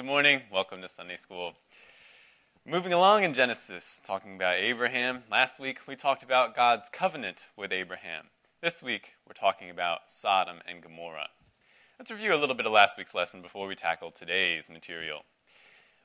Good 0.00 0.06
morning. 0.06 0.40
Welcome 0.50 0.80
to 0.80 0.88
Sunday 0.88 1.18
School. 1.18 1.52
Moving 2.64 2.94
along 2.94 3.24
in 3.24 3.34
Genesis, 3.34 4.00
talking 4.06 4.34
about 4.34 4.56
Abraham. 4.56 5.24
Last 5.30 5.60
week 5.60 5.80
we 5.86 5.94
talked 5.94 6.22
about 6.22 6.56
God's 6.56 6.88
covenant 6.90 7.48
with 7.54 7.70
Abraham. 7.70 8.24
This 8.62 8.82
week 8.82 9.12
we're 9.28 9.34
talking 9.34 9.68
about 9.68 10.00
Sodom 10.06 10.62
and 10.66 10.82
Gomorrah. 10.82 11.28
Let's 11.98 12.10
review 12.10 12.32
a 12.32 12.40
little 12.40 12.54
bit 12.54 12.64
of 12.64 12.72
last 12.72 12.96
week's 12.96 13.14
lesson 13.14 13.42
before 13.42 13.66
we 13.66 13.74
tackle 13.74 14.10
today's 14.10 14.70
material. 14.70 15.20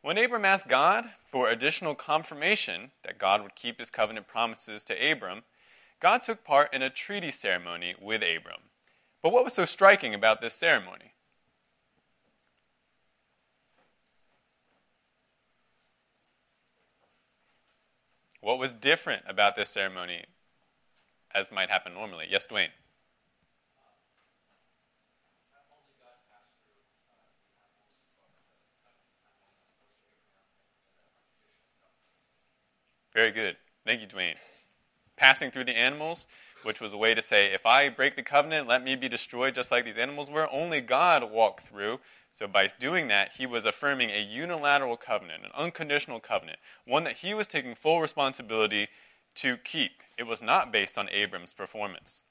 When 0.01 0.17
Abram 0.17 0.43
asked 0.43 0.67
God 0.67 1.05
for 1.31 1.47
additional 1.47 1.95
confirmation 1.95 2.91
that 3.05 3.17
God 3.17 3.43
would 3.43 3.55
keep 3.55 3.79
his 3.79 3.89
covenant 3.89 4.27
promises 4.27 4.83
to 4.83 5.11
Abram, 5.11 5.43
God 6.01 6.21
took 6.21 6.43
part 6.43 6.73
in 6.73 6.81
a 6.81 6.89
treaty 6.89 7.31
ceremony 7.31 7.95
with 8.01 8.23
Abram. 8.23 8.59
But 9.23 9.31
what 9.31 9.45
was 9.45 9.53
so 9.53 9.63
striking 9.63 10.13
about 10.13 10.41
this 10.41 10.53
ceremony? 10.53 11.14
What 18.45 18.59
was 18.59 18.73
different 18.73 19.23
about 19.27 19.55
this 19.55 19.69
ceremony 19.69 20.23
as 21.33 21.51
might 21.51 21.71
happen 21.71 21.95
normally? 21.95 22.27
Yes, 22.29 22.45
Dwayne. 22.45 22.67
Very 33.15 33.31
good. 33.31 33.57
Thank 33.83 34.01
you, 34.01 34.07
Dwayne. 34.07 34.35
Passing 35.17 35.49
through 35.49 35.65
the 35.65 35.75
animals, 35.75 36.27
which 36.61 36.79
was 36.79 36.93
a 36.93 36.97
way 36.97 37.15
to 37.15 37.23
say, 37.23 37.47
if 37.51 37.65
I 37.65 37.89
break 37.89 38.15
the 38.15 38.21
covenant, 38.21 38.67
let 38.67 38.83
me 38.83 38.95
be 38.95 39.09
destroyed 39.09 39.55
just 39.55 39.71
like 39.71 39.85
these 39.85 39.97
animals 39.97 40.29
were. 40.29 40.47
Only 40.51 40.81
God 40.81 41.31
walked 41.31 41.67
through 41.67 41.99
so, 42.35 42.47
by 42.47 42.67
doing 42.67 43.07
that, 43.07 43.31
he 43.31 43.45
was 43.45 43.63
affirming 43.63 44.09
a 44.09 44.19
unilateral 44.19 44.97
covenant, 44.97 45.45
an 45.45 45.51
unconditional 45.55 46.19
covenant, 46.19 46.59
one 46.85 47.05
that 47.05 47.15
he 47.15 47.33
was 47.33 47.47
taking 47.47 47.75
full 47.75 48.01
responsibility 48.01 48.89
to 49.35 49.55
keep. 49.63 50.03
It 50.17 50.23
was 50.23 50.41
not 50.41 50.69
based 50.69 50.97
on 50.97 51.07
Abram's 51.11 51.53
performance. 51.53 52.23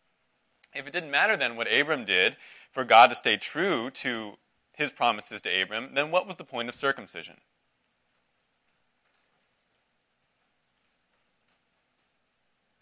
If 0.74 0.86
it 0.86 0.92
didn't 0.92 1.10
matter 1.10 1.38
then 1.38 1.56
what 1.56 1.72
Abram 1.72 2.04
did 2.04 2.36
for 2.70 2.84
God 2.84 3.06
to 3.08 3.14
stay 3.14 3.38
true 3.38 3.90
to 3.92 4.34
his 4.74 4.90
promises 4.90 5.40
to 5.40 5.62
Abram, 5.62 5.94
then 5.94 6.10
what 6.10 6.26
was 6.26 6.36
the 6.36 6.44
point 6.44 6.68
of 6.68 6.74
circumcision? 6.74 7.36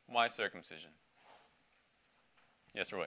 Why 0.09 0.27
circumcision? 0.27 0.91
Yes, 2.75 2.93
or 2.93 2.97
Roy. 2.97 3.07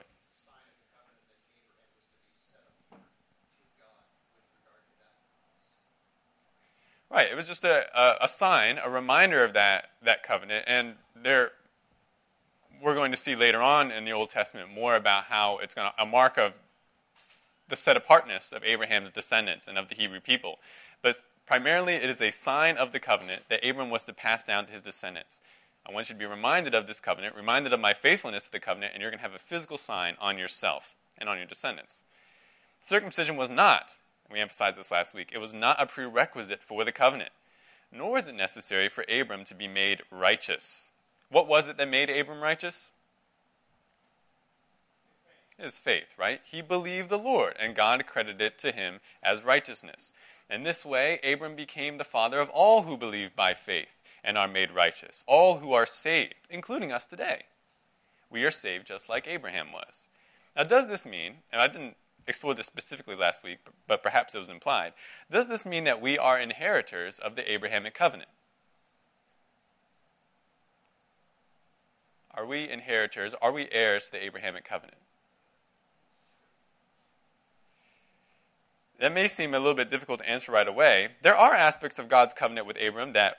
Right. 7.10 7.30
It 7.30 7.36
was 7.36 7.46
just 7.46 7.64
a, 7.64 7.84
a, 7.94 8.24
a, 8.24 8.28
sign, 8.28 8.78
a 8.82 8.90
reminder 8.90 9.44
of 9.44 9.52
that, 9.54 9.90
that 10.02 10.22
covenant. 10.22 10.64
And 10.66 10.94
there, 11.14 11.52
we're 12.82 12.94
going 12.94 13.12
to 13.12 13.16
see 13.16 13.36
later 13.36 13.62
on 13.62 13.90
in 13.90 14.04
the 14.04 14.12
Old 14.12 14.30
Testament 14.30 14.70
more 14.72 14.96
about 14.96 15.24
how 15.24 15.58
it's 15.62 15.74
going 15.74 15.88
to, 15.88 16.02
a 16.02 16.06
mark 16.06 16.36
of 16.36 16.52
the 17.68 17.76
set 17.76 17.96
apartness 17.96 18.52
of 18.52 18.64
Abraham's 18.64 19.10
descendants 19.10 19.68
and 19.68 19.78
of 19.78 19.88
the 19.88 19.94
Hebrew 19.94 20.20
people. 20.20 20.58
But 21.00 21.16
primarily, 21.46 21.94
it 21.94 22.10
is 22.10 22.20
a 22.20 22.30
sign 22.32 22.76
of 22.76 22.92
the 22.92 23.00
covenant 23.00 23.42
that 23.50 23.64
Abram 23.68 23.90
was 23.90 24.02
to 24.04 24.12
pass 24.12 24.42
down 24.42 24.66
to 24.66 24.72
his 24.72 24.82
descendants. 24.82 25.40
I 25.88 25.92
want 25.92 26.08
you 26.08 26.14
to 26.14 26.18
be 26.18 26.26
reminded 26.26 26.74
of 26.74 26.88
this 26.88 26.98
covenant, 26.98 27.36
reminded 27.36 27.72
of 27.72 27.78
my 27.78 27.94
faithfulness 27.94 28.44
to 28.46 28.52
the 28.52 28.60
covenant, 28.60 28.92
and 28.94 29.00
you're 29.00 29.10
going 29.10 29.18
to 29.18 29.28
have 29.28 29.34
a 29.34 29.38
physical 29.38 29.78
sign 29.78 30.16
on 30.20 30.38
yourself 30.38 30.96
and 31.18 31.28
on 31.28 31.36
your 31.36 31.46
descendants. 31.46 32.02
Circumcision 32.82 33.36
was 33.36 33.50
not 33.50 33.90
we 34.30 34.40
emphasized 34.40 34.78
this 34.78 34.90
last 34.90 35.14
week, 35.14 35.30
it 35.32 35.38
was 35.38 35.54
not 35.54 35.80
a 35.80 35.86
prerequisite 35.86 36.62
for 36.62 36.84
the 36.84 36.92
covenant, 36.92 37.30
nor 37.92 38.12
was 38.12 38.28
it 38.28 38.34
necessary 38.34 38.88
for 38.88 39.04
Abram 39.08 39.44
to 39.44 39.54
be 39.54 39.68
made 39.68 40.02
righteous. 40.10 40.88
What 41.28 41.48
was 41.48 41.68
it 41.68 41.76
that 41.76 41.88
made 41.88 42.10
Abram 42.10 42.40
righteous? 42.40 42.90
His 45.58 45.78
faith, 45.78 46.08
right? 46.18 46.40
He 46.44 46.60
believed 46.60 47.08
the 47.08 47.18
Lord, 47.18 47.56
and 47.58 47.74
God 47.74 48.06
credited 48.06 48.40
it 48.42 48.58
to 48.58 48.72
him 48.72 49.00
as 49.22 49.42
righteousness. 49.42 50.12
In 50.50 50.62
this 50.62 50.84
way, 50.84 51.18
Abram 51.24 51.56
became 51.56 51.96
the 51.96 52.04
father 52.04 52.40
of 52.40 52.50
all 52.50 52.82
who 52.82 52.96
believe 52.96 53.34
by 53.34 53.54
faith 53.54 53.88
and 54.22 54.36
are 54.36 54.48
made 54.48 54.70
righteous, 54.70 55.24
all 55.26 55.58
who 55.58 55.72
are 55.72 55.86
saved, 55.86 56.34
including 56.50 56.92
us 56.92 57.06
today. 57.06 57.44
We 58.30 58.44
are 58.44 58.50
saved 58.50 58.86
just 58.86 59.08
like 59.08 59.26
Abraham 59.26 59.72
was. 59.72 60.08
Now, 60.56 60.64
does 60.64 60.88
this 60.88 61.06
mean, 61.06 61.34
and 61.52 61.60
I 61.60 61.68
didn't 61.68 61.96
explored 62.26 62.56
this 62.56 62.66
specifically 62.66 63.14
last 63.14 63.42
week, 63.42 63.58
but 63.86 64.02
perhaps 64.02 64.34
it 64.34 64.38
was 64.38 64.50
implied. 64.50 64.92
Does 65.30 65.48
this 65.48 65.64
mean 65.64 65.84
that 65.84 66.00
we 66.00 66.18
are 66.18 66.38
inheritors 66.38 67.18
of 67.18 67.36
the 67.36 67.50
Abrahamic 67.50 67.94
covenant? 67.94 68.30
Are 72.34 72.44
we 72.44 72.68
inheritors? 72.68 73.34
Are 73.40 73.52
we 73.52 73.68
heirs 73.70 74.06
to 74.06 74.12
the 74.12 74.24
Abrahamic 74.24 74.64
covenant? 74.64 74.98
That 78.98 79.12
may 79.12 79.28
seem 79.28 79.54
a 79.54 79.58
little 79.58 79.74
bit 79.74 79.90
difficult 79.90 80.20
to 80.20 80.28
answer 80.28 80.52
right 80.52 80.68
away. 80.68 81.08
There 81.22 81.36
are 81.36 81.54
aspects 81.54 81.98
of 81.98 82.08
God's 82.08 82.34
covenant 82.34 82.66
with 82.66 82.76
Abram 82.80 83.12
that 83.12 83.36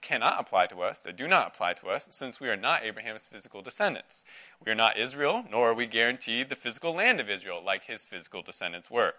cannot 0.00 0.40
apply 0.40 0.66
to 0.66 0.82
us, 0.82 1.00
that 1.00 1.16
do 1.16 1.26
not 1.26 1.48
apply 1.48 1.74
to 1.74 1.88
us, 1.88 2.08
since 2.10 2.40
we 2.40 2.48
are 2.48 2.56
not 2.56 2.82
Abraham's 2.82 3.26
physical 3.26 3.62
descendants. 3.62 4.24
We 4.64 4.70
are 4.70 4.76
not 4.76 4.98
Israel, 4.98 5.44
nor 5.50 5.70
are 5.70 5.74
we 5.74 5.86
guaranteed 5.86 6.48
the 6.48 6.56
physical 6.56 6.94
land 6.94 7.20
of 7.20 7.30
Israel 7.30 7.62
like 7.64 7.84
his 7.84 8.04
physical 8.04 8.42
descendants 8.42 8.90
were. 8.90 9.14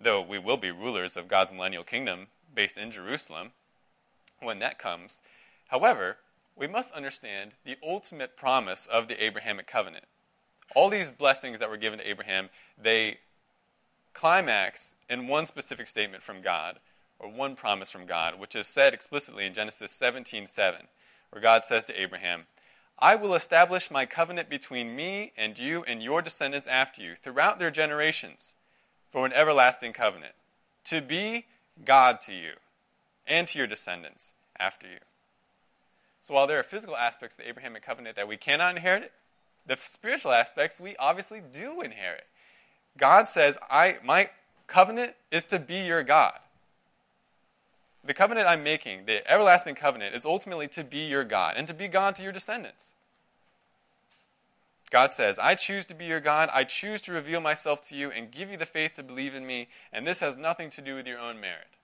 Though 0.00 0.22
we 0.22 0.38
will 0.38 0.56
be 0.56 0.70
rulers 0.70 1.16
of 1.16 1.28
God's 1.28 1.52
millennial 1.52 1.84
kingdom 1.84 2.28
based 2.54 2.78
in 2.78 2.90
Jerusalem 2.90 3.52
when 4.40 4.58
that 4.60 4.78
comes. 4.78 5.20
However, 5.68 6.16
we 6.56 6.66
must 6.66 6.92
understand 6.92 7.52
the 7.64 7.76
ultimate 7.82 8.36
promise 8.36 8.86
of 8.86 9.08
the 9.08 9.22
Abrahamic 9.22 9.66
covenant. 9.66 10.04
All 10.74 10.88
these 10.88 11.10
blessings 11.10 11.58
that 11.58 11.70
were 11.70 11.76
given 11.76 11.98
to 11.98 12.08
Abraham, 12.08 12.48
they 12.80 13.18
climax 14.14 14.94
in 15.08 15.28
one 15.28 15.46
specific 15.46 15.88
statement 15.88 16.22
from 16.22 16.42
God 16.42 16.78
or 17.20 17.28
one 17.28 17.54
promise 17.54 17.90
from 17.90 18.06
God, 18.06 18.40
which 18.40 18.56
is 18.56 18.66
said 18.66 18.94
explicitly 18.94 19.46
in 19.46 19.54
Genesis 19.54 19.92
17:7, 19.92 20.48
7, 20.48 20.88
where 21.28 21.42
God 21.42 21.62
says 21.62 21.84
to 21.84 22.00
Abraham, 22.00 22.46
I 22.98 23.14
will 23.14 23.34
establish 23.34 23.90
my 23.90 24.06
covenant 24.06 24.48
between 24.48 24.96
me 24.96 25.32
and 25.36 25.58
you 25.58 25.84
and 25.84 26.02
your 26.02 26.22
descendants 26.22 26.66
after 26.66 27.02
you 27.02 27.14
throughout 27.14 27.58
their 27.58 27.70
generations 27.70 28.54
for 29.10 29.26
an 29.26 29.32
everlasting 29.32 29.92
covenant, 29.92 30.34
to 30.84 31.00
be 31.00 31.46
God 31.84 32.20
to 32.22 32.32
you 32.32 32.52
and 33.26 33.46
to 33.48 33.58
your 33.58 33.66
descendants 33.66 34.32
after 34.58 34.86
you. 34.86 34.98
So 36.22 36.34
while 36.34 36.46
there 36.46 36.58
are 36.58 36.64
physical 36.64 36.96
aspects 36.96 37.34
of 37.34 37.44
the 37.44 37.48
Abrahamic 37.48 37.82
covenant 37.82 38.16
that 38.16 38.28
we 38.28 38.36
cannot 38.36 38.76
inherit, 38.76 39.12
the 39.66 39.78
spiritual 39.84 40.32
aspects 40.32 40.80
we 40.80 40.96
obviously 40.96 41.40
do 41.52 41.80
inherit. 41.80 42.26
God 42.98 43.28
says, 43.28 43.58
I 43.70 43.96
my 44.02 44.30
covenant 44.66 45.14
is 45.30 45.44
to 45.46 45.58
be 45.58 45.80
your 45.80 46.02
God 46.02 46.38
the 48.04 48.14
covenant 48.14 48.48
I'm 48.48 48.62
making, 48.62 49.06
the 49.06 49.28
everlasting 49.30 49.74
covenant, 49.74 50.14
is 50.14 50.24
ultimately 50.24 50.68
to 50.68 50.84
be 50.84 51.00
your 51.00 51.24
God 51.24 51.54
and 51.56 51.66
to 51.68 51.74
be 51.74 51.88
God 51.88 52.16
to 52.16 52.22
your 52.22 52.32
descendants. 52.32 52.92
God 54.90 55.12
says, 55.12 55.38
I 55.38 55.54
choose 55.54 55.84
to 55.86 55.94
be 55.94 56.06
your 56.06 56.20
God. 56.20 56.48
I 56.52 56.64
choose 56.64 57.00
to 57.02 57.12
reveal 57.12 57.40
myself 57.40 57.86
to 57.88 57.94
you 57.94 58.10
and 58.10 58.32
give 58.32 58.50
you 58.50 58.56
the 58.56 58.66
faith 58.66 58.94
to 58.96 59.02
believe 59.02 59.34
in 59.34 59.46
me, 59.46 59.68
and 59.92 60.06
this 60.06 60.20
has 60.20 60.36
nothing 60.36 60.68
to 60.70 60.82
do 60.82 60.96
with 60.96 61.06
your 61.06 61.20
own 61.20 61.40
merit. 61.40 61.78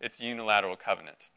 It's 0.00 0.20
unilateral 0.20 0.76
covenant. 0.76 1.28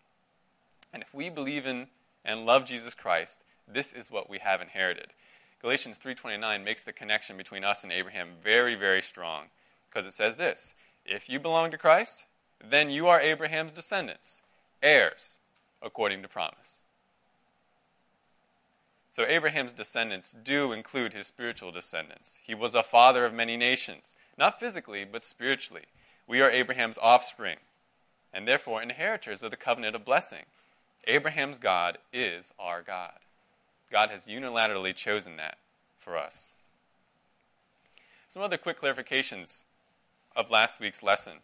And 0.91 1.03
if 1.03 1.13
we 1.13 1.29
believe 1.29 1.67
in 1.67 1.87
and 2.25 2.45
love 2.45 2.65
Jesus 2.65 2.95
Christ, 2.95 3.39
this 3.67 3.93
is 3.93 4.09
what 4.09 4.29
we 4.29 4.39
have 4.39 4.61
inherited. 4.61 5.13
Galatians 5.61 5.97
3:29 5.97 6.63
makes 6.63 6.81
the 6.81 6.93
connection 6.93 7.37
between 7.37 7.63
us 7.63 7.83
and 7.83 7.91
Abraham 7.91 8.37
very 8.41 8.75
very 8.75 9.01
strong 9.01 9.49
because 9.89 10.05
it 10.05 10.13
says 10.13 10.35
this, 10.35 10.73
if 11.05 11.29
you 11.29 11.39
belong 11.39 11.71
to 11.71 11.77
Christ, 11.77 12.25
then 12.63 12.89
you 12.89 13.07
are 13.07 13.21
Abraham's 13.21 13.71
descendants, 13.71 14.41
heirs, 14.81 15.37
according 15.81 16.21
to 16.21 16.27
promise. 16.27 16.79
So 19.11 19.25
Abraham's 19.25 19.73
descendants 19.73 20.35
do 20.43 20.71
include 20.71 21.13
his 21.13 21.27
spiritual 21.27 21.71
descendants. 21.71 22.37
He 22.43 22.55
was 22.55 22.75
a 22.75 22.83
father 22.83 23.25
of 23.25 23.33
many 23.33 23.57
nations, 23.57 24.13
not 24.37 24.59
physically, 24.59 25.05
but 25.05 25.23
spiritually. 25.23 25.85
We 26.27 26.41
are 26.41 26.51
Abraham's 26.51 26.97
offspring, 27.01 27.57
and 28.33 28.47
therefore 28.47 28.81
inheritors 28.81 29.41
of 29.43 29.51
the 29.51 29.57
covenant 29.57 29.95
of 29.95 30.05
blessing. 30.05 30.45
Abraham's 31.07 31.57
God 31.57 31.97
is 32.13 32.51
our 32.59 32.81
God. 32.81 33.13
God 33.91 34.11
has 34.11 34.25
unilaterally 34.25 34.93
chosen 34.95 35.37
that 35.37 35.57
for 35.99 36.17
us. 36.17 36.49
Some 38.29 38.43
other 38.43 38.57
quick 38.57 38.79
clarifications 38.79 39.63
of 40.35 40.51
last 40.51 40.79
week's 40.79 41.01
lesson. 41.01 41.39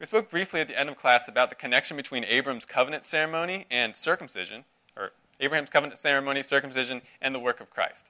We 0.00 0.06
spoke 0.06 0.30
briefly 0.30 0.62
at 0.62 0.68
the 0.68 0.78
end 0.78 0.88
of 0.88 0.96
class 0.96 1.28
about 1.28 1.50
the 1.50 1.54
connection 1.54 1.94
between 1.94 2.24
Abram's 2.24 2.64
covenant 2.64 3.04
ceremony 3.04 3.66
and 3.70 3.94
circumcision, 3.94 4.64
or 4.96 5.10
Abraham's 5.40 5.68
covenant 5.68 6.00
ceremony, 6.00 6.42
circumcision, 6.42 7.02
and 7.20 7.34
the 7.34 7.38
work 7.38 7.60
of 7.60 7.68
Christ. 7.68 8.06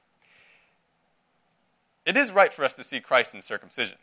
It 2.07 2.17
is 2.17 2.31
right 2.31 2.53
for 2.53 2.65
us 2.65 2.75
to 2.75 2.85
see 2.85 3.01
Christ 3.01 3.35
in 3.35 3.43
circumcision. 3.43 3.99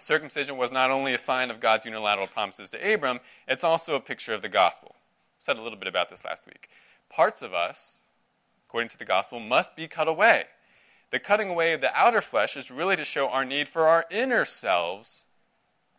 Circumcision 0.00 0.56
was 0.56 0.72
not 0.72 0.90
only 0.90 1.14
a 1.14 1.18
sign 1.18 1.52
of 1.52 1.60
God's 1.60 1.84
unilateral 1.84 2.26
promises 2.26 2.70
to 2.70 2.94
Abram, 2.94 3.20
it's 3.46 3.62
also 3.62 3.94
a 3.94 4.00
picture 4.00 4.34
of 4.34 4.42
the 4.42 4.48
gospel. 4.48 4.96
I 4.96 5.38
said 5.38 5.58
a 5.58 5.62
little 5.62 5.78
bit 5.78 5.86
about 5.86 6.10
this 6.10 6.24
last 6.24 6.44
week. 6.46 6.68
Parts 7.08 7.42
of 7.42 7.54
us, 7.54 7.98
according 8.68 8.88
to 8.90 8.98
the 8.98 9.04
gospel, 9.04 9.38
must 9.38 9.76
be 9.76 9.86
cut 9.86 10.08
away. 10.08 10.46
The 11.12 11.20
cutting 11.20 11.48
away 11.48 11.74
of 11.74 11.80
the 11.80 11.94
outer 11.94 12.20
flesh 12.20 12.56
is 12.56 12.72
really 12.72 12.96
to 12.96 13.04
show 13.04 13.28
our 13.28 13.44
need 13.44 13.68
for 13.68 13.86
our 13.86 14.04
inner 14.10 14.44
selves 14.44 15.26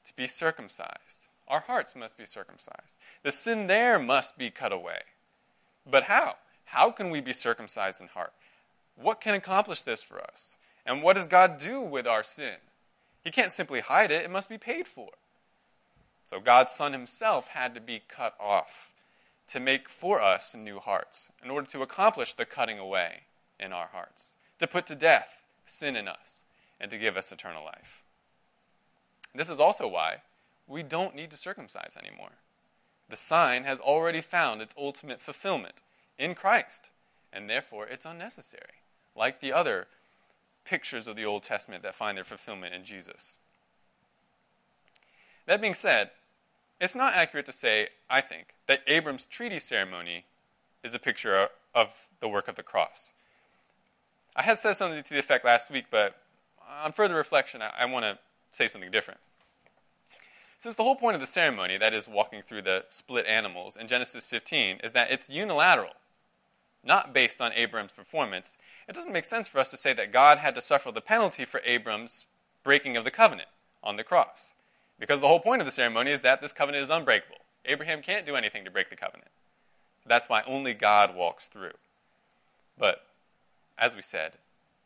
to 0.06 0.16
be 0.16 0.28
circumcised. 0.28 1.28
Our 1.48 1.62
hearts 1.62 1.96
must 1.96 2.18
be 2.18 2.26
circumcised. 2.26 2.96
The 3.24 3.32
sin 3.32 3.68
there 3.68 4.00
must 4.00 4.38
be 4.38 4.50
cut 4.50 4.72
away. 4.72 5.02
But 5.90 6.04
how? 6.04 6.36
How 6.66 6.92
can 6.92 7.10
we 7.10 7.22
be 7.22 7.34
circumcised 7.34 8.02
in 8.02 8.08
heart? 8.08 8.34
What 8.96 9.22
can 9.22 9.34
accomplish 9.34 9.82
this 9.82 10.02
for 10.02 10.22
us? 10.22 10.56
And 10.86 11.02
what 11.02 11.16
does 11.16 11.28
God 11.28 11.58
do 11.58 11.82
with 11.82 12.08
our 12.08 12.24
sin? 12.24 12.56
He 13.24 13.32
can't 13.32 13.52
simply 13.52 13.80
hide 13.80 14.12
it, 14.12 14.26
it 14.26 14.32
must 14.32 14.50
be 14.50 14.58
paid 14.58 14.88
for. 14.88 15.10
So 16.30 16.40
God's 16.40 16.72
Son 16.72 16.94
himself 16.94 17.48
had 17.48 17.74
to 17.76 17.82
be 17.82 18.02
cut 18.08 18.36
off 18.40 18.92
to 19.50 19.60
make 19.60 19.90
for 19.90 20.22
us 20.22 20.56
new 20.56 20.80
hearts 20.80 21.30
in 21.44 21.52
order 21.52 21.68
to 21.68 21.82
accomplish 21.82 22.34
the 22.34 22.46
cutting 22.46 22.80
away 22.80 23.22
in 23.60 23.72
our 23.72 23.88
hearts, 23.88 24.32
to 24.60 24.68
put 24.68 24.88
to 24.88 24.96
death 24.96 25.30
sin 25.66 25.96
in 25.96 26.08
us, 26.08 26.44
and 26.80 26.90
to 26.92 26.98
give 26.98 27.18
us 27.18 27.32
eternal 27.32 27.64
life. 27.64 28.03
This 29.36 29.50
is 29.50 29.60
also 29.60 29.88
why 29.88 30.18
we 30.68 30.84
don't 30.84 31.16
need 31.16 31.32
to 31.32 31.38
circumcise 31.38 31.98
anymore. 31.98 32.32
The 33.10 33.18
sign 33.18 33.64
has 33.64 33.80
already 33.80 34.22
found 34.22 34.62
its 34.62 34.74
ultimate 34.78 35.22
fulfillment 35.22 35.76
in 36.18 36.36
Christ, 36.36 36.90
and 37.32 37.50
therefore 37.50 37.86
it's 37.88 38.06
unnecessary, 38.06 38.82
like 39.16 39.42
the 39.42 39.54
other 39.54 39.88
pictures 40.66 41.08
of 41.08 41.16
the 41.16 41.26
Old 41.26 41.44
Testament 41.44 41.84
that 41.84 41.96
find 41.96 42.18
their 42.18 42.24
fulfillment 42.24 42.74
in 42.74 42.86
Jesus. 42.86 43.34
That 45.46 45.62
being 45.62 45.74
said, 45.74 46.12
it's 46.80 46.96
not 46.96 47.14
accurate 47.14 47.46
to 47.48 47.52
say, 47.52 47.90
I 48.10 48.22
think, 48.22 48.54
that 48.68 48.82
Abram's 48.88 49.26
treaty 49.26 49.60
ceremony 49.60 50.26
is 50.84 50.94
a 50.94 51.00
picture 51.00 51.50
of 51.76 51.94
the 52.20 52.28
work 52.28 52.48
of 52.48 52.56
the 52.56 52.64
cross. 52.64 53.12
I 54.36 54.44
had 54.44 54.58
said 54.58 54.74
something 54.74 55.04
to 55.04 55.14
the 55.14 55.20
effect 55.20 55.46
last 55.46 55.70
week, 55.70 55.86
but 55.92 56.16
on 56.82 56.94
further 56.94 57.16
reflection, 57.16 57.62
I, 57.62 57.72
I 57.80 57.86
want 57.86 58.04
to 58.06 58.18
say 58.54 58.68
something 58.68 58.92
different. 58.92 59.20
Since 60.60 60.76
the 60.76 60.84
whole 60.84 60.96
point 60.96 61.16
of 61.16 61.22
the 61.22 61.28
ceremony, 61.28 61.78
that 61.78 61.94
is, 61.94 62.08
walking 62.08 62.42
through 62.42 62.62
the 62.62 62.86
split 62.90 63.26
animals 63.26 63.76
in 63.76 63.90
Genesis 63.90 64.26
15, 64.26 64.80
is 64.82 64.94
that 64.94 65.12
it's 65.12 65.30
unilateral, 65.30 65.92
not 66.86 67.14
based 67.14 67.42
on 67.42 67.52
Abram's 67.52 67.92
performance, 67.92 68.56
it 68.88 68.96
doesn't 68.96 69.12
make 69.12 69.26
sense 69.26 69.48
for 69.48 69.60
us 69.60 69.72
to 69.72 69.78
say 69.78 69.94
that 69.94 70.14
God 70.14 70.38
had 70.38 70.56
to 70.56 70.62
suffer 70.62 70.92
the 70.92 71.02
penalty 71.02 71.44
for 71.44 71.62
Abram's 71.66 72.26
breaking 72.64 72.96
of 72.96 73.04
the 73.04 73.12
covenant 73.12 73.50
on 73.84 73.98
the 73.98 74.04
cross. 74.04 74.54
Because 75.00 75.20
the 75.20 75.28
whole 75.28 75.40
point 75.40 75.62
of 75.62 75.66
the 75.66 75.72
ceremony 75.72 76.12
is 76.12 76.22
that 76.22 76.42
this 76.42 76.54
covenant 76.54 76.84
is 76.84 76.90
unbreakable. 76.90 77.40
Abraham 77.66 78.02
can't 78.02 78.26
do 78.26 78.36
anything 78.36 78.64
to 78.64 78.72
break 78.72 78.90
the 78.90 78.96
covenant. 78.96 79.32
So 80.04 80.08
that's 80.08 80.30
why 80.30 80.44
only 80.46 80.74
God 80.74 81.16
walks 81.16 81.48
through. 81.48 81.74
But 82.78 83.04
as 83.78 83.96
we 83.96 84.02
said, 84.02 84.34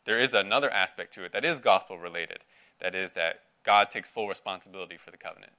there 0.05 0.19
is 0.19 0.33
another 0.33 0.69
aspect 0.71 1.13
to 1.15 1.23
it 1.23 1.33
that 1.33 1.45
is 1.45 1.59
gospel 1.59 1.99
related. 1.99 2.39
That 2.79 2.95
is 2.95 3.11
that 3.13 3.41
God 3.67 3.91
takes 3.91 4.09
full 4.09 4.29
responsibility 4.29 4.95
for 4.95 5.11
the 5.11 5.17
covenant. 5.17 5.51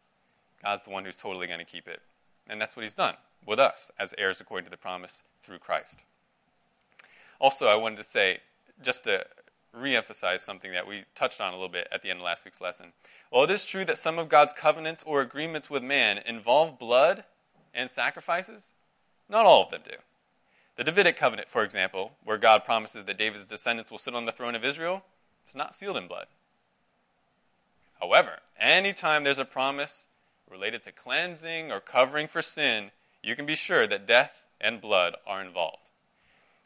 God's 0.65 0.83
the 0.83 0.91
one 0.91 1.05
who's 1.05 1.15
totally 1.15 1.47
going 1.47 1.59
to 1.59 1.65
keep 1.67 1.87
it. 1.87 2.01
And 2.49 2.59
that's 2.59 2.75
what 2.75 2.83
he's 2.83 2.95
done 2.95 3.15
with 3.47 3.61
us 3.61 3.91
as 4.01 4.15
heirs 4.17 4.41
according 4.41 4.65
to 4.65 4.71
the 4.71 4.79
promise 4.79 5.23
through 5.45 5.59
Christ. 5.59 5.99
Also, 7.39 7.67
I 7.67 7.75
wanted 7.75 7.97
to 7.97 8.05
say, 8.05 8.39
just 8.83 9.05
to 9.05 9.27
reemphasize 9.77 10.41
something 10.41 10.73
that 10.73 10.87
we 10.87 11.05
touched 11.15 11.43
on 11.43 11.53
a 11.53 11.57
little 11.57 11.69
bit 11.69 11.87
at 11.93 12.01
the 12.01 12.09
end 12.09 12.21
of 12.21 12.25
last 12.25 12.47
week's 12.47 12.63
lesson. 12.63 12.87
While 13.29 13.45
it 13.45 13.51
is 13.51 13.67
true 13.67 13.85
that 13.85 13.99
some 13.99 14.19
of 14.19 14.31
God's 14.31 14.55
covenants 14.55 15.03
or 15.07 15.21
agreements 15.21 15.69
with 15.69 15.83
man 15.83 16.19
involve 16.25 16.79
blood 16.79 17.25
and 17.75 17.91
sacrifices, 17.91 18.69
not 19.29 19.45
all 19.45 19.65
of 19.65 19.71
them 19.71 19.83
do. 19.85 19.97
The 20.77 20.85
Davidic 20.85 21.19
covenant, 21.19 21.51
for 21.51 21.63
example, 21.63 22.13
where 22.25 22.39
God 22.39 22.65
promises 22.65 23.05
that 23.05 23.19
David's 23.19 23.45
descendants 23.45 23.91
will 23.91 23.99
sit 23.99 24.15
on 24.15 24.25
the 24.25 24.33
throne 24.33 24.55
of 24.55 24.65
Israel, 24.65 25.03
is 25.47 25.55
not 25.55 25.75
sealed 25.75 25.99
in 25.99 26.09
blood. 26.09 26.27
However, 28.01 28.39
anytime 28.59 29.25
there's 29.25 29.39
a 29.39 29.45
promise 29.45 30.07
related 30.51 30.85
to 30.85 30.93
cleansing 30.93 31.71
or 31.73 31.81
covering 31.81 32.29
for 32.29 32.43
sin, 32.43 32.91
you 33.23 33.37
can 33.37 33.47
be 33.47 33.55
sure 33.55 33.87
that 33.87 34.07
death 34.07 34.43
and 34.61 34.81
blood 34.81 35.17
are 35.27 35.43
involved. 35.43 35.83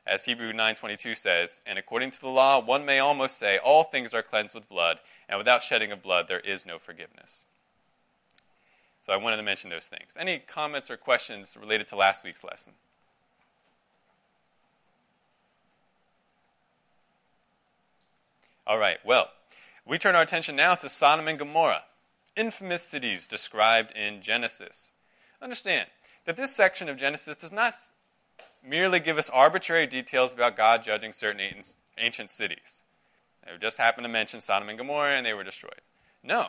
As 0.06 0.24
Hebrew 0.24 0.52
9:22 0.52 1.14
says, 1.14 1.60
and 1.64 1.78
according 1.78 2.10
to 2.10 2.20
the 2.20 2.28
law, 2.28 2.58
one 2.58 2.84
may 2.84 2.98
almost 2.98 3.38
say 3.38 3.58
all 3.58 3.84
things 3.84 4.12
are 4.12 4.22
cleansed 4.22 4.54
with 4.54 4.68
blood, 4.68 4.98
and 5.28 5.38
without 5.38 5.62
shedding 5.62 5.92
of 5.92 6.02
blood 6.02 6.26
there 6.28 6.40
is 6.40 6.66
no 6.66 6.78
forgiveness. 6.78 7.44
So 9.06 9.12
I 9.12 9.16
wanted 9.16 9.36
to 9.36 9.42
mention 9.42 9.70
those 9.70 9.86
things. 9.86 10.16
Any 10.16 10.38
comments 10.40 10.90
or 10.90 10.96
questions 10.96 11.56
related 11.56 11.88
to 11.88 11.96
last 11.96 12.24
week's 12.24 12.44
lesson? 12.44 12.72
All 18.66 18.78
right, 18.78 18.98
well, 19.04 19.28
we 19.84 19.98
turn 19.98 20.14
our 20.14 20.22
attention 20.22 20.56
now 20.56 20.74
to 20.76 20.88
Sodom 20.88 21.28
and 21.28 21.38
Gomorrah, 21.38 21.82
infamous 22.36 22.82
cities 22.82 23.26
described 23.26 23.92
in 23.96 24.22
Genesis. 24.22 24.92
Understand 25.40 25.88
that 26.24 26.36
this 26.36 26.54
section 26.54 26.88
of 26.88 26.96
Genesis 26.96 27.36
does 27.36 27.52
not 27.52 27.74
merely 28.64 29.00
give 29.00 29.18
us 29.18 29.28
arbitrary 29.28 29.86
details 29.86 30.32
about 30.32 30.56
God 30.56 30.84
judging 30.84 31.12
certain 31.12 31.40
ancient 31.98 32.30
cities. 32.30 32.84
They 33.44 33.50
just 33.60 33.76
happened 33.76 34.04
to 34.04 34.08
mention 34.08 34.40
Sodom 34.40 34.68
and 34.68 34.78
Gomorrah 34.78 35.16
and 35.16 35.26
they 35.26 35.34
were 35.34 35.42
destroyed. 35.42 35.80
No. 36.22 36.46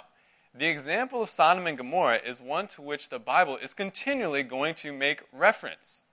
The 0.54 0.68
example 0.68 1.24
of 1.24 1.30
Sodom 1.30 1.66
and 1.66 1.76
Gomorrah 1.76 2.22
is 2.24 2.40
one 2.40 2.68
to 2.68 2.84
which 2.84 3.10
the 3.10 3.18
Bible 3.18 3.58
is 3.58 3.74
continually 3.74 4.44
going 4.44 4.76
to 4.76 4.94
make 4.94 5.24
reference. 5.32 6.04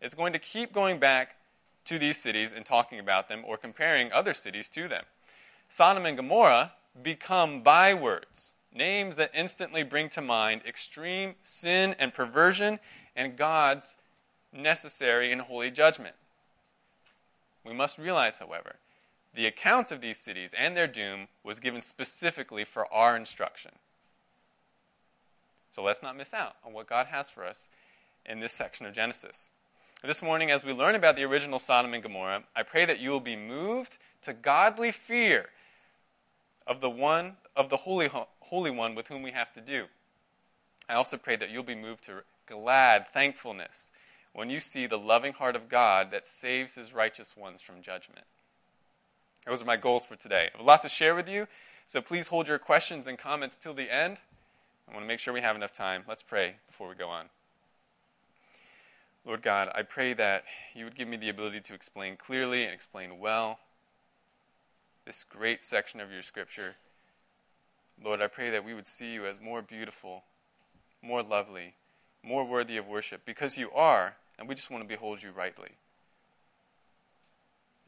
It's 0.00 0.14
going 0.14 0.32
to 0.32 0.38
keep 0.38 0.72
going 0.72 1.00
back 1.00 1.34
to 1.86 1.98
these 1.98 2.16
cities 2.16 2.52
and 2.54 2.64
talking 2.64 3.00
about 3.00 3.28
them 3.28 3.42
or 3.44 3.56
comparing 3.56 4.12
other 4.12 4.32
cities 4.32 4.68
to 4.68 4.86
them. 4.86 5.02
Sodom 5.72 6.04
and 6.04 6.16
Gomorrah 6.16 6.72
become 7.00 7.62
bywords, 7.62 8.54
names 8.74 9.14
that 9.14 9.30
instantly 9.32 9.84
bring 9.84 10.08
to 10.10 10.20
mind 10.20 10.62
extreme 10.66 11.36
sin 11.44 11.94
and 12.00 12.12
perversion 12.12 12.80
and 13.14 13.36
God's 13.36 13.94
necessary 14.52 15.30
and 15.30 15.40
holy 15.40 15.70
judgment. 15.70 16.16
We 17.64 17.72
must 17.72 17.98
realize, 17.98 18.36
however, 18.36 18.74
the 19.32 19.46
account 19.46 19.92
of 19.92 20.00
these 20.00 20.18
cities 20.18 20.52
and 20.58 20.76
their 20.76 20.88
doom 20.88 21.28
was 21.44 21.60
given 21.60 21.82
specifically 21.82 22.64
for 22.64 22.92
our 22.92 23.16
instruction. 23.16 23.70
So 25.70 25.84
let's 25.84 26.02
not 26.02 26.16
miss 26.16 26.34
out 26.34 26.56
on 26.66 26.72
what 26.72 26.88
God 26.88 27.06
has 27.06 27.30
for 27.30 27.46
us 27.46 27.68
in 28.26 28.40
this 28.40 28.52
section 28.52 28.86
of 28.86 28.92
Genesis. 28.92 29.50
This 30.02 30.20
morning, 30.20 30.50
as 30.50 30.64
we 30.64 30.72
learn 30.72 30.96
about 30.96 31.14
the 31.14 31.22
original 31.22 31.60
Sodom 31.60 31.94
and 31.94 32.02
Gomorrah, 32.02 32.42
I 32.56 32.64
pray 32.64 32.86
that 32.86 32.98
you 32.98 33.10
will 33.10 33.20
be 33.20 33.36
moved 33.36 33.98
to 34.22 34.32
godly 34.32 34.90
fear 34.90 35.46
of 36.66 36.80
the 36.80 36.90
one 36.90 37.36
of 37.56 37.68
the 37.70 37.76
holy 37.76 38.10
holy 38.40 38.70
one 38.70 38.94
with 38.94 39.08
whom 39.08 39.22
we 39.22 39.32
have 39.32 39.52
to 39.52 39.60
do. 39.60 39.86
I 40.88 40.94
also 40.94 41.16
pray 41.16 41.36
that 41.36 41.50
you'll 41.50 41.62
be 41.62 41.74
moved 41.74 42.04
to 42.04 42.22
glad 42.46 43.06
thankfulness 43.12 43.90
when 44.32 44.50
you 44.50 44.60
see 44.60 44.86
the 44.86 44.98
loving 44.98 45.32
heart 45.32 45.56
of 45.56 45.68
God 45.68 46.10
that 46.10 46.26
saves 46.26 46.74
his 46.74 46.92
righteous 46.92 47.36
ones 47.36 47.62
from 47.62 47.82
judgment. 47.82 48.26
Those 49.46 49.62
are 49.62 49.66
my 49.66 49.76
goals 49.76 50.04
for 50.04 50.16
today. 50.16 50.48
I 50.48 50.56
have 50.56 50.60
a 50.60 50.68
lot 50.68 50.82
to 50.82 50.88
share 50.88 51.14
with 51.14 51.28
you, 51.28 51.46
so 51.86 52.00
please 52.00 52.26
hold 52.26 52.48
your 52.48 52.58
questions 52.58 53.06
and 53.06 53.18
comments 53.18 53.56
till 53.56 53.74
the 53.74 53.92
end. 53.92 54.18
I 54.88 54.92
want 54.92 55.04
to 55.04 55.08
make 55.08 55.20
sure 55.20 55.32
we 55.32 55.40
have 55.40 55.56
enough 55.56 55.72
time. 55.72 56.04
Let's 56.08 56.22
pray 56.22 56.56
before 56.66 56.88
we 56.88 56.94
go 56.94 57.08
on. 57.08 57.26
Lord 59.24 59.42
God, 59.42 59.70
I 59.74 59.82
pray 59.82 60.14
that 60.14 60.44
you 60.74 60.84
would 60.84 60.96
give 60.96 61.08
me 61.08 61.16
the 61.16 61.28
ability 61.28 61.60
to 61.60 61.74
explain 61.74 62.16
clearly 62.16 62.64
and 62.64 62.72
explain 62.72 63.18
well 63.18 63.58
this 65.10 65.24
great 65.28 65.60
section 65.60 65.98
of 65.98 66.12
your 66.12 66.22
scripture. 66.22 66.76
Lord, 68.00 68.22
I 68.22 68.28
pray 68.28 68.48
that 68.50 68.64
we 68.64 68.74
would 68.74 68.86
see 68.86 69.10
you 69.10 69.26
as 69.26 69.40
more 69.40 69.60
beautiful, 69.60 70.22
more 71.02 71.20
lovely, 71.20 71.74
more 72.22 72.44
worthy 72.44 72.76
of 72.76 72.86
worship 72.86 73.22
because 73.26 73.58
you 73.58 73.72
are, 73.72 74.14
and 74.38 74.48
we 74.48 74.54
just 74.54 74.70
want 74.70 74.84
to 74.84 74.88
behold 74.88 75.20
you 75.20 75.32
rightly. 75.32 75.70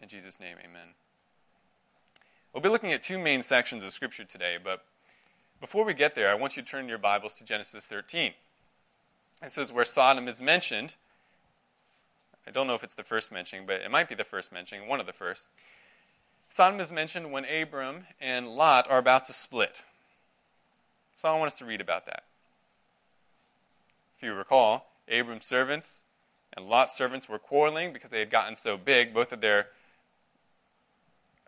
In 0.00 0.08
Jesus' 0.08 0.40
name, 0.40 0.56
amen. 0.58 0.88
We'll 2.52 2.60
be 2.60 2.68
looking 2.68 2.92
at 2.92 3.04
two 3.04 3.20
main 3.20 3.42
sections 3.42 3.84
of 3.84 3.92
Scripture 3.92 4.24
today, 4.24 4.56
but 4.62 4.82
before 5.60 5.84
we 5.84 5.94
get 5.94 6.16
there, 6.16 6.28
I 6.28 6.34
want 6.34 6.56
you 6.56 6.62
to 6.64 6.68
turn 6.68 6.88
your 6.88 6.98
Bibles 6.98 7.34
to 7.34 7.44
Genesis 7.44 7.84
13. 7.84 8.32
This 9.40 9.58
is 9.58 9.70
where 9.70 9.84
Sodom 9.84 10.26
is 10.26 10.40
mentioned. 10.40 10.94
I 12.48 12.50
don't 12.50 12.66
know 12.66 12.74
if 12.74 12.82
it's 12.82 12.94
the 12.94 13.04
first 13.04 13.30
mentioning, 13.30 13.64
but 13.64 13.80
it 13.80 13.92
might 13.92 14.08
be 14.08 14.16
the 14.16 14.24
first 14.24 14.50
mentioning, 14.50 14.88
one 14.88 14.98
of 14.98 15.06
the 15.06 15.12
first. 15.12 15.46
Sodom 16.52 16.80
is 16.80 16.92
mentioned 16.92 17.32
when 17.32 17.46
Abram 17.46 18.04
and 18.20 18.46
Lot 18.46 18.90
are 18.90 18.98
about 18.98 19.24
to 19.24 19.32
split. 19.32 19.84
So 21.16 21.26
I 21.26 21.38
want 21.38 21.50
us 21.50 21.58
to 21.60 21.64
read 21.64 21.80
about 21.80 22.04
that. 22.04 22.24
If 24.18 24.24
you 24.24 24.34
recall, 24.34 24.86
Abram's 25.08 25.46
servants 25.46 26.02
and 26.54 26.68
Lot's 26.68 26.94
servants 26.94 27.26
were 27.26 27.38
quarreling 27.38 27.94
because 27.94 28.10
they 28.10 28.18
had 28.18 28.28
gotten 28.28 28.54
so 28.54 28.76
big. 28.76 29.14
Both 29.14 29.32
of 29.32 29.40
their 29.40 29.68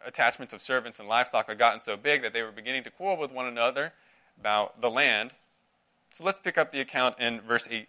attachments 0.06 0.54
of 0.54 0.62
servants 0.62 0.98
and 0.98 1.06
livestock 1.06 1.48
had 1.48 1.58
gotten 1.58 1.80
so 1.80 1.98
big 1.98 2.22
that 2.22 2.32
they 2.32 2.40
were 2.40 2.50
beginning 2.50 2.84
to 2.84 2.90
quarrel 2.90 3.18
with 3.18 3.30
one 3.30 3.44
another 3.44 3.92
about 4.40 4.80
the 4.80 4.88
land. 4.88 5.32
So 6.14 6.24
let's 6.24 6.38
pick 6.38 6.56
up 6.56 6.72
the 6.72 6.80
account 6.80 7.20
in 7.20 7.42
verse 7.42 7.68
8 7.70 7.86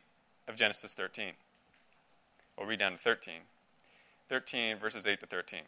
of 0.50 0.58
Genesis 0.58 0.94
13. 0.94 1.32
We'll 2.58 2.68
read 2.68 2.80
down 2.80 2.92
to 2.92 2.98
13. 2.98 3.36
13, 4.28 4.80
verses 4.80 5.08
8 5.08 5.22
to 5.22 5.26
13. 5.28 5.62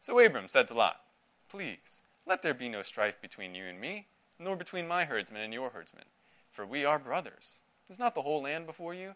So 0.00 0.18
Abram 0.18 0.48
said 0.48 0.68
to 0.68 0.74
Lot, 0.74 1.00
Please, 1.48 2.00
let 2.26 2.42
there 2.42 2.54
be 2.54 2.68
no 2.68 2.82
strife 2.82 3.20
between 3.20 3.54
you 3.54 3.64
and 3.64 3.80
me, 3.80 4.06
nor 4.38 4.56
between 4.56 4.88
my 4.88 5.04
herdsmen 5.04 5.42
and 5.42 5.54
your 5.54 5.70
herdsmen, 5.70 6.04
for 6.50 6.66
we 6.66 6.84
are 6.84 6.98
brothers. 6.98 7.60
Is 7.88 7.98
not 7.98 8.14
the 8.14 8.22
whole 8.22 8.42
land 8.42 8.66
before 8.66 8.94
you? 8.94 9.14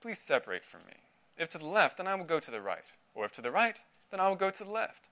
Please 0.00 0.18
separate 0.18 0.64
from 0.64 0.80
me. 0.86 0.94
If 1.36 1.48
to 1.50 1.58
the 1.58 1.66
left, 1.66 1.96
then 1.96 2.06
I 2.06 2.14
will 2.14 2.24
go 2.24 2.40
to 2.40 2.50
the 2.50 2.60
right, 2.60 2.84
or 3.14 3.24
if 3.24 3.32
to 3.32 3.42
the 3.42 3.50
right, 3.50 3.78
then 4.10 4.20
I 4.20 4.28
will 4.28 4.36
go 4.36 4.50
to 4.50 4.64
the 4.64 4.70
left. 4.70 5.08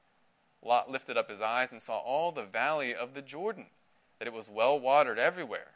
Lot 0.62 0.90
lifted 0.90 1.16
up 1.16 1.30
his 1.30 1.40
eyes 1.40 1.72
and 1.72 1.80
saw 1.80 1.98
all 1.98 2.32
the 2.32 2.44
valley 2.44 2.94
of 2.94 3.14
the 3.14 3.22
Jordan, 3.22 3.66
that 4.18 4.28
it 4.28 4.34
was 4.34 4.48
well 4.48 4.78
watered 4.78 5.18
everywhere. 5.18 5.72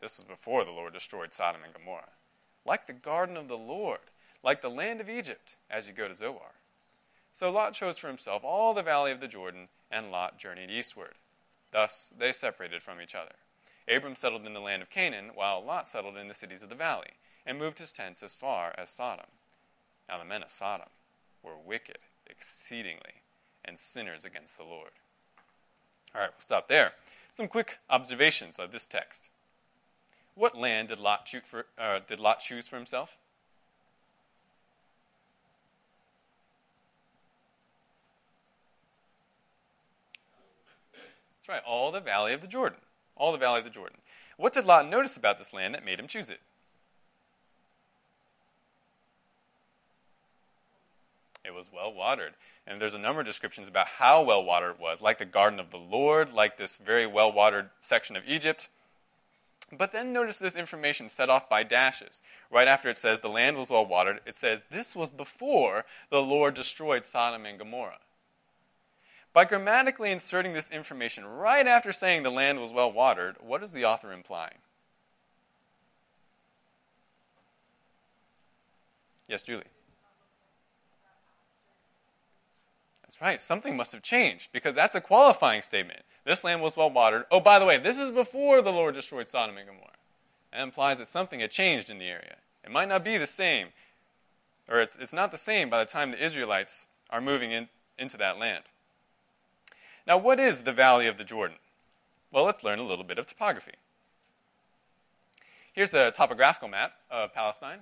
This 0.00 0.18
was 0.18 0.26
before 0.26 0.64
the 0.64 0.70
Lord 0.70 0.92
destroyed 0.92 1.32
Sodom 1.32 1.62
and 1.64 1.72
Gomorrah. 1.72 2.12
Like 2.64 2.86
the 2.86 2.92
garden 2.92 3.36
of 3.36 3.48
the 3.48 3.56
Lord, 3.56 4.00
like 4.42 4.60
the 4.60 4.70
land 4.70 5.00
of 5.00 5.08
Egypt, 5.08 5.56
as 5.70 5.86
you 5.86 5.92
go 5.92 6.08
to 6.08 6.14
Zoar. 6.14 6.55
So 7.38 7.50
Lot 7.50 7.74
chose 7.74 7.98
for 7.98 8.06
himself 8.06 8.44
all 8.44 8.72
the 8.72 8.82
valley 8.82 9.12
of 9.12 9.20
the 9.20 9.28
Jordan, 9.28 9.68
and 9.90 10.10
Lot 10.10 10.38
journeyed 10.38 10.70
eastward. 10.70 11.14
Thus 11.70 12.08
they 12.16 12.32
separated 12.32 12.82
from 12.82 12.98
each 12.98 13.14
other. 13.14 13.34
Abram 13.86 14.16
settled 14.16 14.46
in 14.46 14.54
the 14.54 14.60
land 14.60 14.80
of 14.80 14.88
Canaan, 14.88 15.32
while 15.34 15.62
Lot 15.62 15.86
settled 15.86 16.16
in 16.16 16.28
the 16.28 16.34
cities 16.34 16.62
of 16.62 16.70
the 16.70 16.74
valley, 16.74 17.10
and 17.44 17.58
moved 17.58 17.78
his 17.78 17.92
tents 17.92 18.22
as 18.22 18.32
far 18.32 18.74
as 18.78 18.88
Sodom. 18.88 19.26
Now 20.08 20.16
the 20.16 20.24
men 20.24 20.42
of 20.42 20.50
Sodom 20.50 20.88
were 21.42 21.58
wicked 21.58 21.98
exceedingly 22.26 23.20
and 23.66 23.78
sinners 23.78 24.24
against 24.24 24.56
the 24.56 24.64
Lord. 24.64 24.92
All 26.14 26.22
right, 26.22 26.30
we'll 26.32 26.40
stop 26.40 26.68
there. 26.68 26.92
Some 27.34 27.48
quick 27.48 27.76
observations 27.90 28.58
of 28.58 28.72
this 28.72 28.86
text. 28.86 29.28
What 30.34 30.56
land 30.56 30.88
did 30.88 31.00
Lot, 31.00 31.28
for, 31.44 31.66
uh, 31.76 32.00
did 32.08 32.18
Lot 32.18 32.40
choose 32.40 32.66
for 32.66 32.76
himself? 32.76 33.18
That's 41.46 41.62
right, 41.62 41.70
all 41.70 41.92
the 41.92 42.00
valley 42.00 42.32
of 42.32 42.40
the 42.40 42.48
Jordan. 42.48 42.80
All 43.14 43.30
the 43.30 43.38
valley 43.38 43.60
of 43.60 43.64
the 43.64 43.70
Jordan. 43.70 43.98
What 44.36 44.52
did 44.52 44.66
Lot 44.66 44.88
notice 44.88 45.16
about 45.16 45.38
this 45.38 45.52
land 45.52 45.74
that 45.74 45.84
made 45.84 46.00
him 46.00 46.08
choose 46.08 46.28
it? 46.28 46.40
It 51.44 51.54
was 51.54 51.70
well 51.72 51.94
watered. 51.94 52.32
And 52.66 52.80
there's 52.80 52.94
a 52.94 52.98
number 52.98 53.20
of 53.20 53.26
descriptions 53.26 53.68
about 53.68 53.86
how 53.86 54.22
well 54.22 54.44
watered 54.44 54.72
it 54.72 54.80
was, 54.80 55.00
like 55.00 55.18
the 55.18 55.24
garden 55.24 55.60
of 55.60 55.70
the 55.70 55.76
Lord, 55.76 56.32
like 56.32 56.58
this 56.58 56.78
very 56.78 57.06
well 57.06 57.32
watered 57.32 57.70
section 57.80 58.16
of 58.16 58.24
Egypt. 58.26 58.68
But 59.70 59.92
then 59.92 60.12
notice 60.12 60.38
this 60.38 60.56
information 60.56 61.08
set 61.08 61.30
off 61.30 61.48
by 61.48 61.62
dashes. 61.62 62.20
Right 62.50 62.66
after 62.66 62.90
it 62.90 62.96
says 62.96 63.20
the 63.20 63.28
land 63.28 63.56
was 63.56 63.70
well 63.70 63.86
watered, 63.86 64.20
it 64.26 64.34
says 64.34 64.62
this 64.72 64.96
was 64.96 65.10
before 65.10 65.84
the 66.10 66.22
Lord 66.22 66.54
destroyed 66.54 67.04
Sodom 67.04 67.46
and 67.46 67.56
Gomorrah. 67.56 67.98
By 69.36 69.44
grammatically 69.44 70.12
inserting 70.12 70.54
this 70.54 70.70
information 70.70 71.26
right 71.26 71.66
after 71.66 71.92
saying 71.92 72.22
the 72.22 72.30
land 72.30 72.58
was 72.58 72.72
well 72.72 72.90
watered, 72.90 73.36
what 73.38 73.62
is 73.62 73.70
the 73.70 73.84
author 73.84 74.10
implying? 74.10 74.56
Yes, 79.28 79.42
Julie. 79.42 79.64
That's 83.02 83.20
right. 83.20 83.38
Something 83.42 83.76
must 83.76 83.92
have 83.92 84.02
changed 84.02 84.48
because 84.52 84.74
that's 84.74 84.94
a 84.94 85.02
qualifying 85.02 85.60
statement. 85.60 86.00
This 86.24 86.42
land 86.42 86.62
was 86.62 86.74
well 86.74 86.90
watered. 86.90 87.26
Oh, 87.30 87.40
by 87.40 87.58
the 87.58 87.66
way, 87.66 87.76
this 87.76 87.98
is 87.98 88.12
before 88.12 88.62
the 88.62 88.72
Lord 88.72 88.94
destroyed 88.94 89.28
Sodom 89.28 89.58
and 89.58 89.66
Gomorrah. 89.66 89.90
That 90.50 90.62
implies 90.62 90.96
that 90.96 91.08
something 91.08 91.40
had 91.40 91.50
changed 91.50 91.90
in 91.90 91.98
the 91.98 92.08
area. 92.08 92.36
It 92.64 92.70
might 92.70 92.88
not 92.88 93.04
be 93.04 93.18
the 93.18 93.26
same, 93.26 93.68
or 94.66 94.80
it's, 94.80 94.96
it's 94.96 95.12
not 95.12 95.30
the 95.30 95.36
same 95.36 95.68
by 95.68 95.84
the 95.84 95.90
time 95.90 96.10
the 96.10 96.24
Israelites 96.24 96.86
are 97.10 97.20
moving 97.20 97.52
in, 97.52 97.68
into 97.98 98.16
that 98.16 98.38
land. 98.38 98.64
Now, 100.06 100.18
what 100.18 100.38
is 100.38 100.62
the 100.62 100.72
Valley 100.72 101.06
of 101.06 101.18
the 101.18 101.24
Jordan? 101.24 101.56
Well, 102.30 102.44
let's 102.44 102.62
learn 102.62 102.78
a 102.78 102.84
little 102.84 103.04
bit 103.04 103.18
of 103.18 103.26
topography. 103.26 103.72
Here's 105.72 105.92
a 105.94 106.10
topographical 106.10 106.68
map 106.68 106.92
of 107.10 107.34
Palestine. 107.34 107.80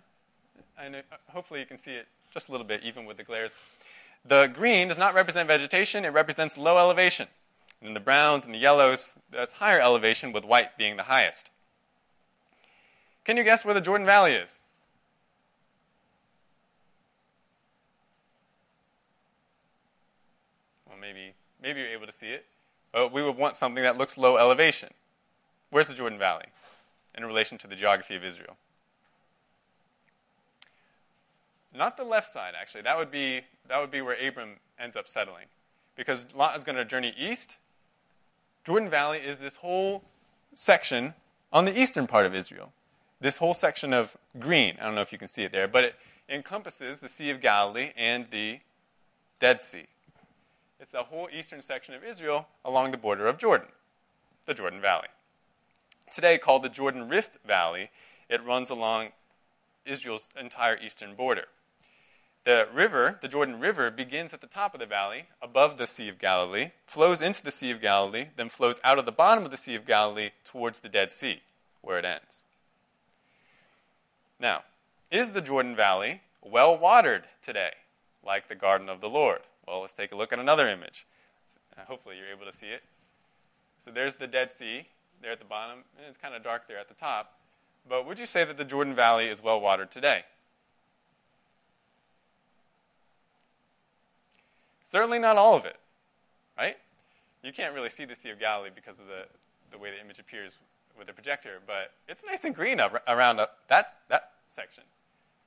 And 0.78 0.96
uh, 0.96 1.00
hopefully 1.28 1.60
you 1.60 1.66
can 1.66 1.78
see 1.78 1.92
it 1.92 2.06
just 2.32 2.48
a 2.48 2.50
little 2.52 2.66
bit, 2.66 2.82
even 2.82 3.04
with 3.04 3.16
the 3.16 3.24
glares. 3.24 3.58
The 4.24 4.46
green 4.46 4.88
does 4.88 4.98
not 4.98 5.14
represent 5.14 5.46
vegetation, 5.46 6.04
it 6.04 6.08
represents 6.08 6.56
low 6.56 6.78
elevation. 6.78 7.28
And 7.82 7.94
the 7.94 8.00
browns 8.00 8.46
and 8.46 8.54
the 8.54 8.58
yellows, 8.58 9.14
that's 9.30 9.52
higher 9.52 9.80
elevation, 9.80 10.32
with 10.32 10.44
white 10.44 10.78
being 10.78 10.96
the 10.96 11.02
highest. 11.02 11.50
Can 13.24 13.36
you 13.36 13.44
guess 13.44 13.64
where 13.64 13.74
the 13.74 13.80
Jordan 13.80 14.06
Valley 14.06 14.32
is? 14.32 14.64
Well, 20.88 20.96
maybe, 20.98 21.33
maybe 21.64 21.80
you're 21.80 21.88
able 21.88 22.06
to 22.06 22.12
see 22.12 22.28
it. 22.28 22.44
But 22.92 23.12
we 23.12 23.22
would 23.22 23.36
want 23.36 23.56
something 23.56 23.82
that 23.82 23.98
looks 23.98 24.16
low 24.16 24.36
elevation. 24.36 24.90
Where's 25.70 25.88
the 25.88 25.94
Jordan 25.94 26.18
Valley 26.18 26.44
in 27.16 27.24
relation 27.24 27.58
to 27.58 27.66
the 27.66 27.74
geography 27.74 28.14
of 28.14 28.22
Israel? 28.22 28.56
Not 31.74 31.96
the 31.96 32.04
left 32.04 32.32
side, 32.32 32.52
actually. 32.60 32.82
That 32.82 32.96
would 32.96 33.10
be, 33.10 33.40
that 33.68 33.80
would 33.80 33.90
be 33.90 34.00
where 34.00 34.14
Abram 34.24 34.50
ends 34.78 34.94
up 34.94 35.08
settling. 35.08 35.46
Because 35.96 36.24
Lot 36.34 36.56
is 36.56 36.62
going 36.62 36.76
to 36.76 36.84
journey 36.84 37.12
east. 37.18 37.56
Jordan 38.64 38.88
Valley 38.88 39.18
is 39.18 39.38
this 39.38 39.56
whole 39.56 40.04
section 40.54 41.14
on 41.52 41.64
the 41.64 41.76
eastern 41.76 42.06
part 42.06 42.26
of 42.26 42.34
Israel. 42.34 42.72
This 43.20 43.36
whole 43.36 43.54
section 43.54 43.92
of 43.92 44.16
green. 44.38 44.76
I 44.80 44.84
don't 44.84 44.94
know 44.94 45.00
if 45.00 45.12
you 45.12 45.18
can 45.18 45.28
see 45.28 45.42
it 45.42 45.50
there, 45.50 45.66
but 45.66 45.82
it 45.82 45.94
encompasses 46.28 46.98
the 46.98 47.08
Sea 47.08 47.30
of 47.30 47.40
Galilee 47.40 47.90
and 47.96 48.26
the 48.30 48.60
Dead 49.40 49.62
Sea. 49.62 49.86
It's 50.84 50.92
the 50.92 51.02
whole 51.02 51.30
eastern 51.32 51.62
section 51.62 51.94
of 51.94 52.04
Israel 52.04 52.46
along 52.62 52.90
the 52.90 52.98
border 52.98 53.26
of 53.26 53.38
Jordan, 53.38 53.68
the 54.44 54.52
Jordan 54.52 54.82
Valley. 54.82 55.08
Today 56.12 56.36
called 56.36 56.62
the 56.62 56.68
Jordan 56.68 57.08
Rift 57.08 57.38
Valley, 57.46 57.88
it 58.28 58.44
runs 58.44 58.68
along 58.68 59.08
Israel's 59.86 60.24
entire 60.38 60.76
eastern 60.76 61.14
border. 61.14 61.46
The 62.44 62.68
river, 62.70 63.18
the 63.22 63.28
Jordan 63.28 63.60
River, 63.60 63.90
begins 63.90 64.34
at 64.34 64.42
the 64.42 64.46
top 64.46 64.74
of 64.74 64.80
the 64.80 64.84
valley, 64.84 65.24
above 65.40 65.78
the 65.78 65.86
Sea 65.86 66.10
of 66.10 66.18
Galilee, 66.18 66.72
flows 66.86 67.22
into 67.22 67.42
the 67.42 67.50
Sea 67.50 67.70
of 67.70 67.80
Galilee, 67.80 68.26
then 68.36 68.50
flows 68.50 68.78
out 68.84 68.98
of 68.98 69.06
the 69.06 69.10
bottom 69.10 69.46
of 69.46 69.50
the 69.50 69.56
Sea 69.56 69.76
of 69.76 69.86
Galilee 69.86 70.32
towards 70.44 70.80
the 70.80 70.90
Dead 70.90 71.10
Sea, 71.10 71.40
where 71.80 71.98
it 71.98 72.04
ends. 72.04 72.44
Now, 74.38 74.64
is 75.10 75.30
the 75.30 75.40
Jordan 75.40 75.76
Valley 75.76 76.20
well 76.42 76.76
watered 76.76 77.24
today, 77.42 77.72
like 78.22 78.48
the 78.48 78.54
Garden 78.54 78.90
of 78.90 79.00
the 79.00 79.08
Lord? 79.08 79.40
Well, 79.66 79.80
let's 79.80 79.94
take 79.94 80.12
a 80.12 80.16
look 80.16 80.32
at 80.32 80.38
another 80.38 80.68
image. 80.68 81.06
Uh, 81.76 81.82
hopefully, 81.86 82.16
you're 82.18 82.28
able 82.28 82.50
to 82.50 82.56
see 82.56 82.66
it. 82.66 82.82
So 83.78 83.90
there's 83.90 84.16
the 84.16 84.26
Dead 84.26 84.50
Sea 84.50 84.86
there 85.22 85.32
at 85.32 85.38
the 85.38 85.44
bottom, 85.44 85.80
and 85.98 86.06
it's 86.08 86.18
kind 86.18 86.34
of 86.34 86.42
dark 86.42 86.68
there 86.68 86.78
at 86.78 86.88
the 86.88 86.94
top. 86.94 87.38
But 87.88 88.06
would 88.06 88.18
you 88.18 88.26
say 88.26 88.44
that 88.44 88.56
the 88.56 88.64
Jordan 88.64 88.94
Valley 88.94 89.28
is 89.28 89.42
well 89.42 89.60
watered 89.60 89.90
today? 89.90 90.24
Certainly 94.84 95.18
not 95.18 95.36
all 95.36 95.54
of 95.54 95.64
it, 95.64 95.76
right? 96.56 96.76
You 97.42 97.52
can't 97.52 97.74
really 97.74 97.90
see 97.90 98.04
the 98.04 98.14
Sea 98.14 98.30
of 98.30 98.38
Galilee 98.38 98.70
because 98.74 98.98
of 98.98 99.06
the, 99.06 99.24
the 99.72 99.78
way 99.78 99.90
the 99.90 100.00
image 100.00 100.18
appears 100.18 100.58
with 100.96 101.08
the 101.08 101.12
projector, 101.12 101.58
but 101.66 101.92
it's 102.08 102.22
nice 102.24 102.44
and 102.44 102.54
green 102.54 102.80
up, 102.80 103.02
around 103.08 103.40
up, 103.40 103.58
that, 103.68 103.96
that 104.08 104.30
section. 104.48 104.84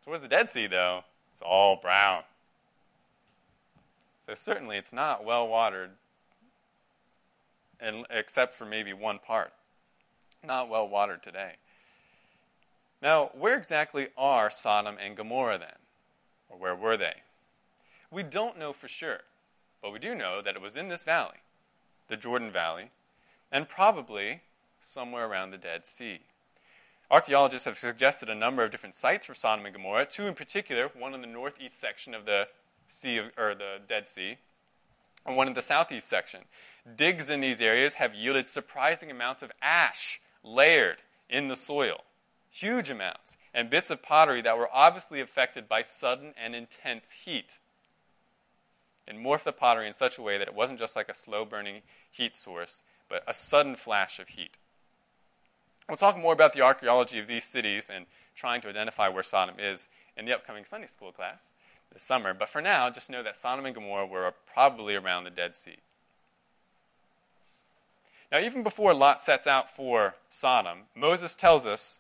Towards 0.04 0.22
the 0.22 0.28
Dead 0.28 0.50
Sea, 0.50 0.68
though, 0.68 1.02
it's 1.34 1.42
all 1.42 1.78
brown. 1.78 2.24
So 4.28 4.36
certainly 4.36 4.78
it's 4.78 4.92
not 4.92 5.24
well 5.24 5.48
watered, 5.48 5.92
and, 7.80 8.06
except 8.10 8.56
for 8.56 8.66
maybe 8.66 8.92
one 8.92 9.20
part. 9.20 9.54
Not 10.44 10.70
well 10.70 10.88
watered 10.88 11.24
today. 11.24 11.54
Now, 13.02 13.32
where 13.34 13.58
exactly 13.58 14.10
are 14.18 14.50
Sodom 14.50 14.98
and 15.04 15.16
Gomorrah 15.16 15.60
then? 15.60 15.78
Or 16.50 16.58
where 16.58 16.76
were 16.76 16.98
they? 16.98 17.16
We 18.12 18.24
don't 18.24 18.60
know 18.60 18.74
for 18.74 18.88
sure. 18.88 19.22
But 19.82 19.94
we 19.94 20.00
do 20.00 20.14
know 20.16 20.42
that 20.42 20.56
it 20.56 20.62
was 20.62 20.76
in 20.76 20.90
this 20.90 21.04
valley, 21.04 21.38
the 22.08 22.18
Jordan 22.18 22.52
Valley, 22.52 22.90
and 23.52 23.70
probably 23.70 24.42
somewhere 24.80 25.28
around 25.28 25.52
the 25.52 25.58
Dead 25.58 25.86
Sea. 25.86 26.20
Archaeologists 27.10 27.66
have 27.66 27.78
suggested 27.78 28.30
a 28.30 28.36
number 28.36 28.64
of 28.64 28.72
different 28.72 28.96
sites 28.96 29.26
for 29.26 29.36
Sodom 29.36 29.66
and 29.66 29.76
Gomorrah, 29.76 30.06
two 30.06 30.28
in 30.28 30.34
particular, 30.34 30.90
one 30.98 31.14
in 31.14 31.22
the 31.22 31.28
northeast 31.28 31.80
section 31.80 32.14
of 32.14 32.26
the 32.26 32.48
Sea 32.88 33.18
of, 33.18 33.26
or 33.38 33.56
the 33.56 33.78
Dead 33.88 34.08
Sea, 34.08 34.38
and 35.26 35.36
one 35.36 35.48
in 35.48 35.54
the 35.54 35.62
southeast 35.62 36.08
section. 36.08 36.42
Digs 36.96 37.30
in 37.30 37.42
these 37.42 37.62
areas 37.62 37.96
have 37.96 38.16
yielded 38.16 38.48
surprising 38.48 39.12
amounts 39.12 39.42
of 39.42 39.52
ash 39.62 40.22
layered 40.44 41.02
in 41.30 41.48
the 41.48 41.56
soil, 41.56 42.04
huge 42.50 42.90
amounts, 42.90 43.38
and 43.54 43.70
bits 43.70 43.90
of 43.90 44.02
pottery 44.02 44.42
that 44.42 44.58
were 44.58 44.70
obviously 44.72 45.20
affected 45.20 45.68
by 45.68 45.82
sudden 45.82 46.34
and 46.42 46.56
intense 46.56 47.08
heat 47.24 47.60
and 49.08 49.20
morphed 49.20 49.44
the 49.44 49.54
pottery 49.54 49.88
in 49.88 49.94
such 49.94 50.18
a 50.18 50.22
way 50.22 50.38
that 50.38 50.48
it 50.48 50.54
wasn't 50.54 50.80
just 50.80 50.96
like 50.96 51.10
a 51.10 51.14
slow 51.14 51.46
burning 51.46 51.82
heat 52.12 52.36
source, 52.36 52.82
but 53.10 53.24
a 53.28 53.34
sudden 53.34 53.76
flash 53.76 54.20
of 54.20 54.28
heat. 54.28 54.58
We'll 55.88 55.98
talk 55.98 56.18
more 56.18 56.34
about 56.34 56.52
the 56.52 56.62
archaeology 56.62 57.18
of 57.20 57.28
these 57.28 57.46
cities 57.46 57.90
and 57.94 58.06
trying 58.36 58.60
to 58.62 58.70
identify 58.70 59.08
where 59.08 59.24
Sodom 59.24 59.56
is 59.58 59.88
in 60.18 60.26
the 60.26 60.34
upcoming 60.34 60.66
Sunday 60.66 60.88
school 60.88 61.14
class 61.14 61.40
this 61.94 62.04
summer. 62.04 62.34
But 62.34 62.50
for 62.50 62.62
now, 62.62 62.90
just 62.90 63.10
know 63.10 63.24
that 63.24 63.38
Sodom 63.38 63.66
and 63.66 63.76
Gomorrah 63.76 64.06
were 64.06 64.34
probably 64.54 64.96
around 64.96 65.24
the 65.24 65.30
Dead 65.30 65.56
Sea. 65.56 65.78
Now, 68.32 68.40
even 68.40 68.64
before 68.64 68.94
Lot 68.94 69.22
sets 69.22 69.48
out 69.48 69.76
for 69.76 70.16
Sodom, 70.30 70.80
Moses 70.96 71.34
tells 71.34 71.66
us 71.66 72.00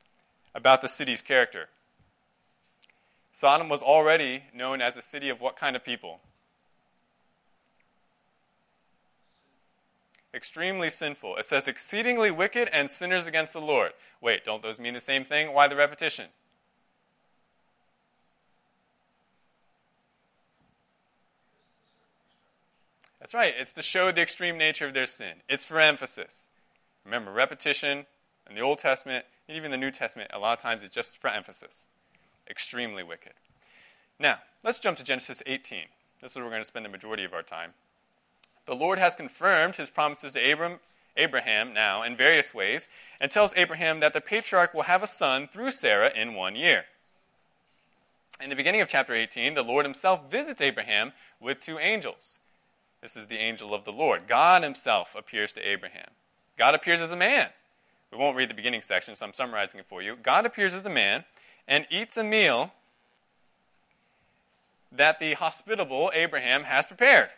about 0.53 0.81
the 0.81 0.89
city's 0.89 1.21
character. 1.21 1.69
Sodom 3.31 3.69
was 3.69 3.81
already 3.81 4.43
known 4.53 4.81
as 4.81 4.97
a 4.97 5.01
city 5.01 5.29
of 5.29 5.39
what 5.39 5.55
kind 5.55 5.75
of 5.75 5.85
people? 5.85 6.19
Extremely 10.33 10.89
sinful. 10.89 11.37
It 11.37 11.45
says 11.45 11.67
exceedingly 11.67 12.29
wicked 12.31 12.69
and 12.73 12.89
sinners 12.89 13.25
against 13.25 13.53
the 13.53 13.61
Lord. 13.61 13.93
Wait, 14.21 14.43
don't 14.43 14.61
those 14.61 14.79
mean 14.79 14.93
the 14.93 14.99
same 14.99 15.23
thing? 15.23 15.53
Why 15.53 15.67
the 15.67 15.75
repetition? 15.75 16.25
That's 23.27 23.33
right. 23.33 23.55
It's 23.59 23.73
to 23.73 23.81
show 23.81 24.09
the 24.13 24.21
extreme 24.21 24.57
nature 24.57 24.87
of 24.87 24.93
their 24.93 25.05
sin. 25.05 25.33
It's 25.49 25.65
for 25.65 25.81
emphasis. 25.81 26.47
Remember, 27.03 27.29
repetition 27.29 28.05
in 28.49 28.55
the 28.55 28.61
Old 28.61 28.77
Testament 28.77 29.25
and 29.49 29.57
even 29.57 29.69
the 29.69 29.75
New 29.75 29.91
Testament, 29.91 30.31
a 30.33 30.39
lot 30.39 30.57
of 30.57 30.63
times 30.63 30.81
it's 30.81 30.95
just 30.95 31.17
for 31.17 31.29
emphasis. 31.29 31.87
Extremely 32.49 33.03
wicked. 33.03 33.33
Now, 34.17 34.37
let's 34.63 34.79
jump 34.79 34.97
to 34.99 35.03
Genesis 35.03 35.43
18. 35.45 35.79
This 36.21 36.31
is 36.31 36.35
where 36.37 36.45
we're 36.45 36.51
going 36.51 36.61
to 36.61 36.67
spend 36.67 36.85
the 36.85 36.89
majority 36.89 37.25
of 37.25 37.33
our 37.33 37.43
time. 37.43 37.73
The 38.65 38.75
Lord 38.75 38.97
has 38.97 39.13
confirmed 39.13 39.75
his 39.75 39.89
promises 39.89 40.31
to 40.31 40.49
Abram, 40.49 40.79
Abraham 41.17 41.73
now 41.73 42.03
in 42.03 42.15
various 42.15 42.53
ways 42.53 42.87
and 43.19 43.29
tells 43.29 43.53
Abraham 43.57 43.99
that 43.99 44.13
the 44.13 44.21
patriarch 44.21 44.73
will 44.73 44.83
have 44.83 45.03
a 45.03 45.07
son 45.07 45.49
through 45.51 45.71
Sarah 45.71 46.13
in 46.15 46.33
one 46.33 46.55
year. 46.55 46.85
In 48.39 48.49
the 48.49 48.55
beginning 48.55 48.79
of 48.79 48.87
chapter 48.87 49.13
18, 49.13 49.53
the 49.53 49.63
Lord 49.63 49.83
himself 49.83 50.31
visits 50.31 50.61
Abraham 50.61 51.11
with 51.41 51.59
two 51.59 51.77
angels. 51.77 52.39
This 53.01 53.15
is 53.15 53.27
the 53.27 53.37
angel 53.37 53.73
of 53.73 53.85
the 53.85 53.91
Lord. 53.91 54.27
God 54.27 54.63
himself 54.63 55.15
appears 55.15 55.51
to 55.53 55.61
Abraham. 55.61 56.09
God 56.57 56.75
appears 56.75 57.01
as 57.01 57.11
a 57.11 57.15
man. 57.15 57.49
We 58.11 58.17
won't 58.17 58.37
read 58.37 58.49
the 58.49 58.55
beginning 58.55 58.81
section, 58.81 59.15
so 59.15 59.25
I'm 59.25 59.33
summarizing 59.33 59.79
it 59.79 59.85
for 59.87 60.01
you. 60.01 60.15
God 60.23 60.45
appears 60.45 60.73
as 60.73 60.85
a 60.85 60.89
man 60.89 61.25
and 61.67 61.85
eats 61.89 62.17
a 62.17 62.23
meal 62.23 62.71
that 64.91 65.19
the 65.19 65.33
hospitable 65.33 66.11
Abraham 66.13 66.63
has 66.63 66.87
prepared. 66.87 67.29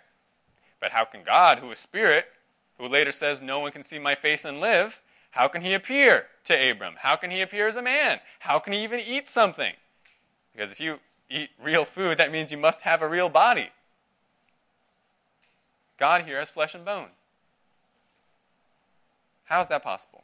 But 0.79 0.91
how 0.91 1.03
can 1.05 1.23
God, 1.23 1.59
who 1.59 1.71
is 1.71 1.79
spirit, 1.79 2.27
who 2.77 2.87
later 2.87 3.11
says, 3.11 3.41
No 3.41 3.59
one 3.59 3.71
can 3.71 3.83
see 3.83 3.99
my 3.99 4.15
face 4.15 4.45
and 4.45 4.61
live, 4.61 5.01
how 5.31 5.47
can 5.47 5.61
he 5.61 5.73
appear 5.73 6.27
to 6.45 6.71
Abram? 6.71 6.95
How 6.97 7.15
can 7.15 7.31
he 7.31 7.41
appear 7.41 7.67
as 7.67 7.75
a 7.75 7.81
man? 7.81 8.19
How 8.39 8.59
can 8.59 8.73
he 8.73 8.83
even 8.83 8.99
eat 8.99 9.27
something? 9.27 9.73
Because 10.53 10.71
if 10.71 10.79
you 10.79 10.99
eat 11.29 11.49
real 11.61 11.85
food, 11.85 12.17
that 12.17 12.31
means 12.31 12.51
you 12.51 12.57
must 12.57 12.81
have 12.81 13.01
a 13.01 13.07
real 13.07 13.29
body. 13.29 13.69
God 16.00 16.24
here 16.24 16.39
has 16.39 16.50
flesh 16.50 16.74
and 16.74 16.86
bone. 16.86 17.10
How 19.44 19.62
is 19.62 19.68
that 19.68 19.84
possible? 19.84 20.24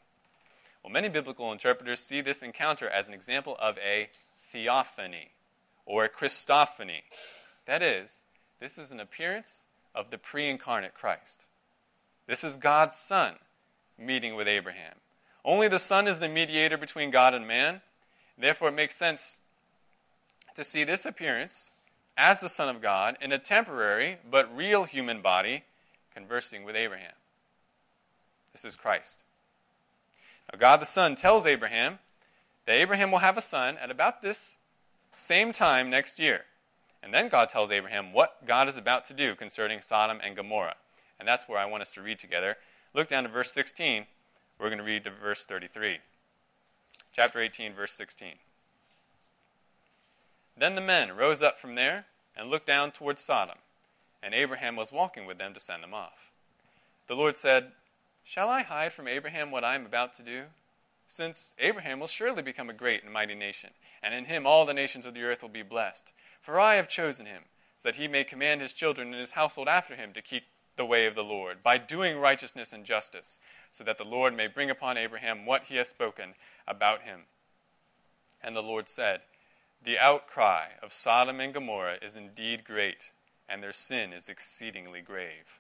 Well, 0.84 0.94
many 0.94 1.10
biblical 1.10 1.52
interpreters 1.52 2.00
see 2.00 2.22
this 2.22 2.42
encounter 2.42 2.88
as 2.88 3.08
an 3.08 3.14
example 3.14 3.58
of 3.60 3.78
a 3.80 4.10
theophany 4.52 5.32
or 5.86 6.06
a 6.06 6.10
Christophany. 6.10 7.02
That 7.66 7.82
is, 7.82 8.20
this 8.60 8.78
is 8.78 8.92
an 8.92 9.00
appearance 9.00 9.62
of 9.94 10.12
the 10.12 10.18
pre 10.18 10.50
incarnate 10.50 10.94
Christ. 10.94 11.46
This 12.28 12.44
is 12.44 12.56
God's 12.56 12.96
Son 12.96 13.36
meeting 13.98 14.36
with 14.36 14.48
Abraham. 14.48 14.96
Only 15.44 15.68
the 15.68 15.80
Son 15.80 16.08
is 16.08 16.20
the 16.20 16.30
mediator 16.30 16.78
between 16.78 17.12
God 17.12 17.34
and 17.34 17.48
man. 17.48 17.82
Therefore, 18.38 18.70
it 18.70 18.74
makes 18.74 18.96
sense 18.96 19.38
to 20.56 20.64
see 20.64 20.84
this 20.84 21.06
appearance 21.06 21.70
as 22.18 22.40
the 22.40 22.50
Son 22.50 22.70
of 22.70 22.82
God 22.82 23.18
in 23.22 23.32
a 23.32 23.40
temporary 23.40 24.18
but 24.30 24.56
real 24.56 24.86
human 24.86 25.22
body 25.22 25.64
conversing 26.14 26.64
with 26.64 26.76
Abraham. 26.76 27.14
This 28.54 28.66
is 28.66 28.76
Christ. 28.76 29.24
Now, 30.52 30.60
God 30.60 30.80
the 30.80 30.86
Son 30.86 31.16
tells 31.16 31.46
Abraham 31.46 32.00
that 32.66 32.76
Abraham 32.76 33.12
will 33.12 33.20
have 33.20 33.38
a 33.38 33.42
son 33.42 33.78
at 33.78 33.92
about 33.92 34.22
this 34.22 34.58
same 35.16 35.52
time 35.52 35.90
next 35.90 36.20
year. 36.20 36.42
And 37.04 37.14
then 37.14 37.30
God 37.30 37.50
tells 37.50 37.70
Abraham 37.70 38.14
what 38.14 38.46
God 38.46 38.68
is 38.68 38.78
about 38.78 39.06
to 39.06 39.14
do 39.14 39.36
concerning 39.36 39.82
Sodom 39.82 40.20
and 40.24 40.36
Gomorrah. 40.36 40.76
And 41.20 41.28
that's 41.28 41.48
where 41.48 41.60
I 41.60 41.66
want 41.66 41.82
us 41.82 41.92
to 41.92 42.02
read 42.02 42.20
together. 42.20 42.58
Look 42.94 43.08
down 43.10 43.24
to 43.24 43.30
verse 43.30 43.52
16. 43.52 44.06
We're 44.60 44.70
going 44.70 44.80
to 44.80 44.84
read 44.84 45.04
to 45.04 45.12
verse 45.12 45.46
33. 45.46 46.00
Chapter 47.14 47.40
18, 47.42 47.74
verse 47.74 47.92
16. 47.92 48.30
Then 50.58 50.76
the 50.76 50.82
men 50.82 51.16
rose 51.16 51.42
up 51.42 51.60
from 51.60 51.76
there 51.76 52.06
and 52.36 52.50
looked 52.50 52.68
down 52.68 52.92
toward 52.92 53.20
Sodom, 53.20 53.58
and 54.24 54.34
Abraham 54.34 54.76
was 54.76 54.92
walking 54.92 55.26
with 55.26 55.38
them 55.38 55.54
to 55.54 55.60
send 55.60 55.84
them 55.84 55.94
off. 55.94 56.32
The 57.08 57.16
Lord 57.16 57.38
said, 57.38 57.72
Shall 58.24 58.50
I 58.50 58.64
hide 58.64 58.94
from 58.94 59.08
Abraham 59.08 59.52
what 59.52 59.64
I 59.64 59.76
am 59.76 59.86
about 59.86 60.16
to 60.18 60.24
do? 60.24 60.46
Since 61.08 61.54
Abraham 61.60 62.00
will 62.00 62.08
surely 62.08 62.42
become 62.42 62.70
a 62.70 62.74
great 62.74 63.04
and 63.04 63.14
mighty 63.14 63.36
nation, 63.36 63.72
and 64.02 64.14
in 64.14 64.26
him 64.26 64.48
all 64.48 64.66
the 64.66 64.74
nations 64.74 65.06
of 65.06 65.14
the 65.14 65.24
earth 65.24 65.42
will 65.42 65.50
be 65.50 65.62
blessed. 65.62 66.12
For 66.42 66.60
I 66.60 66.76
have 66.76 66.88
chosen 66.88 67.26
him, 67.26 67.44
so 67.78 67.90
that 67.90 67.98
he 67.98 68.08
may 68.08 68.24
command 68.24 68.62
his 68.62 68.74
children 68.74 69.12
and 69.12 69.20
his 69.20 69.32
household 69.32 69.68
after 69.68 69.96
him 69.96 70.14
to 70.14 70.22
keep 70.22 70.46
the 70.76 70.86
way 70.86 71.06
of 71.06 71.16
the 71.16 71.24
Lord, 71.24 71.62
by 71.62 71.78
doing 71.78 72.18
righteousness 72.18 72.74
and 72.74 72.86
justice, 72.86 73.40
so 73.72 73.84
that 73.84 73.98
the 73.98 74.04
Lord 74.04 74.36
may 74.36 74.48
bring 74.48 74.70
upon 74.70 74.98
Abraham 74.98 75.46
what 75.46 75.64
he 75.64 75.76
has 75.78 75.88
spoken 75.88 76.34
about 76.68 77.04
him. 77.04 77.22
And 78.42 78.56
the 78.56 78.64
Lord 78.64 78.90
said, 78.90 79.22
The 79.86 80.00
outcry 80.00 80.70
of 80.82 80.96
Sodom 80.96 81.40
and 81.40 81.54
Gomorrah 81.54 82.00
is 82.02 82.16
indeed 82.16 82.66
great, 82.66 83.12
and 83.48 83.62
their 83.62 83.72
sin 83.72 84.14
is 84.14 84.30
exceedingly 84.30 85.00
grave. 85.00 85.60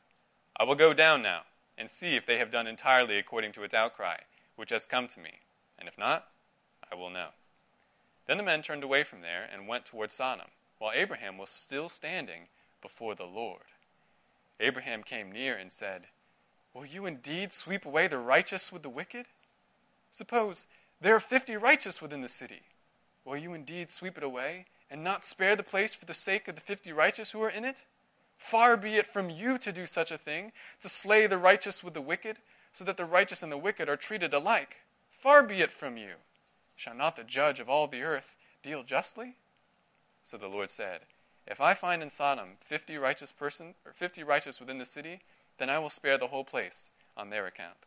I 0.59 0.63
will 0.63 0.73
go 0.73 0.95
down 0.95 1.21
now 1.21 1.43
and 1.77 1.87
see 1.87 2.15
if 2.15 2.25
they 2.25 2.39
have 2.39 2.49
done 2.49 2.65
entirely 2.65 3.19
according 3.19 3.51
to 3.51 3.63
its 3.63 3.75
outcry, 3.75 4.17
which 4.55 4.71
has 4.71 4.87
come 4.87 5.07
to 5.09 5.19
me, 5.19 5.41
and 5.77 5.87
if 5.87 5.95
not, 5.95 6.25
I 6.91 6.95
will 6.95 7.11
know. 7.11 7.29
Then 8.25 8.37
the 8.37 8.43
men 8.43 8.63
turned 8.63 8.83
away 8.83 9.03
from 9.03 9.21
there 9.21 9.47
and 9.53 9.67
went 9.67 9.85
toward 9.85 10.09
Sodom, 10.09 10.47
while 10.79 10.91
Abraham 10.95 11.37
was 11.37 11.51
still 11.51 11.87
standing 11.87 12.47
before 12.81 13.13
the 13.13 13.25
Lord. 13.25 13.65
Abraham 14.59 15.03
came 15.03 15.31
near 15.31 15.55
and 15.55 15.71
said, 15.71 16.07
Will 16.73 16.87
you 16.87 17.05
indeed 17.05 17.53
sweep 17.53 17.85
away 17.85 18.07
the 18.07 18.17
righteous 18.17 18.71
with 18.71 18.81
the 18.81 18.89
wicked? 18.89 19.27
Suppose 20.09 20.65
there 20.99 21.13
are 21.13 21.19
fifty 21.19 21.55
righteous 21.55 22.01
within 22.01 22.21
the 22.21 22.27
city. 22.27 22.63
Will 23.25 23.37
you 23.37 23.53
indeed 23.53 23.91
sweep 23.91 24.17
it 24.17 24.23
away 24.23 24.67
and 24.89 25.03
not 25.03 25.25
spare 25.25 25.55
the 25.55 25.63
place 25.63 25.93
for 25.93 26.05
the 26.05 26.13
sake 26.13 26.47
of 26.47 26.55
the 26.55 26.61
fifty 26.61 26.93
righteous 26.93 27.31
who 27.31 27.41
are 27.41 27.49
in 27.49 27.65
it? 27.65 27.83
Far 28.37 28.77
be 28.77 28.97
it 28.97 29.07
from 29.07 29.29
you 29.29 29.57
to 29.57 29.73
do 29.73 29.87
such 29.87 30.11
a 30.11 30.17
thing, 30.17 30.51
to 30.81 30.87
slay 30.87 31.25
the 31.25 31.37
righteous 31.37 31.83
with 31.83 31.95
the 31.95 32.01
wicked, 32.01 32.37
so 32.71 32.83
that 32.83 32.97
the 32.97 33.05
righteous 33.05 33.41
and 33.41 33.51
the 33.51 33.57
wicked 33.57 33.89
are 33.89 33.97
treated 33.97 34.33
alike. 34.33 34.77
Far 35.09 35.41
be 35.41 35.61
it 35.61 35.71
from 35.71 35.97
you. 35.97 36.15
Shall 36.75 36.93
not 36.93 37.15
the 37.15 37.23
judge 37.23 37.59
of 37.59 37.69
all 37.69 37.87
the 37.87 38.03
earth 38.03 38.35
deal 38.61 38.83
justly? 38.83 39.35
So 40.23 40.37
the 40.37 40.47
Lord 40.47 40.69
said, 40.69 41.01
if 41.47 41.61
I 41.61 41.73
find 41.73 42.03
in 42.03 42.09
Sodom 42.09 42.57
fifty 42.59 42.97
righteous 42.97 43.31
person 43.31 43.73
or 43.85 43.93
fifty 43.93 44.23
righteous 44.23 44.59
within 44.59 44.77
the 44.77 44.85
city, 44.85 45.21
then 45.57 45.69
I 45.69 45.79
will 45.79 45.89
spare 45.89 46.17
the 46.17 46.27
whole 46.27 46.43
place 46.43 46.89
on 47.15 47.29
their 47.29 47.47
account. 47.47 47.77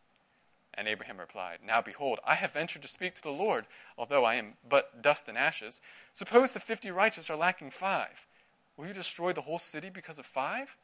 And 0.79 0.87
Abraham 0.87 1.19
replied, 1.19 1.59
Now 1.67 1.83
behold, 1.83 2.21
I 2.25 2.37
have 2.37 2.53
ventured 2.53 2.83
to 2.83 2.88
speak 2.88 3.17
to 3.17 3.23
the 3.23 3.31
Lord, 3.31 3.67
although 3.99 4.25
I 4.25 4.37
am 4.37 4.53
but 4.69 5.03
dust 5.03 5.27
and 5.27 5.37
ashes. 5.37 5.81
Suppose 6.12 6.53
the 6.53 6.61
fifty 6.61 6.93
righteous 6.93 7.29
are 7.29 7.37
lacking 7.37 7.73
five. 7.73 8.29
Will 8.77 8.87
you 8.87 8.95
destroy 8.95 9.33
the 9.33 9.41
whole 9.41 9.59
city 9.59 9.91
because 9.91 10.21
of 10.21 10.25
five? 10.25 10.77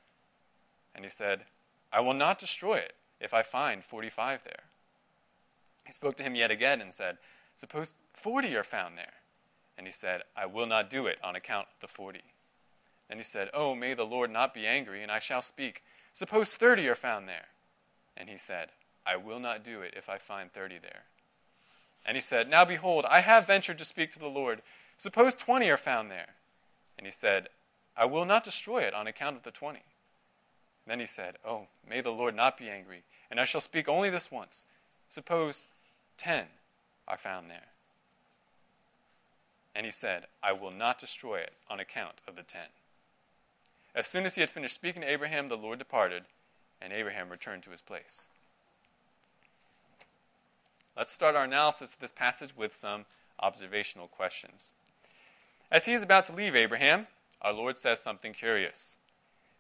And 0.97 1.05
he 1.05 1.11
said, 1.11 1.45
I 1.93 2.01
will 2.01 2.13
not 2.13 2.41
destroy 2.41 2.79
it 2.79 2.95
if 3.21 3.33
I 3.33 3.43
find 3.43 3.85
forty 3.85 4.11
five 4.11 4.41
there. 4.43 4.65
He 5.87 5.93
spoke 5.93 6.17
to 6.17 6.25
him 6.25 6.35
yet 6.35 6.51
again 6.51 6.81
and 6.81 6.93
said, 6.93 7.19
Suppose 7.55 7.95
forty 8.13 8.57
are 8.57 8.65
found 8.65 8.99
there. 8.99 9.13
And 9.79 9.87
he 9.87 9.93
said, 9.93 10.23
I 10.37 10.47
will 10.47 10.67
not 10.67 10.91
do 10.91 11.07
it 11.07 11.19
on 11.23 11.37
account 11.37 11.69
of 11.73 11.81
the 11.81 11.95
forty. 11.95 12.25
Then 13.09 13.19
he 13.19 13.25
said, 13.25 13.49
Oh, 13.55 13.77
may 13.77 13.95
the 13.95 14.03
Lord 14.03 14.33
not 14.33 14.55
be 14.55 14.67
angry, 14.67 15.05
and 15.05 15.13
I 15.13 15.21
shall 15.21 15.43
speak. 15.43 15.85
Suppose 16.13 16.55
thirty 16.55 16.89
are 16.89 16.97
found 16.97 17.29
there. 17.29 17.47
And 18.17 18.29
he 18.29 18.39
said, 18.39 18.71
I 19.07 19.17
will 19.17 19.39
not 19.39 19.65
do 19.65 19.81
it 19.81 19.95
if 19.97 20.09
I 20.09 20.19
find 20.19 20.53
thirty 20.53 20.79
there. 20.79 21.03
And 22.07 22.17
he 22.17 22.21
said, 22.21 22.49
Now 22.49 22.65
behold, 22.65 23.05
I 23.09 23.21
have 23.21 23.47
ventured 23.47 23.79
to 23.79 23.85
speak 23.85 24.13
to 24.13 24.19
the 24.19 24.27
Lord. 24.27 24.63
Suppose 24.99 25.35
twenty 25.35 25.69
are 25.71 25.77
found 25.77 26.11
there. 26.11 26.35
And 26.97 27.07
he 27.07 27.13
said, 27.13 27.49
I 27.97 28.05
will 28.07 28.25
not 28.25 28.45
destroy 28.45 28.83
it 28.83 28.95
on 28.95 29.07
account 29.07 29.37
of 29.37 29.43
the 29.43 29.51
twenty. 29.51 29.83
Then 30.87 31.01
he 31.01 31.07
said, 31.07 31.37
Oh, 31.47 31.67
may 31.89 32.01
the 32.01 32.11
Lord 32.11 32.35
not 32.35 32.59
be 32.59 32.69
angry, 32.69 33.03
and 33.31 33.41
I 33.41 33.45
shall 33.45 33.61
speak 33.61 33.89
only 33.89 34.11
this 34.11 34.31
once. 34.31 34.65
Suppose 35.09 35.65
ten 36.19 36.47
are 37.09 37.19
found 37.19 37.51
there. 37.51 37.69
And 39.75 39.87
he 39.87 39.93
said, 39.93 40.27
I 40.43 40.53
will 40.53 40.71
not 40.71 41.01
destroy 41.01 41.39
it 41.39 41.53
on 41.69 41.81
account 41.81 42.17
of 42.29 42.37
the 42.37 42.43
ten. 42.43 42.69
As 43.95 44.07
soon 44.07 44.25
as 44.25 44.35
he 44.35 44.41
had 44.41 44.51
finished 44.51 44.75
speaking 44.75 45.03
to 45.03 45.11
Abraham, 45.11 45.49
the 45.49 45.57
Lord 45.57 45.79
departed, 45.79 46.25
and 46.81 46.93
Abraham 46.93 47.29
returned 47.29 47.63
to 47.65 47.71
his 47.71 47.81
place. 47.81 48.27
Let's 50.97 51.13
start 51.13 51.35
our 51.35 51.45
analysis 51.45 51.95
of 51.95 52.01
this 52.01 52.13
passage 52.13 52.57
with 52.57 52.75
some 52.75 53.05
observational 53.41 54.07
questions. 54.07 54.73
As 55.71 55.87
he 55.87 55.93
is 55.93 56.03
about 56.03 56.25
to 56.27 56.33
leave 56.33 56.55
Abraham, 56.55 57.09
our 57.43 57.53
Lord 57.53 57.77
says 57.77 58.01
something 58.01 58.33
curious 58.33 58.97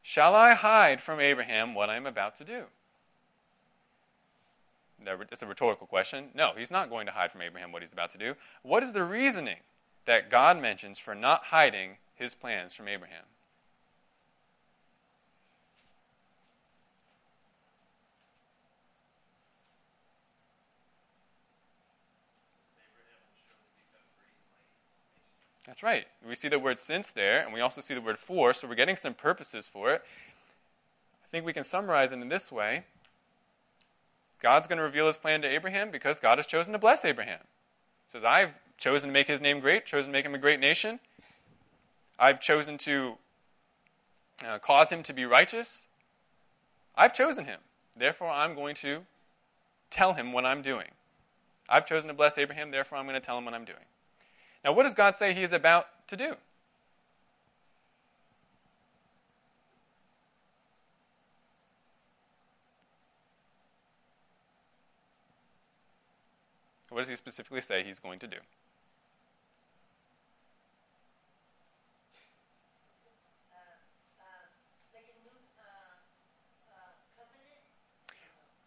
Shall 0.02 0.34
I 0.34 0.54
hide 0.54 1.00
from 1.00 1.18
Abraham 1.18 1.74
what 1.74 1.90
I 1.90 1.96
am 1.96 2.06
about 2.06 2.36
to 2.36 2.44
do? 2.44 2.64
It's 5.30 5.42
a 5.42 5.46
rhetorical 5.46 5.86
question. 5.86 6.26
No, 6.34 6.52
he's 6.56 6.70
not 6.70 6.88
going 6.88 7.06
to 7.06 7.12
hide 7.12 7.32
from 7.32 7.42
Abraham 7.42 7.72
what 7.72 7.82
he's 7.82 7.92
about 7.92 8.12
to 8.12 8.18
do. 8.18 8.34
What 8.62 8.82
is 8.82 8.92
the 8.92 9.04
reasoning 9.04 9.58
that 10.04 10.30
God 10.30 10.60
mentions 10.60 10.98
for 10.98 11.14
not 11.14 11.44
hiding 11.44 11.96
his 12.14 12.34
plans 12.34 12.74
from 12.74 12.88
Abraham? 12.88 13.24
That's 25.66 25.82
right. 25.82 26.06
We 26.26 26.34
see 26.34 26.48
the 26.48 26.58
word 26.58 26.78
since 26.78 27.12
there, 27.12 27.42
and 27.42 27.52
we 27.52 27.60
also 27.60 27.80
see 27.80 27.94
the 27.94 28.00
word 28.00 28.18
for, 28.18 28.52
so 28.52 28.68
we're 28.68 28.74
getting 28.74 28.96
some 28.96 29.14
purposes 29.14 29.66
for 29.66 29.92
it. 29.92 30.02
I 31.24 31.26
think 31.30 31.46
we 31.46 31.52
can 31.52 31.64
summarize 31.64 32.12
it 32.12 32.20
in 32.20 32.28
this 32.28 32.52
way 32.52 32.84
God's 34.44 34.66
going 34.66 34.76
to 34.76 34.84
reveal 34.84 35.06
his 35.06 35.16
plan 35.16 35.40
to 35.40 35.48
Abraham 35.48 35.90
because 35.90 36.20
God 36.20 36.36
has 36.36 36.46
chosen 36.46 36.74
to 36.74 36.78
bless 36.78 37.02
Abraham. 37.06 37.38
He 37.40 38.12
says, 38.12 38.24
I've 38.24 38.50
chosen 38.76 39.08
to 39.08 39.12
make 39.14 39.26
his 39.26 39.40
name 39.40 39.58
great, 39.58 39.86
chosen 39.86 40.12
to 40.12 40.12
make 40.12 40.26
him 40.26 40.34
a 40.34 40.38
great 40.38 40.60
nation. 40.60 41.00
I've 42.18 42.42
chosen 42.42 42.76
to 42.78 43.14
uh, 44.46 44.58
cause 44.58 44.90
him 44.90 45.02
to 45.04 45.14
be 45.14 45.24
righteous. 45.24 45.86
I've 46.94 47.14
chosen 47.14 47.46
him. 47.46 47.58
Therefore, 47.96 48.28
I'm 48.28 48.54
going 48.54 48.74
to 48.76 49.00
tell 49.90 50.12
him 50.12 50.34
what 50.34 50.44
I'm 50.44 50.60
doing. 50.60 50.88
I've 51.66 51.86
chosen 51.86 52.08
to 52.08 52.14
bless 52.14 52.36
Abraham, 52.36 52.70
therefore, 52.70 52.98
I'm 52.98 53.06
going 53.06 53.18
to 53.18 53.26
tell 53.26 53.38
him 53.38 53.46
what 53.46 53.54
I'm 53.54 53.64
doing. 53.64 53.78
Now, 54.64 54.72
what 54.72 54.84
does 54.84 54.94
God 54.94 55.14
say 55.14 55.34
he 55.34 55.42
is 55.42 55.52
about 55.52 55.86
to 56.08 56.16
do? 56.16 56.34
What 66.88 67.00
does 67.00 67.08
he 67.08 67.16
specifically 67.16 67.60
say 67.60 67.82
he's 67.82 67.98
going 67.98 68.20
to 68.20 68.26
do? 68.26 68.36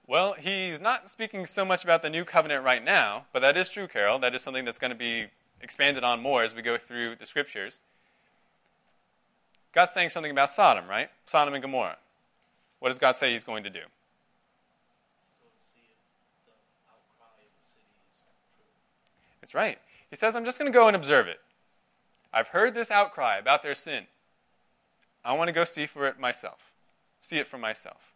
Well, 0.05 0.33
he's 0.33 0.79
not 0.79 1.09
speaking 1.11 1.45
so 1.45 1.65
much 1.65 1.83
about 1.83 2.01
the 2.01 2.09
new 2.09 2.23
covenant 2.23 2.63
right 2.63 2.83
now, 2.83 3.25
but 3.33 3.39
that 3.41 3.57
is 3.57 3.69
true, 3.69 3.87
Carol. 3.87 4.19
That 4.19 4.35
is 4.35 4.41
something 4.41 4.63
that's 4.63 4.79
going 4.79 4.91
to 4.91 4.95
be 4.95 5.27
expanded 5.61 6.03
on 6.03 6.21
more 6.21 6.43
as 6.43 6.53
we 6.53 6.61
go 6.61 6.77
through 6.77 7.15
the 7.15 7.25
scriptures. 7.25 7.79
God's 9.73 9.91
saying 9.91 10.09
something 10.09 10.31
about 10.31 10.49
Sodom, 10.49 10.87
right? 10.87 11.09
Sodom 11.25 11.53
and 11.53 11.61
Gomorrah. 11.61 11.97
What 12.79 12.89
does 12.89 12.97
God 12.97 13.15
say 13.15 13.31
he's 13.31 13.43
going 13.43 13.63
to 13.63 13.69
do? 13.69 13.81
That's 19.41 19.53
right. 19.53 19.77
He 20.09 20.15
says, 20.15 20.35
I'm 20.35 20.45
just 20.45 20.57
going 20.59 20.71
to 20.71 20.75
go 20.75 20.87
and 20.87 20.95
observe 20.95 21.27
it. 21.27 21.39
I've 22.33 22.49
heard 22.49 22.73
this 22.73 22.91
outcry 22.91 23.37
about 23.37 23.63
their 23.63 23.75
sin. 23.75 24.05
I 25.23 25.33
want 25.33 25.47
to 25.47 25.53
go 25.53 25.63
see 25.63 25.85
for 25.85 26.07
it 26.07 26.19
myself, 26.19 26.59
see 27.21 27.37
it 27.37 27.47
for 27.47 27.57
myself. 27.57 28.13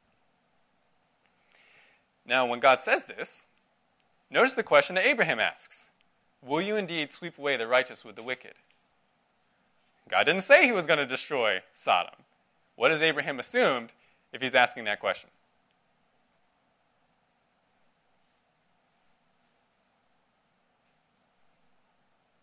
Now, 2.25 2.45
when 2.45 2.60
God 2.60 2.80
says 2.80 3.06
this, 3.06 3.49
notice 4.30 4.56
the 4.56 4.63
question 4.63 4.95
that 4.95 5.06
Abraham 5.06 5.39
asks 5.39 5.90
Will 6.43 6.62
you 6.62 6.75
indeed 6.75 7.12
sweep 7.12 7.38
away 7.38 7.58
the 7.58 7.67
righteous 7.67 8.04
with 8.04 8.15
the 8.15 8.23
wicked? 8.23 8.54
God 10.10 10.23
didn't 10.25 10.41
say 10.41 10.65
he 10.65 10.71
was 10.71 10.86
going 10.86 10.99
to 10.99 11.06
destroy 11.06 11.62
Sodom. 11.73 12.15
What 12.75 12.91
has 12.91 13.01
Abraham 13.01 13.39
assumed 13.39 13.89
if 14.34 14.41
he's 14.41 14.56
asking 14.56 14.86
that 14.86 14.99
question? 14.99 15.30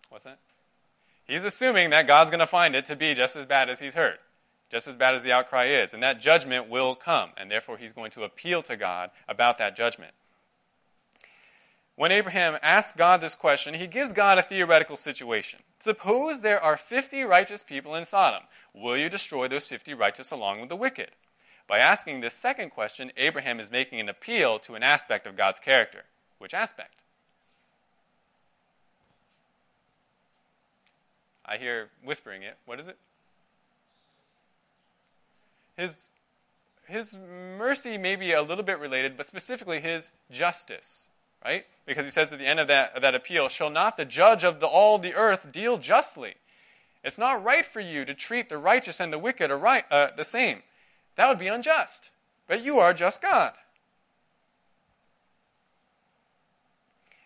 What's 0.08 0.24
that? 0.24 0.38
He's 1.26 1.44
assuming 1.44 1.90
that 1.90 2.06
God's 2.06 2.30
going 2.30 2.40
to 2.40 2.46
find 2.46 2.74
it 2.74 2.86
to 2.86 2.96
be 2.96 3.14
just 3.14 3.36
as 3.36 3.44
bad 3.44 3.68
as 3.68 3.78
he's 3.78 3.94
heard, 3.94 4.18
just 4.70 4.88
as 4.88 4.96
bad 4.96 5.14
as 5.14 5.22
the 5.22 5.32
outcry 5.32 5.66
is, 5.66 5.92
and 5.92 6.02
that 6.02 6.20
judgment 6.20 6.70
will 6.70 6.94
come, 6.94 7.30
and 7.36 7.50
therefore 7.50 7.76
he's 7.76 7.92
going 7.92 8.10
to 8.12 8.24
appeal 8.24 8.62
to 8.62 8.76
God 8.76 9.10
about 9.28 9.58
that 9.58 9.76
judgment. 9.76 10.12
When 11.98 12.12
Abraham 12.12 12.56
asks 12.62 12.96
God 12.96 13.20
this 13.20 13.34
question, 13.34 13.74
he 13.74 13.88
gives 13.88 14.12
God 14.12 14.38
a 14.38 14.42
theoretical 14.42 14.96
situation. 14.96 15.58
Suppose 15.80 16.40
there 16.40 16.62
are 16.62 16.76
50 16.76 17.24
righteous 17.24 17.64
people 17.64 17.96
in 17.96 18.04
Sodom. 18.04 18.44
Will 18.72 18.96
you 18.96 19.08
destroy 19.08 19.48
those 19.48 19.66
50 19.66 19.94
righteous 19.94 20.30
along 20.30 20.60
with 20.60 20.68
the 20.68 20.76
wicked? 20.76 21.10
By 21.66 21.78
asking 21.78 22.20
this 22.20 22.34
second 22.34 22.70
question, 22.70 23.10
Abraham 23.16 23.58
is 23.58 23.72
making 23.72 23.98
an 23.98 24.08
appeal 24.08 24.60
to 24.60 24.76
an 24.76 24.84
aspect 24.84 25.26
of 25.26 25.34
God's 25.34 25.58
character. 25.58 26.04
Which 26.38 26.54
aspect? 26.54 26.94
I 31.44 31.56
hear 31.56 31.88
whispering 32.04 32.42
it. 32.44 32.56
What 32.64 32.78
is 32.78 32.86
it? 32.86 32.96
His, 35.76 35.98
his 36.86 37.16
mercy 37.58 37.98
may 37.98 38.14
be 38.14 38.34
a 38.34 38.42
little 38.42 38.62
bit 38.62 38.78
related, 38.78 39.16
but 39.16 39.26
specifically 39.26 39.80
his 39.80 40.12
justice 40.30 41.02
right? 41.44 41.66
Because 41.86 42.04
he 42.04 42.10
says 42.10 42.32
at 42.32 42.38
the 42.38 42.46
end 42.46 42.60
of 42.60 42.68
that, 42.68 42.94
of 42.94 43.02
that 43.02 43.14
appeal, 43.14 43.48
shall 43.48 43.70
not 43.70 43.96
the 43.96 44.04
judge 44.04 44.44
of 44.44 44.60
the, 44.60 44.66
all 44.66 44.98
the 44.98 45.14
earth 45.14 45.50
deal 45.52 45.78
justly? 45.78 46.34
It's 47.02 47.18
not 47.18 47.44
right 47.44 47.64
for 47.64 47.80
you 47.80 48.04
to 48.04 48.14
treat 48.14 48.48
the 48.48 48.58
righteous 48.58 49.00
and 49.00 49.12
the 49.12 49.18
wicked 49.18 49.50
uh, 49.50 50.08
the 50.16 50.24
same. 50.24 50.62
That 51.16 51.28
would 51.28 51.38
be 51.38 51.48
unjust. 51.48 52.10
But 52.46 52.62
you 52.62 52.78
are 52.78 52.92
just 52.92 53.22
God. 53.22 53.52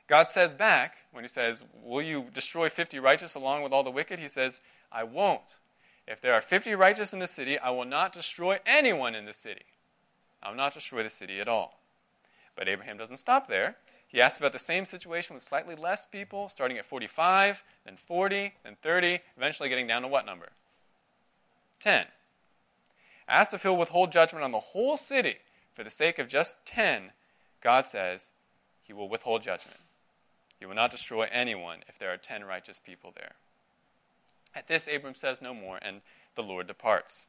God 0.09 0.31
says 0.31 0.53
back, 0.53 0.97
when 1.13 1.25
he 1.25 1.29
says, 1.29 1.65
Will 1.83 2.03
you 2.03 2.27
destroy 2.35 2.69
50 2.69 2.99
righteous 2.99 3.35
along 3.35 3.63
with 3.63 3.73
all 3.73 3.83
the 3.83 3.91
wicked? 3.91 4.19
He 4.19 4.29
says, 4.29 4.61
I 4.91 5.05
won't. 5.05 5.41
If 6.07 6.21
there 6.21 6.35
are 6.35 6.43
50 6.43 6.75
righteous 6.75 7.13
in 7.13 7.19
the 7.19 7.27
city, 7.27 7.59
I 7.59 7.71
will 7.71 7.85
not 7.85 8.13
destroy 8.13 8.59
anyone 8.67 9.15
in 9.15 9.25
the 9.25 9.33
city. 9.33 9.63
I 10.43 10.51
will 10.51 10.57
not 10.57 10.75
destroy 10.75 11.03
the 11.03 11.11
city 11.11 11.41
at 11.41 11.49
all. 11.49 11.81
But 12.57 12.69
Abraham 12.69 12.99
doesn't 12.99 13.19
stop 13.19 13.49
there. 13.49 13.77
He 14.13 14.21
asks 14.21 14.39
about 14.39 14.53
the 14.53 14.59
same 14.59 14.85
situation 14.85 15.33
with 15.33 15.43
slightly 15.43 15.75
less 15.75 16.05
people, 16.05 16.51
starting 16.51 16.77
at 16.77 16.85
45, 16.85 17.65
then 17.87 17.97
40, 17.97 18.53
then 18.63 18.77
30, 18.83 19.21
eventually 19.39 19.71
getting 19.71 19.87
down 19.87 20.03
to 20.03 20.09
what 20.09 20.27
number? 20.27 20.51
10. 21.81 22.05
Asked 23.27 23.55
if 23.55 23.63
he'll 23.63 23.77
withhold 23.77 24.13
judgment 24.13 24.45
on 24.45 24.53
the 24.53 24.61
whole 24.61 24.99
city 24.99 25.37
for 25.75 25.83
the 25.83 25.91
sake 25.91 26.19
of 26.19 26.29
just 26.29 26.57
10, 26.67 27.11
God 27.63 27.87
says 27.87 28.31
he 28.83 28.93
will 28.93 29.09
withhold 29.09 29.43
judgment. 29.43 29.79
He 30.61 30.67
will 30.67 30.75
not 30.75 30.91
destroy 30.91 31.27
anyone 31.33 31.79
if 31.89 31.99
there 31.99 32.13
are 32.13 32.19
10 32.19 32.45
righteous 32.45 32.79
people 32.79 33.15
there. 33.17 33.33
At 34.55 34.69
this, 34.69 34.89
Abram 34.95 35.15
says 35.15 35.41
no 35.41 35.55
more, 35.55 35.79
and 35.81 36.03
the 36.35 36.43
Lord 36.43 36.67
departs. 36.67 37.25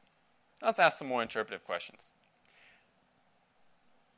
Let's 0.62 0.78
ask 0.78 0.98
some 0.98 1.08
more 1.08 1.22
interpretive 1.22 1.64
questions. 1.64 2.02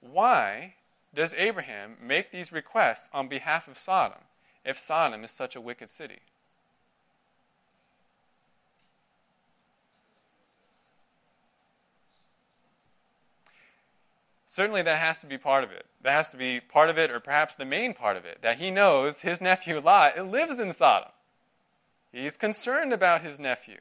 Why 0.00 0.74
does 1.16 1.34
Abraham 1.34 1.96
make 2.00 2.30
these 2.30 2.52
requests 2.52 3.08
on 3.12 3.26
behalf 3.26 3.66
of 3.66 3.78
Sodom 3.78 4.20
if 4.64 4.78
Sodom 4.78 5.24
is 5.24 5.30
such 5.30 5.56
a 5.56 5.60
wicked 5.60 5.90
city? 5.90 6.20
Certainly, 14.46 14.82
that 14.82 14.98
has 14.98 15.20
to 15.20 15.26
be 15.26 15.36
part 15.36 15.64
of 15.64 15.72
it. 15.72 15.86
That 16.02 16.12
has 16.12 16.28
to 16.30 16.36
be 16.36 16.60
part 16.60 16.88
of 16.88 16.96
it, 16.96 17.10
or 17.10 17.20
perhaps 17.20 17.54
the 17.54 17.64
main 17.64 17.92
part 17.92 18.16
of 18.16 18.24
it, 18.24 18.38
that 18.42 18.58
he 18.58 18.70
knows 18.70 19.20
his 19.20 19.40
nephew 19.40 19.80
Lot 19.80 20.18
lives 20.18 20.58
in 20.58 20.72
Sodom. 20.72 21.10
He's 22.12 22.36
concerned 22.36 22.92
about 22.92 23.22
his 23.22 23.38
nephew. 23.38 23.78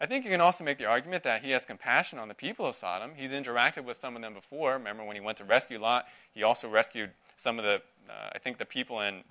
I 0.00 0.06
think 0.06 0.24
you 0.24 0.30
can 0.30 0.40
also 0.40 0.64
make 0.64 0.78
the 0.78 0.86
argument 0.86 1.22
that 1.22 1.42
he 1.42 1.50
has 1.52 1.64
compassion 1.64 2.18
on 2.18 2.28
the 2.28 2.34
people 2.34 2.66
of 2.66 2.74
Sodom. 2.74 3.12
He's 3.16 3.30
interacted 3.30 3.84
with 3.84 3.96
some 3.96 4.16
of 4.16 4.22
them 4.22 4.34
before. 4.34 4.72
Remember 4.74 5.04
when 5.04 5.16
he 5.16 5.22
went 5.22 5.38
to 5.38 5.44
rescue 5.44 5.78
Lot, 5.78 6.06
he 6.32 6.42
also 6.42 6.68
rescued 6.68 7.10
some 7.36 7.58
of 7.58 7.64
the, 7.64 7.76
uh, 8.10 8.30
I 8.32 8.38
think, 8.38 8.58
the 8.58 8.64
people 8.64 9.00
and 9.00 9.22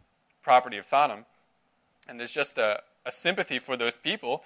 property 0.42 0.78
of 0.78 0.86
Sodom. 0.86 1.26
And 2.08 2.20
there's 2.20 2.32
just 2.32 2.58
a, 2.58 2.82
a 3.06 3.12
sympathy 3.12 3.60
for 3.60 3.76
those 3.76 3.98
people. 3.98 4.44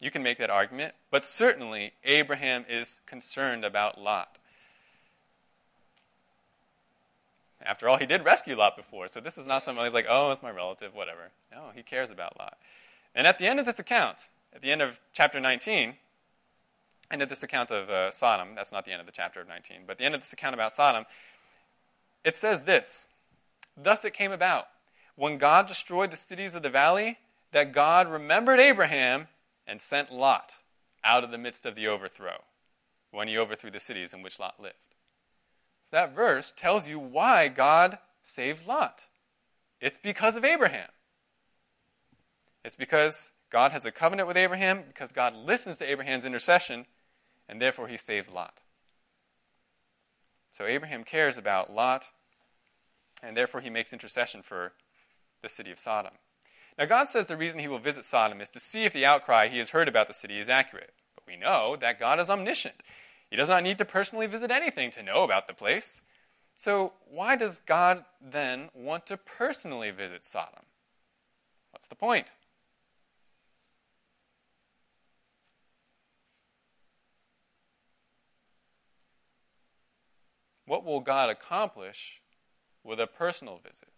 You 0.00 0.10
can 0.10 0.22
make 0.22 0.38
that 0.38 0.50
argument. 0.50 0.94
But 1.10 1.24
certainly, 1.24 1.92
Abraham 2.04 2.64
is 2.68 2.98
concerned 3.06 3.64
about 3.64 4.00
Lot. 4.00 4.38
After 7.64 7.88
all, 7.88 7.96
he 7.96 8.06
did 8.06 8.24
rescue 8.24 8.56
Lot 8.56 8.76
before, 8.76 9.06
so 9.08 9.20
this 9.20 9.38
is 9.38 9.46
not 9.46 9.62
something 9.62 9.92
like, 9.92 10.06
oh, 10.08 10.32
it's 10.32 10.42
my 10.42 10.50
relative, 10.50 10.94
whatever. 10.94 11.30
No, 11.52 11.70
he 11.74 11.82
cares 11.82 12.10
about 12.10 12.36
Lot. 12.38 12.58
And 13.14 13.26
at 13.26 13.38
the 13.38 13.46
end 13.46 13.60
of 13.60 13.66
this 13.66 13.78
account, 13.78 14.16
at 14.54 14.62
the 14.62 14.70
end 14.70 14.82
of 14.82 15.00
chapter 15.12 15.40
19, 15.40 15.96
end 17.10 17.22
of 17.22 17.28
this 17.28 17.42
account 17.42 17.70
of 17.70 17.90
uh, 17.90 18.10
Sodom, 18.10 18.54
that's 18.54 18.72
not 18.72 18.84
the 18.84 18.92
end 18.92 19.00
of 19.00 19.06
the 19.06 19.12
chapter 19.12 19.40
of 19.40 19.48
19, 19.48 19.82
but 19.86 19.98
the 19.98 20.04
end 20.04 20.14
of 20.14 20.20
this 20.20 20.32
account 20.32 20.54
about 20.54 20.72
Sodom, 20.72 21.04
it 22.24 22.36
says 22.36 22.62
this 22.62 23.06
Thus 23.76 24.04
it 24.04 24.14
came 24.14 24.32
about, 24.32 24.66
when 25.16 25.38
God 25.38 25.66
destroyed 25.66 26.10
the 26.10 26.16
cities 26.16 26.54
of 26.54 26.62
the 26.62 26.70
valley, 26.70 27.18
that 27.52 27.72
God 27.72 28.10
remembered 28.10 28.60
Abraham 28.60 29.28
and 29.66 29.80
sent 29.80 30.12
Lot 30.12 30.52
out 31.04 31.24
of 31.24 31.30
the 31.30 31.38
midst 31.38 31.66
of 31.66 31.74
the 31.74 31.88
overthrow, 31.88 32.42
when 33.10 33.28
he 33.28 33.36
overthrew 33.36 33.70
the 33.70 33.80
cities 33.80 34.14
in 34.14 34.22
which 34.22 34.38
Lot 34.38 34.60
lived. 34.60 34.74
So 35.90 35.96
that 35.96 36.14
verse 36.14 36.52
tells 36.56 36.88
you 36.88 36.98
why 36.98 37.48
God 37.48 37.98
saves 38.22 38.66
Lot. 38.66 39.02
It's 39.80 39.98
because 39.98 40.36
of 40.36 40.44
Abraham. 40.44 40.88
It's 42.64 42.76
because 42.76 43.32
God 43.52 43.72
has 43.72 43.84
a 43.84 43.92
covenant 43.92 44.26
with 44.26 44.38
Abraham, 44.38 44.82
because 44.88 45.12
God 45.12 45.36
listens 45.36 45.76
to 45.78 45.88
Abraham's 45.88 46.24
intercession, 46.24 46.86
and 47.50 47.60
therefore 47.60 47.86
he 47.86 47.98
saves 47.98 48.30
Lot. 48.30 48.62
So 50.54 50.64
Abraham 50.64 51.04
cares 51.04 51.36
about 51.36 51.70
Lot, 51.70 52.06
and 53.22 53.36
therefore 53.36 53.60
he 53.60 53.68
makes 53.68 53.92
intercession 53.92 54.40
for 54.42 54.72
the 55.42 55.50
city 55.50 55.70
of 55.70 55.78
Sodom. 55.78 56.14
Now, 56.78 56.86
God 56.86 57.04
says 57.08 57.26
the 57.26 57.36
reason 57.36 57.60
he 57.60 57.68
will 57.68 57.78
visit 57.78 58.06
Sodom 58.06 58.40
is 58.40 58.48
to 58.50 58.60
see 58.60 58.84
if 58.84 58.94
the 58.94 59.04
outcry 59.04 59.48
he 59.48 59.58
has 59.58 59.70
heard 59.70 59.86
about 59.88 60.08
the 60.08 60.14
city 60.14 60.40
is 60.40 60.48
accurate. 60.48 60.94
But 61.14 61.24
we 61.26 61.36
know 61.36 61.76
that 61.78 61.98
God 61.98 62.18
is 62.20 62.30
omniscient. 62.30 62.82
He 63.28 63.36
does 63.36 63.50
not 63.50 63.62
need 63.62 63.76
to 63.78 63.84
personally 63.84 64.26
visit 64.26 64.50
anything 64.50 64.90
to 64.92 65.02
know 65.02 65.24
about 65.24 65.46
the 65.46 65.54
place. 65.54 66.00
So, 66.56 66.94
why 67.06 67.36
does 67.36 67.60
God 67.60 68.04
then 68.20 68.70
want 68.74 69.06
to 69.06 69.18
personally 69.18 69.90
visit 69.90 70.24
Sodom? 70.24 70.64
What's 71.70 71.88
the 71.88 71.94
point? 71.94 72.32
What 80.72 80.86
will 80.86 81.00
God 81.00 81.28
accomplish 81.28 82.22
with 82.82 82.98
a 82.98 83.06
personal 83.06 83.58
visit? 83.62 83.90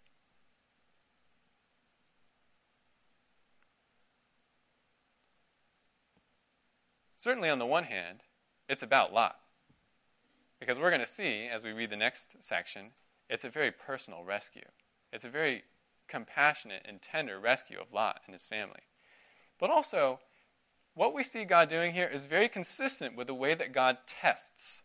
Certainly, 7.15 7.49
on 7.49 7.61
the 7.61 7.65
one 7.65 7.85
hand, 7.85 8.23
it's 8.69 8.83
about 8.83 9.13
Lot. 9.13 9.37
Because 10.59 10.81
we're 10.81 10.91
going 10.91 10.99
to 10.99 11.07
see, 11.07 11.47
as 11.47 11.63
we 11.63 11.71
read 11.71 11.91
the 11.91 11.97
next 11.97 12.35
section, 12.41 12.87
it's 13.31 13.45
a 13.45 13.51
very 13.51 13.71
personal 13.71 14.25
rescue. 14.25 14.67
It's 15.13 15.25
a 15.25 15.31
very 15.31 15.63
compassionate 16.09 16.83
and 16.87 17.01
tender 17.01 17.39
rescue 17.39 17.79
of 17.81 17.93
Lot 17.93 18.23
and 18.27 18.33
his 18.33 18.47
family. 18.47 18.83
But 19.61 19.71
also, 19.71 20.19
what 20.95 21.15
we 21.15 21.23
see 21.23 21.45
God 21.45 21.69
doing 21.69 21.93
here 21.93 22.11
is 22.13 22.27
very 22.27 22.49
consistent 22.49 23.15
with 23.17 23.29
the 23.29 23.35
way 23.35 23.55
that 23.55 23.73
God 23.73 23.99
tests, 24.09 24.83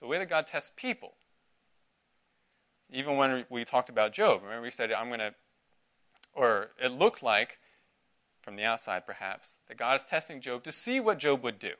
the 0.00 0.08
way 0.08 0.18
that 0.18 0.28
God 0.28 0.48
tests 0.48 0.72
people. 0.74 1.14
Even 2.90 3.16
when 3.16 3.44
we 3.50 3.64
talked 3.64 3.90
about 3.90 4.12
Job, 4.12 4.42
remember 4.42 4.62
we 4.62 4.70
said, 4.70 4.92
I'm 4.92 5.08
going 5.08 5.18
to, 5.18 5.34
or 6.34 6.68
it 6.82 6.92
looked 6.92 7.22
like 7.22 7.58
from 8.42 8.56
the 8.56 8.64
outside, 8.64 9.06
perhaps, 9.06 9.54
that 9.68 9.76
God 9.76 9.96
is 9.96 10.06
testing 10.08 10.40
Job 10.40 10.64
to 10.64 10.72
see 10.72 11.00
what 11.00 11.18
Job 11.18 11.42
would 11.42 11.58
do. 11.58 11.72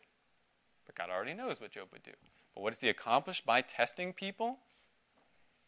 But 0.84 0.94
God 0.94 1.08
already 1.10 1.34
knows 1.34 1.60
what 1.60 1.70
Job 1.70 1.88
would 1.92 2.02
do. 2.02 2.12
But 2.54 2.62
what 2.62 2.72
does 2.72 2.80
he 2.80 2.88
accomplish 2.88 3.40
by 3.40 3.62
testing 3.62 4.12
people? 4.12 4.58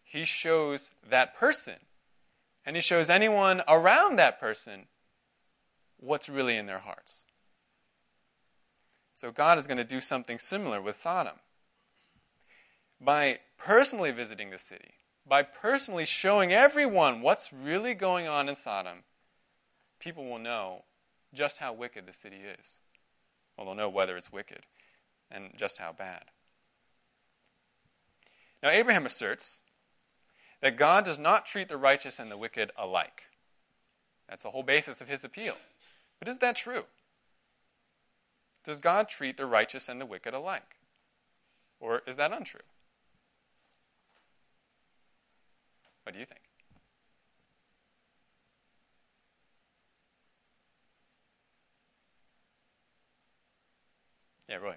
He 0.02 0.24
shows 0.24 0.90
that 1.08 1.36
person, 1.36 1.76
and 2.66 2.76
he 2.76 2.82
shows 2.82 3.08
anyone 3.08 3.62
around 3.68 4.16
that 4.16 4.40
person 4.40 4.86
what's 5.98 6.28
really 6.28 6.56
in 6.56 6.66
their 6.66 6.80
hearts. 6.80 7.22
So 9.14 9.30
God 9.30 9.58
is 9.58 9.66
going 9.66 9.78
to 9.78 9.84
do 9.84 10.00
something 10.00 10.38
similar 10.38 10.80
with 10.80 10.96
Sodom. 10.96 11.36
By 13.00 13.38
personally 13.56 14.10
visiting 14.10 14.50
the 14.50 14.58
city, 14.58 14.94
by 15.30 15.44
personally 15.44 16.04
showing 16.04 16.52
everyone 16.52 17.22
what's 17.22 17.52
really 17.52 17.94
going 17.94 18.26
on 18.26 18.48
in 18.48 18.56
Sodom, 18.56 19.04
people 20.00 20.28
will 20.28 20.40
know 20.40 20.82
just 21.32 21.58
how 21.58 21.72
wicked 21.72 22.04
the 22.04 22.12
city 22.12 22.38
is. 22.58 22.78
Well, 23.56 23.64
they'll 23.64 23.76
know 23.76 23.88
whether 23.88 24.16
it's 24.16 24.32
wicked 24.32 24.66
and 25.30 25.52
just 25.56 25.78
how 25.78 25.92
bad. 25.92 26.24
Now, 28.60 28.70
Abraham 28.70 29.06
asserts 29.06 29.60
that 30.62 30.76
God 30.76 31.04
does 31.04 31.18
not 31.18 31.46
treat 31.46 31.68
the 31.68 31.76
righteous 31.76 32.18
and 32.18 32.28
the 32.28 32.36
wicked 32.36 32.72
alike. 32.76 33.22
That's 34.28 34.42
the 34.42 34.50
whole 34.50 34.64
basis 34.64 35.00
of 35.00 35.06
his 35.06 35.22
appeal. 35.22 35.54
But 36.18 36.26
is 36.26 36.38
that 36.38 36.56
true? 36.56 36.84
Does 38.64 38.80
God 38.80 39.08
treat 39.08 39.36
the 39.36 39.46
righteous 39.46 39.88
and 39.88 40.00
the 40.00 40.06
wicked 40.06 40.34
alike? 40.34 40.76
Or 41.78 42.02
is 42.08 42.16
that 42.16 42.32
untrue? 42.32 42.60
What 46.10 46.14
do 46.14 46.18
you 46.18 46.26
think? 46.26 46.40
Yeah, 54.48 54.56
Roy. 54.56 54.74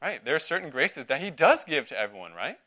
Right. 0.00 0.24
There 0.24 0.36
are 0.36 0.38
certain 0.38 0.70
graces 0.70 1.06
that 1.06 1.20
he 1.20 1.32
does 1.32 1.64
give 1.64 1.88
to 1.88 1.98
everyone, 1.98 2.34
right? 2.34 2.60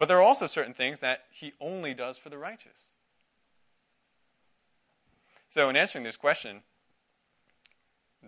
But 0.00 0.08
there 0.08 0.16
are 0.16 0.22
also 0.22 0.48
certain 0.48 0.74
things 0.74 0.98
that 0.98 1.26
he 1.30 1.52
only 1.60 1.94
does 1.94 2.18
for 2.18 2.28
the 2.28 2.38
righteous. 2.38 2.86
So, 5.48 5.68
in 5.68 5.76
answering 5.76 6.02
this 6.02 6.16
question, 6.16 6.62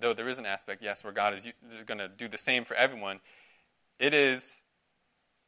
though 0.00 0.14
there 0.14 0.28
is 0.28 0.38
an 0.38 0.46
aspect, 0.46 0.84
yes, 0.84 1.02
where 1.02 1.12
God 1.12 1.34
is 1.34 1.48
going 1.84 1.98
to 1.98 2.06
do 2.06 2.28
the 2.28 2.38
same 2.38 2.64
for 2.64 2.74
everyone, 2.74 3.18
it 4.02 4.12
is 4.12 4.62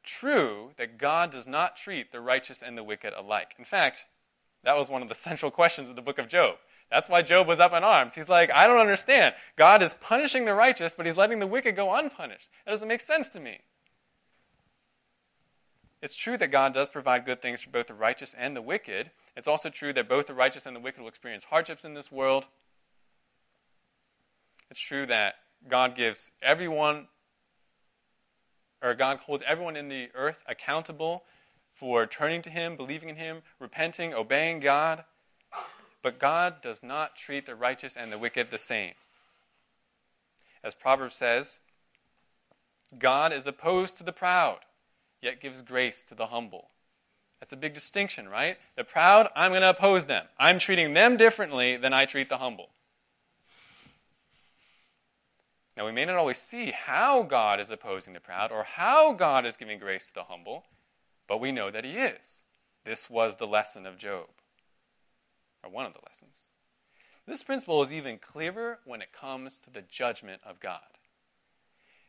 true 0.04 0.70
that 0.76 0.96
God 0.96 1.32
does 1.32 1.46
not 1.46 1.76
treat 1.76 2.12
the 2.12 2.20
righteous 2.20 2.62
and 2.62 2.78
the 2.78 2.84
wicked 2.84 3.12
alike. 3.12 3.56
In 3.58 3.64
fact, 3.64 4.06
that 4.62 4.76
was 4.78 4.88
one 4.88 5.02
of 5.02 5.08
the 5.08 5.14
central 5.28 5.50
questions 5.50 5.88
of 5.88 5.96
the 5.96 6.02
book 6.02 6.18
of 6.18 6.28
Job. 6.28 6.54
That's 6.88 7.08
why 7.08 7.22
Job 7.22 7.48
was 7.48 7.58
up 7.58 7.72
in 7.72 7.82
arms. 7.82 8.14
He's 8.14 8.28
like, 8.28 8.52
I 8.52 8.68
don't 8.68 8.78
understand. 8.78 9.34
God 9.56 9.82
is 9.82 9.94
punishing 9.94 10.44
the 10.44 10.54
righteous, 10.54 10.94
but 10.94 11.04
he's 11.04 11.16
letting 11.16 11.40
the 11.40 11.48
wicked 11.48 11.74
go 11.74 11.92
unpunished. 11.92 12.48
That 12.64 12.70
doesn't 12.70 12.86
make 12.86 13.00
sense 13.00 13.28
to 13.30 13.40
me. 13.40 13.58
It's 16.00 16.14
true 16.14 16.36
that 16.36 16.52
God 16.52 16.74
does 16.74 16.88
provide 16.88 17.26
good 17.26 17.42
things 17.42 17.60
for 17.60 17.70
both 17.70 17.88
the 17.88 17.94
righteous 17.94 18.36
and 18.38 18.54
the 18.54 18.62
wicked. 18.62 19.10
It's 19.36 19.48
also 19.48 19.68
true 19.68 19.92
that 19.94 20.08
both 20.08 20.28
the 20.28 20.34
righteous 20.34 20.66
and 20.66 20.76
the 20.76 20.80
wicked 20.80 21.00
will 21.00 21.08
experience 21.08 21.42
hardships 21.42 21.84
in 21.84 21.94
this 21.94 22.12
world. 22.12 22.46
It's 24.70 24.78
true 24.78 25.06
that 25.06 25.34
God 25.68 25.96
gives 25.96 26.30
everyone, 26.40 27.08
or 28.84 28.94
God 28.94 29.16
holds 29.20 29.42
everyone 29.46 29.76
in 29.76 29.88
the 29.88 30.10
earth 30.14 30.36
accountable 30.46 31.24
for 31.74 32.06
turning 32.06 32.42
to 32.42 32.50
Him, 32.50 32.76
believing 32.76 33.08
in 33.08 33.16
Him, 33.16 33.42
repenting, 33.58 34.12
obeying 34.12 34.60
God. 34.60 35.04
But 36.02 36.18
God 36.18 36.60
does 36.62 36.82
not 36.82 37.16
treat 37.16 37.46
the 37.46 37.54
righteous 37.54 37.96
and 37.96 38.12
the 38.12 38.18
wicked 38.18 38.50
the 38.50 38.58
same. 38.58 38.92
As 40.62 40.74
Proverbs 40.74 41.16
says, 41.16 41.60
God 42.98 43.32
is 43.32 43.46
opposed 43.46 43.96
to 43.98 44.04
the 44.04 44.12
proud, 44.12 44.58
yet 45.22 45.40
gives 45.40 45.62
grace 45.62 46.04
to 46.10 46.14
the 46.14 46.26
humble. 46.26 46.68
That's 47.40 47.54
a 47.54 47.56
big 47.56 47.72
distinction, 47.72 48.28
right? 48.28 48.58
The 48.76 48.84
proud, 48.84 49.28
I'm 49.34 49.50
going 49.50 49.62
to 49.62 49.70
oppose 49.70 50.04
them. 50.04 50.26
I'm 50.38 50.58
treating 50.58 50.92
them 50.92 51.16
differently 51.16 51.78
than 51.78 51.94
I 51.94 52.04
treat 52.04 52.28
the 52.28 52.38
humble. 52.38 52.68
Now, 55.76 55.86
we 55.86 55.92
may 55.92 56.04
not 56.04 56.16
always 56.16 56.38
see 56.38 56.70
how 56.70 57.22
God 57.22 57.58
is 57.58 57.70
opposing 57.70 58.12
the 58.12 58.20
proud 58.20 58.52
or 58.52 58.62
how 58.62 59.12
God 59.12 59.44
is 59.44 59.56
giving 59.56 59.78
grace 59.78 60.06
to 60.06 60.14
the 60.14 60.24
humble, 60.24 60.64
but 61.26 61.40
we 61.40 61.50
know 61.50 61.70
that 61.70 61.84
he 61.84 61.92
is. 61.92 62.44
This 62.84 63.10
was 63.10 63.36
the 63.36 63.46
lesson 63.46 63.86
of 63.86 63.96
Job, 63.96 64.28
or 65.62 65.70
one 65.70 65.86
of 65.86 65.94
the 65.94 66.02
lessons. 66.06 66.50
This 67.26 67.42
principle 67.42 67.82
is 67.82 67.92
even 67.92 68.18
clearer 68.18 68.78
when 68.84 69.00
it 69.00 69.12
comes 69.12 69.58
to 69.58 69.70
the 69.70 69.82
judgment 69.82 70.42
of 70.44 70.60
God. 70.60 70.80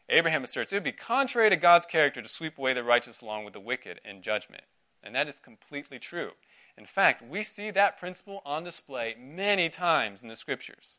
Abraham 0.10 0.44
asserts 0.44 0.72
it 0.72 0.76
would 0.76 0.84
be 0.84 0.92
contrary 0.92 1.50
to 1.50 1.56
God's 1.56 1.86
character 1.86 2.22
to 2.22 2.30
sweep 2.30 2.58
away 2.58 2.74
the 2.74 2.84
righteous 2.84 3.22
along 3.22 3.46
with 3.46 3.54
the 3.54 3.60
wicked 3.60 4.00
in 4.06 4.22
judgment. 4.22 4.64
And 5.02 5.16
that 5.16 5.28
is 5.28 5.40
completely 5.40 5.98
true. 5.98 6.32
In 6.78 6.86
fact, 6.86 7.24
we 7.28 7.42
see 7.42 7.72
that 7.72 7.98
principle 7.98 8.42
on 8.46 8.64
display 8.64 9.16
many 9.18 9.70
times 9.70 10.22
in 10.22 10.28
the 10.28 10.36
scriptures. 10.36 10.98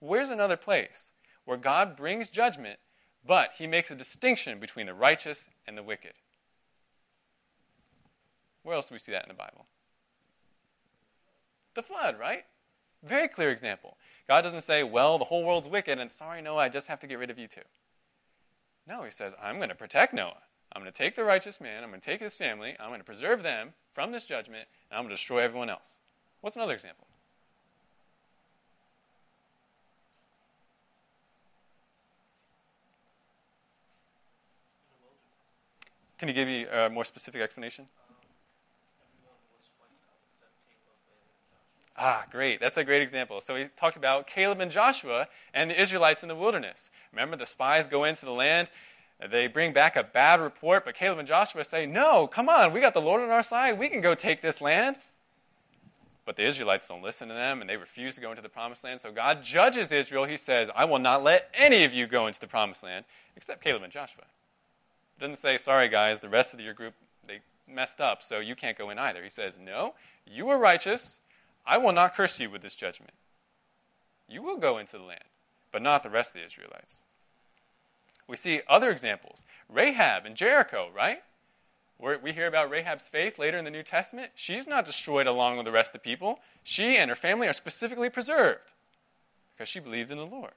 Where's 0.00 0.30
another 0.30 0.56
place 0.56 1.12
where 1.44 1.56
God 1.56 1.96
brings 1.96 2.28
judgment, 2.28 2.78
but 3.26 3.50
he 3.56 3.66
makes 3.66 3.90
a 3.90 3.94
distinction 3.94 4.60
between 4.60 4.86
the 4.86 4.94
righteous 4.94 5.46
and 5.66 5.76
the 5.76 5.82
wicked? 5.82 6.12
Where 8.62 8.74
else 8.74 8.86
do 8.86 8.94
we 8.94 8.98
see 8.98 9.12
that 9.12 9.24
in 9.24 9.28
the 9.28 9.34
Bible? 9.34 9.66
The 11.74 11.82
flood, 11.82 12.18
right? 12.18 12.44
Very 13.02 13.28
clear 13.28 13.50
example. 13.50 13.96
God 14.28 14.42
doesn't 14.42 14.62
say, 14.62 14.82
well, 14.82 15.18
the 15.18 15.24
whole 15.24 15.44
world's 15.44 15.68
wicked, 15.68 15.98
and 15.98 16.10
sorry, 16.10 16.40
Noah, 16.40 16.62
I 16.62 16.68
just 16.68 16.86
have 16.86 17.00
to 17.00 17.06
get 17.06 17.18
rid 17.18 17.30
of 17.30 17.38
you 17.38 17.46
too. 17.46 17.60
No, 18.86 19.02
he 19.02 19.10
says, 19.10 19.32
I'm 19.42 19.56
going 19.56 19.68
to 19.68 19.74
protect 19.74 20.14
Noah. 20.14 20.40
I'm 20.72 20.82
going 20.82 20.92
to 20.92 20.96
take 20.98 21.14
the 21.14 21.24
righteous 21.24 21.60
man, 21.60 21.84
I'm 21.84 21.90
going 21.90 22.00
to 22.00 22.06
take 22.06 22.20
his 22.20 22.36
family, 22.36 22.74
I'm 22.80 22.88
going 22.88 23.00
to 23.00 23.04
preserve 23.04 23.42
them 23.42 23.74
from 23.92 24.10
this 24.10 24.24
judgment, 24.24 24.66
and 24.90 24.98
I'm 24.98 25.04
going 25.04 25.10
to 25.10 25.16
destroy 25.16 25.38
everyone 25.40 25.70
else. 25.70 25.98
What's 26.40 26.56
another 26.56 26.74
example? 26.74 27.06
Can 36.18 36.28
you 36.28 36.34
give 36.34 36.46
me 36.46 36.66
a 36.66 36.88
more 36.88 37.04
specific 37.04 37.40
explanation? 37.40 37.86
Ah, 41.96 42.24
great. 42.30 42.60
That's 42.60 42.76
a 42.76 42.84
great 42.84 43.02
example. 43.02 43.40
So 43.40 43.54
he 43.54 43.66
talked 43.76 43.96
about 43.96 44.26
Caleb 44.26 44.60
and 44.60 44.70
Joshua 44.70 45.28
and 45.52 45.70
the 45.70 45.80
Israelites 45.80 46.22
in 46.22 46.28
the 46.28 46.34
wilderness. 46.34 46.90
Remember, 47.12 47.36
the 47.36 47.46
spies 47.46 47.86
go 47.86 48.04
into 48.04 48.24
the 48.24 48.32
land. 48.32 48.68
They 49.30 49.46
bring 49.46 49.72
back 49.72 49.94
a 49.94 50.02
bad 50.02 50.40
report, 50.40 50.84
but 50.84 50.96
Caleb 50.96 51.18
and 51.18 51.28
Joshua 51.28 51.62
say, 51.62 51.86
No, 51.86 52.26
come 52.26 52.48
on, 52.48 52.72
we 52.72 52.80
got 52.80 52.94
the 52.94 53.00
Lord 53.00 53.22
on 53.22 53.30
our 53.30 53.44
side. 53.44 53.78
We 53.78 53.88
can 53.88 54.00
go 54.00 54.14
take 54.14 54.42
this 54.42 54.60
land. 54.60 54.96
But 56.26 56.36
the 56.36 56.44
Israelites 56.44 56.88
don't 56.88 57.02
listen 57.02 57.28
to 57.28 57.34
them, 57.34 57.60
and 57.60 57.68
they 57.68 57.76
refuse 57.76 58.14
to 58.14 58.20
go 58.20 58.30
into 58.30 58.42
the 58.42 58.48
promised 58.48 58.82
land. 58.82 59.00
So 59.00 59.12
God 59.12 59.42
judges 59.42 59.92
Israel. 59.92 60.24
He 60.24 60.38
says, 60.38 60.70
I 60.74 60.86
will 60.86 60.98
not 60.98 61.22
let 61.22 61.48
any 61.54 61.84
of 61.84 61.92
you 61.92 62.06
go 62.06 62.26
into 62.26 62.40
the 62.40 62.46
promised 62.46 62.82
land, 62.82 63.04
except 63.36 63.62
Caleb 63.62 63.82
and 63.82 63.92
Joshua. 63.92 64.24
Doesn't 65.20 65.36
say, 65.36 65.58
Sorry, 65.58 65.88
guys, 65.88 66.20
the 66.20 66.28
rest 66.28 66.54
of 66.54 66.60
your 66.60 66.74
group, 66.74 66.94
they 67.26 67.40
messed 67.68 68.00
up, 68.00 68.22
so 68.22 68.40
you 68.40 68.54
can't 68.54 68.76
go 68.76 68.90
in 68.90 68.98
either. 68.98 69.22
He 69.22 69.30
says, 69.30 69.54
No, 69.60 69.94
you 70.26 70.48
are 70.48 70.58
righteous. 70.58 71.20
I 71.66 71.78
will 71.78 71.92
not 71.92 72.14
curse 72.14 72.38
you 72.38 72.50
with 72.50 72.62
this 72.62 72.76
judgment. 72.76 73.12
You 74.28 74.42
will 74.42 74.56
go 74.56 74.78
into 74.78 74.98
the 74.98 75.04
land, 75.04 75.24
but 75.72 75.82
not 75.82 76.02
the 76.02 76.10
rest 76.10 76.30
of 76.30 76.40
the 76.40 76.46
Israelites. 76.46 77.02
We 78.26 78.36
see 78.36 78.62
other 78.68 78.90
examples. 78.90 79.44
Rahab 79.68 80.26
and 80.26 80.36
Jericho, 80.36 80.88
right? 80.94 81.22
We 81.98 82.32
hear 82.32 82.46
about 82.46 82.70
Rahab's 82.70 83.08
faith 83.08 83.38
later 83.38 83.56
in 83.56 83.64
the 83.64 83.70
New 83.70 83.82
Testament. 83.82 84.32
She's 84.34 84.66
not 84.66 84.84
destroyed 84.84 85.26
along 85.26 85.56
with 85.56 85.64
the 85.64 85.72
rest 85.72 85.88
of 85.88 85.92
the 85.94 85.98
people. 86.00 86.40
She 86.62 86.96
and 86.96 87.08
her 87.08 87.16
family 87.16 87.46
are 87.48 87.52
specifically 87.52 88.10
preserved 88.10 88.72
because 89.54 89.68
she 89.68 89.80
believed 89.80 90.10
in 90.10 90.18
the 90.18 90.26
Lord. 90.26 90.52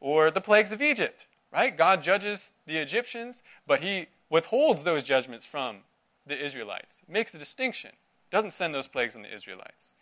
Or 0.00 0.30
the 0.30 0.40
plagues 0.40 0.72
of 0.72 0.82
Egypt, 0.82 1.26
right? 1.54 1.76
God 1.76 2.02
judges 2.02 2.50
the 2.66 2.76
Egyptians, 2.76 3.42
but 3.66 3.80
he 3.80 4.06
withholds 4.28 4.82
those 4.82 5.04
judgments 5.04 5.46
from 5.46 5.78
the 6.26 6.42
Israelites. 6.42 7.00
Makes 7.08 7.32
a 7.34 7.38
distinction. 7.38 7.92
Doesn't 8.30 8.50
send 8.50 8.74
those 8.74 8.88
plagues 8.88 9.14
on 9.14 9.22
the 9.22 9.32
Israelites. 9.32 9.92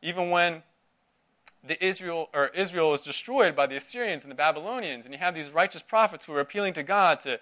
Even 0.00 0.30
when 0.30 0.62
the 1.64 1.84
Israel 1.84 2.28
or 2.32 2.48
Israel 2.48 2.94
is 2.94 3.00
destroyed 3.00 3.56
by 3.56 3.66
the 3.66 3.74
Assyrians 3.74 4.22
and 4.22 4.30
the 4.30 4.36
Babylonians, 4.36 5.04
and 5.04 5.12
you 5.12 5.18
have 5.18 5.34
these 5.34 5.50
righteous 5.50 5.82
prophets 5.82 6.24
who 6.24 6.32
are 6.34 6.40
appealing 6.40 6.74
to 6.74 6.84
God 6.84 7.18
to 7.20 7.40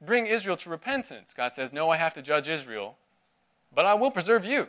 bring 0.00 0.26
Israel 0.26 0.56
to 0.56 0.70
repentance. 0.70 1.32
God 1.36 1.52
says, 1.52 1.72
No, 1.72 1.90
I 1.90 1.96
have 1.96 2.14
to 2.14 2.22
judge 2.22 2.48
Israel, 2.48 2.96
but 3.72 3.86
I 3.86 3.94
will 3.94 4.10
preserve 4.10 4.44
you. 4.44 4.68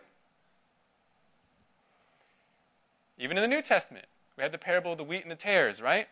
Even 3.17 3.38
in 3.38 3.41
the 3.41 3.56
New 3.56 3.63
Testament, 3.63 4.06
we 4.38 4.43
have 4.43 4.52
the 4.52 4.58
parable 4.60 4.91
of 4.91 4.99
the 4.99 5.04
wheat 5.04 5.23
and 5.23 5.32
the 5.32 5.36
tares, 5.36 5.82
right? 5.82 6.08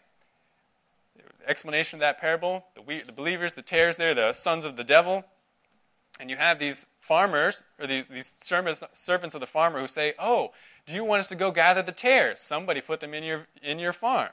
Explanation 1.48 1.98
of 1.98 2.02
that 2.02 2.20
parable 2.20 2.66
the, 2.76 2.82
wheat, 2.82 3.06
the 3.06 3.12
believers, 3.12 3.54
the 3.54 3.62
tares, 3.62 3.98
they're 3.98 4.14
the 4.14 4.34
sons 4.34 4.66
of 4.66 4.76
the 4.76 4.84
devil. 4.84 5.24
And 6.20 6.30
you 6.30 6.36
have 6.36 6.58
these 6.58 6.86
farmers, 7.00 7.64
or 7.80 7.88
these, 7.88 8.08
these 8.08 8.34
servants, 8.38 8.84
servants 8.94 9.36
of 9.36 9.42
the 9.42 9.48
farmer 9.48 9.80
who 9.80 9.88
say, 9.88 10.14
Oh, 10.20 10.52
do 10.86 10.94
you 10.94 11.04
want 11.04 11.20
us 11.20 11.28
to 11.30 11.36
go 11.36 11.52
gather 11.52 11.84
the 11.84 11.92
tares? 11.92 12.40
Somebody 12.40 12.82
put 12.82 13.00
them 13.00 13.14
in 13.14 13.24
your, 13.24 13.48
in 13.62 13.78
your 13.78 13.94
farm. 13.94 14.30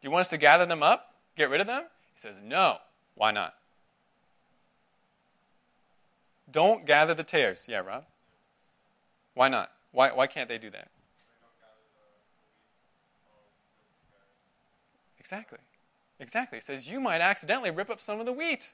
Do 0.00 0.06
you 0.06 0.10
want 0.10 0.22
us 0.22 0.30
to 0.30 0.38
gather 0.38 0.66
them 0.66 0.82
up? 0.82 1.14
Get 1.36 1.50
rid 1.50 1.60
of 1.60 1.66
them? 1.66 1.82
He 2.14 2.20
says, 2.20 2.36
No. 2.44 2.78
Why 3.14 3.30
not? 3.30 3.54
Don't 6.50 6.84
gather 6.84 7.14
the 7.14 7.24
tares. 7.24 7.64
Yeah, 7.66 7.78
Rob? 7.78 8.04
Why 9.34 9.48
not? 9.48 9.70
Why, 9.92 10.10
why 10.12 10.26
can't 10.26 10.48
they 10.48 10.58
do 10.58 10.70
that? 10.70 10.88
Exactly. 15.18 15.58
Exactly. 16.24 16.56
It 16.56 16.64
says, 16.64 16.88
You 16.88 17.00
might 17.00 17.20
accidentally 17.20 17.70
rip 17.70 17.90
up 17.90 18.00
some 18.00 18.18
of 18.18 18.24
the 18.24 18.32
wheat. 18.32 18.72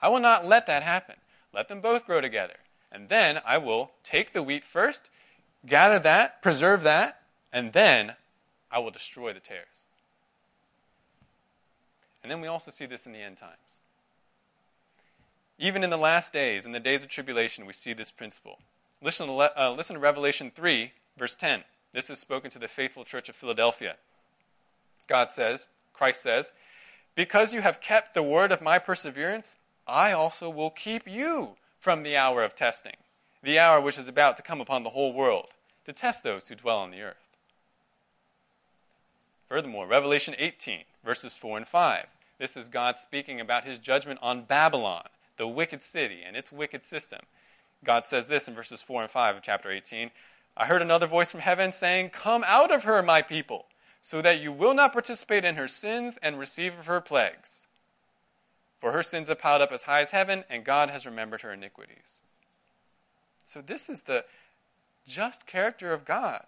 I 0.00 0.08
will 0.08 0.18
not 0.18 0.46
let 0.46 0.66
that 0.66 0.82
happen. 0.82 1.16
Let 1.52 1.68
them 1.68 1.82
both 1.82 2.06
grow 2.06 2.22
together. 2.22 2.54
And 2.90 3.10
then 3.10 3.38
I 3.44 3.58
will 3.58 3.90
take 4.02 4.32
the 4.32 4.42
wheat 4.42 4.64
first, 4.64 5.10
gather 5.66 5.98
that, 5.98 6.40
preserve 6.40 6.84
that, 6.84 7.20
and 7.52 7.74
then 7.74 8.14
I 8.72 8.78
will 8.78 8.90
destroy 8.90 9.34
the 9.34 9.40
tares. 9.40 9.84
And 12.22 12.32
then 12.32 12.40
we 12.40 12.48
also 12.48 12.70
see 12.70 12.86
this 12.86 13.04
in 13.04 13.12
the 13.12 13.20
end 13.20 13.36
times. 13.36 13.82
Even 15.58 15.84
in 15.84 15.90
the 15.90 15.98
last 15.98 16.32
days, 16.32 16.64
in 16.64 16.72
the 16.72 16.80
days 16.80 17.04
of 17.04 17.10
tribulation, 17.10 17.66
we 17.66 17.74
see 17.74 17.92
this 17.92 18.10
principle. 18.10 18.58
Listen 19.02 19.26
to, 19.26 19.34
uh, 19.34 19.74
listen 19.76 19.94
to 19.94 20.00
Revelation 20.00 20.50
3, 20.56 20.92
verse 21.18 21.34
10. 21.34 21.62
This 21.92 22.08
is 22.08 22.18
spoken 22.18 22.50
to 22.52 22.58
the 22.58 22.68
faithful 22.68 23.04
church 23.04 23.28
of 23.28 23.36
Philadelphia. 23.36 23.96
God 25.08 25.30
says, 25.30 25.68
Christ 25.98 26.22
says, 26.22 26.52
Because 27.16 27.52
you 27.52 27.60
have 27.60 27.80
kept 27.80 28.14
the 28.14 28.22
word 28.22 28.52
of 28.52 28.62
my 28.62 28.78
perseverance, 28.78 29.58
I 29.86 30.12
also 30.12 30.48
will 30.48 30.70
keep 30.70 31.08
you 31.08 31.56
from 31.80 32.02
the 32.02 32.16
hour 32.16 32.44
of 32.44 32.54
testing, 32.54 32.96
the 33.42 33.58
hour 33.58 33.80
which 33.80 33.98
is 33.98 34.06
about 34.06 34.36
to 34.36 34.42
come 34.42 34.60
upon 34.60 34.84
the 34.84 34.90
whole 34.90 35.12
world, 35.12 35.48
to 35.86 35.92
test 35.92 36.22
those 36.22 36.46
who 36.46 36.54
dwell 36.54 36.78
on 36.78 36.92
the 36.92 37.02
earth. 37.02 37.16
Furthermore, 39.48 39.86
Revelation 39.86 40.36
18, 40.38 40.80
verses 41.04 41.34
4 41.34 41.58
and 41.58 41.68
5. 41.68 42.06
This 42.38 42.56
is 42.56 42.68
God 42.68 42.98
speaking 42.98 43.40
about 43.40 43.64
his 43.64 43.78
judgment 43.78 44.20
on 44.22 44.44
Babylon, 44.44 45.08
the 45.36 45.48
wicked 45.48 45.82
city, 45.82 46.20
and 46.24 46.36
its 46.36 46.52
wicked 46.52 46.84
system. 46.84 47.20
God 47.82 48.04
says 48.04 48.26
this 48.28 48.46
in 48.46 48.54
verses 48.54 48.82
4 48.82 49.02
and 49.02 49.10
5 49.10 49.36
of 49.36 49.42
chapter 49.42 49.70
18 49.70 50.10
I 50.60 50.66
heard 50.66 50.82
another 50.82 51.06
voice 51.06 51.30
from 51.30 51.40
heaven 51.40 51.70
saying, 51.70 52.10
Come 52.10 52.44
out 52.44 52.72
of 52.72 52.82
her, 52.82 53.00
my 53.00 53.22
people, 53.22 53.66
so 54.08 54.22
that 54.22 54.40
you 54.40 54.50
will 54.50 54.72
not 54.72 54.94
participate 54.94 55.44
in 55.44 55.56
her 55.56 55.68
sins 55.68 56.18
and 56.22 56.38
receive 56.38 56.72
of 56.78 56.86
her 56.86 56.98
plagues. 56.98 57.66
For 58.80 58.90
her 58.90 59.02
sins 59.02 59.28
have 59.28 59.38
piled 59.38 59.60
up 59.60 59.70
as 59.70 59.82
high 59.82 60.00
as 60.00 60.08
heaven, 60.08 60.44
and 60.48 60.64
God 60.64 60.88
has 60.88 61.04
remembered 61.04 61.42
her 61.42 61.52
iniquities. 61.52 62.16
So, 63.44 63.60
this 63.60 63.90
is 63.90 64.00
the 64.00 64.24
just 65.06 65.44
character 65.44 65.92
of 65.92 66.06
God. 66.06 66.42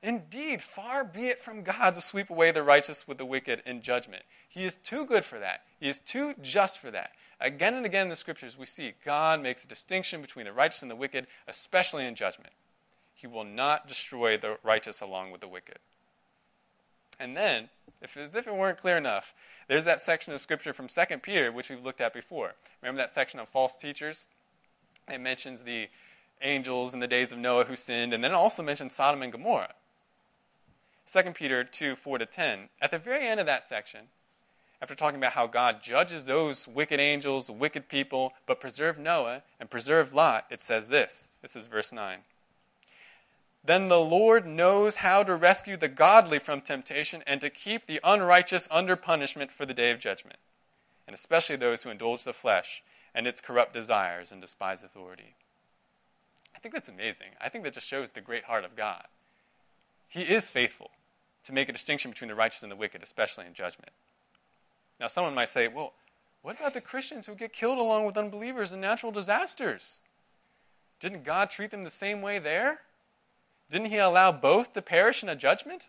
Indeed, 0.00 0.62
far 0.62 1.02
be 1.02 1.26
it 1.26 1.42
from 1.42 1.64
God 1.64 1.96
to 1.96 2.00
sweep 2.00 2.30
away 2.30 2.52
the 2.52 2.62
righteous 2.62 3.08
with 3.08 3.18
the 3.18 3.26
wicked 3.26 3.64
in 3.66 3.82
judgment. 3.82 4.22
He 4.48 4.62
is 4.62 4.76
too 4.76 5.04
good 5.04 5.24
for 5.24 5.40
that. 5.40 5.62
He 5.80 5.88
is 5.88 5.98
too 5.98 6.36
just 6.40 6.78
for 6.78 6.92
that. 6.92 7.10
Again 7.40 7.74
and 7.74 7.84
again 7.84 8.02
in 8.02 8.10
the 8.10 8.16
scriptures, 8.16 8.56
we 8.56 8.66
see 8.66 8.92
God 9.04 9.42
makes 9.42 9.64
a 9.64 9.68
distinction 9.68 10.22
between 10.22 10.46
the 10.46 10.52
righteous 10.52 10.82
and 10.82 10.90
the 10.90 10.94
wicked, 10.94 11.26
especially 11.48 12.06
in 12.06 12.14
judgment. 12.14 12.52
He 13.12 13.26
will 13.26 13.42
not 13.42 13.88
destroy 13.88 14.36
the 14.36 14.56
righteous 14.62 15.00
along 15.00 15.32
with 15.32 15.40
the 15.40 15.48
wicked. 15.48 15.80
And 17.22 17.36
then, 17.36 17.68
if, 18.02 18.16
as 18.16 18.34
if 18.34 18.48
it 18.48 18.54
weren't 18.54 18.80
clear 18.80 18.96
enough, 18.96 19.32
there's 19.68 19.84
that 19.84 20.00
section 20.00 20.34
of 20.34 20.40
scripture 20.40 20.72
from 20.72 20.88
2 20.88 21.18
Peter, 21.22 21.52
which 21.52 21.68
we've 21.68 21.82
looked 21.82 22.00
at 22.00 22.12
before. 22.12 22.54
Remember 22.82 23.00
that 23.00 23.12
section 23.12 23.38
on 23.38 23.46
false 23.46 23.76
teachers? 23.76 24.26
It 25.08 25.20
mentions 25.20 25.62
the 25.62 25.86
angels 26.42 26.94
in 26.94 26.98
the 26.98 27.06
days 27.06 27.30
of 27.30 27.38
Noah 27.38 27.64
who 27.64 27.76
sinned, 27.76 28.12
and 28.12 28.24
then 28.24 28.32
it 28.32 28.34
also 28.34 28.60
mentions 28.60 28.92
Sodom 28.92 29.22
and 29.22 29.30
Gomorrah. 29.30 29.72
2 31.06 31.22
Peter 31.30 31.62
2 31.62 31.94
4 31.94 32.18
to 32.18 32.26
10. 32.26 32.68
At 32.80 32.90
the 32.90 32.98
very 32.98 33.28
end 33.28 33.38
of 33.38 33.46
that 33.46 33.62
section, 33.62 34.00
after 34.80 34.96
talking 34.96 35.18
about 35.20 35.32
how 35.32 35.46
God 35.46 35.80
judges 35.80 36.24
those 36.24 36.66
wicked 36.66 36.98
angels, 36.98 37.48
wicked 37.48 37.88
people, 37.88 38.32
but 38.46 38.58
preserved 38.58 38.98
Noah 38.98 39.44
and 39.60 39.70
preserved 39.70 40.12
Lot, 40.12 40.46
it 40.50 40.60
says 40.60 40.88
this. 40.88 41.28
This 41.40 41.54
is 41.54 41.66
verse 41.66 41.92
9. 41.92 42.18
Then 43.64 43.88
the 43.88 44.00
Lord 44.00 44.46
knows 44.46 44.96
how 44.96 45.22
to 45.22 45.36
rescue 45.36 45.76
the 45.76 45.88
godly 45.88 46.38
from 46.40 46.60
temptation 46.60 47.22
and 47.26 47.40
to 47.40 47.50
keep 47.50 47.86
the 47.86 48.00
unrighteous 48.02 48.66
under 48.70 48.96
punishment 48.96 49.52
for 49.52 49.64
the 49.64 49.74
day 49.74 49.90
of 49.90 50.00
judgment, 50.00 50.38
and 51.06 51.14
especially 51.14 51.56
those 51.56 51.82
who 51.82 51.90
indulge 51.90 52.24
the 52.24 52.32
flesh 52.32 52.82
and 53.14 53.26
its 53.26 53.40
corrupt 53.40 53.72
desires 53.72 54.32
and 54.32 54.40
despise 54.40 54.82
authority. 54.82 55.36
I 56.56 56.58
think 56.58 56.74
that's 56.74 56.88
amazing. 56.88 57.28
I 57.40 57.48
think 57.48 57.62
that 57.64 57.74
just 57.74 57.86
shows 57.86 58.10
the 58.10 58.20
great 58.20 58.44
heart 58.44 58.64
of 58.64 58.76
God. 58.76 59.04
He 60.08 60.22
is 60.22 60.50
faithful 60.50 60.90
to 61.44 61.52
make 61.52 61.68
a 61.68 61.72
distinction 61.72 62.10
between 62.10 62.28
the 62.28 62.34
righteous 62.34 62.62
and 62.62 62.70
the 62.70 62.76
wicked, 62.76 63.02
especially 63.02 63.46
in 63.46 63.54
judgment. 63.54 63.92
Now, 65.00 65.06
someone 65.06 65.34
might 65.34 65.48
say, 65.48 65.68
well, 65.68 65.92
what 66.42 66.58
about 66.58 66.74
the 66.74 66.80
Christians 66.80 67.26
who 67.26 67.34
get 67.34 67.52
killed 67.52 67.78
along 67.78 68.06
with 68.06 68.16
unbelievers 68.16 68.72
in 68.72 68.80
natural 68.80 69.12
disasters? 69.12 69.98
Didn't 71.00 71.24
God 71.24 71.50
treat 71.50 71.70
them 71.70 71.84
the 71.84 71.90
same 71.90 72.22
way 72.22 72.38
there? 72.38 72.80
Didn't 73.72 73.90
he 73.90 73.96
allow 73.96 74.30
both 74.32 74.74
to 74.74 74.82
perish 74.82 75.22
in 75.22 75.30
a 75.30 75.34
judgment? 75.34 75.88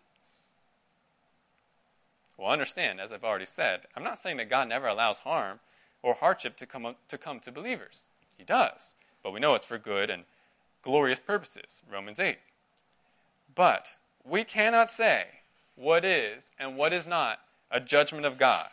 Well, 2.38 2.50
understand, 2.50 2.98
as 2.98 3.12
I've 3.12 3.24
already 3.24 3.44
said, 3.44 3.82
I'm 3.94 4.02
not 4.02 4.18
saying 4.18 4.38
that 4.38 4.48
God 4.48 4.68
never 4.70 4.88
allows 4.88 5.18
harm 5.18 5.60
or 6.02 6.14
hardship 6.14 6.56
to 6.56 6.66
come, 6.66 6.96
to 7.08 7.18
come 7.18 7.40
to 7.40 7.52
believers. 7.52 8.08
He 8.38 8.44
does. 8.44 8.94
But 9.22 9.32
we 9.32 9.40
know 9.40 9.54
it's 9.54 9.66
for 9.66 9.76
good 9.76 10.08
and 10.08 10.24
glorious 10.82 11.20
purposes. 11.20 11.82
Romans 11.92 12.18
8. 12.18 12.38
But 13.54 13.96
we 14.24 14.44
cannot 14.44 14.88
say 14.88 15.26
what 15.76 16.06
is 16.06 16.50
and 16.58 16.78
what 16.78 16.94
is 16.94 17.06
not 17.06 17.40
a 17.70 17.80
judgment 17.80 18.24
of 18.24 18.38
God 18.38 18.70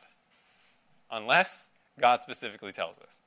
unless 1.12 1.68
God 2.00 2.22
specifically 2.22 2.72
tells 2.72 2.98
us. 3.00 3.18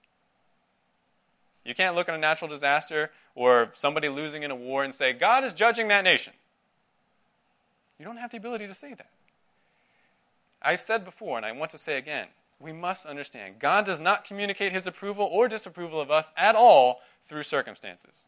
You 1.63 1.75
can't 1.75 1.95
look 1.95 2.09
at 2.09 2.15
a 2.15 2.19
natural 2.19 2.49
disaster 2.49 3.11
or 3.35 3.71
somebody 3.75 4.09
losing 4.09 4.43
in 4.43 4.51
a 4.51 4.55
war 4.55 4.85
and 4.85 4.95
say, 4.95 5.13
God 5.13 5.45
is 5.45 5.53
judging 5.53 5.89
that 5.89 6.05
nation. 6.05 6.33
You 7.99 8.05
don't 8.05 8.17
have 8.17 8.31
the 8.31 8.37
ability 8.37 8.67
to 8.67 8.75
say 8.75 8.95
that. 8.95 9.11
I've 10.63 10.81
said 10.81 11.05
before, 11.05 11.37
and 11.37 11.45
I 11.45 11.53
want 11.53 11.71
to 11.73 11.79
say 11.79 11.99
again, 11.99 12.29
we 12.61 12.73
must 12.73 13.07
understand 13.07 13.59
God 13.59 13.85
does 13.85 14.01
not 14.01 14.25
communicate 14.25 14.73
his 14.73 14.87
approval 14.87 15.29
or 15.31 15.49
disapproval 15.49 16.01
of 16.01 16.11
us 16.11 16.31
at 16.37 16.55
all 16.57 17.01
through 17.29 17.43
circumstances. 17.43 18.27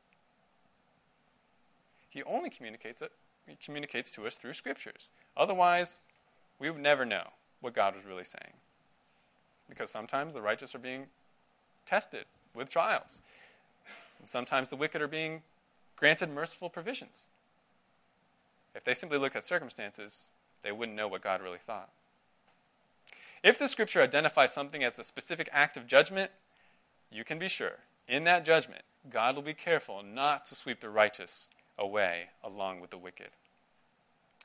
He 2.11 2.23
only 2.25 2.51
communicates 2.51 3.03
it 3.03 3.13
he 3.47 3.57
communicates 3.65 4.11
to 4.13 4.27
us 4.27 4.35
through 4.35 4.55
scriptures. 4.55 5.11
Otherwise, 5.37 5.99
we 6.59 6.71
would 6.71 6.81
never 6.81 7.05
know 7.05 7.29
what 7.61 7.75
God 7.75 7.95
was 7.95 8.05
really 8.05 8.25
saying. 8.25 8.53
Because 9.69 9.91
sometimes 9.91 10.35
the 10.35 10.43
righteous 10.43 10.75
are 10.75 10.81
being 10.81 11.07
tested 11.87 12.25
with 12.55 12.69
trials. 12.69 13.21
And 14.19 14.29
sometimes 14.29 14.69
the 14.69 14.77
wicked 14.77 15.03
are 15.03 15.09
being 15.09 15.43
granted 15.97 16.31
merciful 16.31 16.69
provisions. 16.69 17.29
If 18.75 18.85
they 18.85 18.95
simply 18.95 19.19
look 19.19 19.35
at 19.35 19.45
circumstances, 19.45 20.25
they 20.63 20.73
wouldn't 20.73 20.97
know 20.97 21.09
what 21.09 21.23
God 21.23 21.41
really 21.41 21.59
thought. 21.67 21.91
If 23.43 23.59
the 23.59 23.69
scripture 23.69 24.03
identifies 24.03 24.53
something 24.53 24.83
as 24.83 24.99
a 24.99 25.05
specific 25.05 25.49
act 25.53 25.77
of 25.77 25.87
judgment, 25.87 26.31
you 27.11 27.25
can 27.25 27.39
be 27.39 27.49
sure, 27.49 27.79
in 28.09 28.25
that 28.25 28.45
judgment, 28.45 28.83
God 29.11 29.35
will 29.35 29.43
be 29.43 29.55
careful 29.55 30.03
not 30.03 30.47
to 30.47 30.55
sweep 30.55 30.81
the 30.81 30.91
righteous 30.91 31.49
away 31.79 32.25
along 32.43 32.81
with 32.81 32.91
the 32.91 32.99
wicked. 32.99 33.29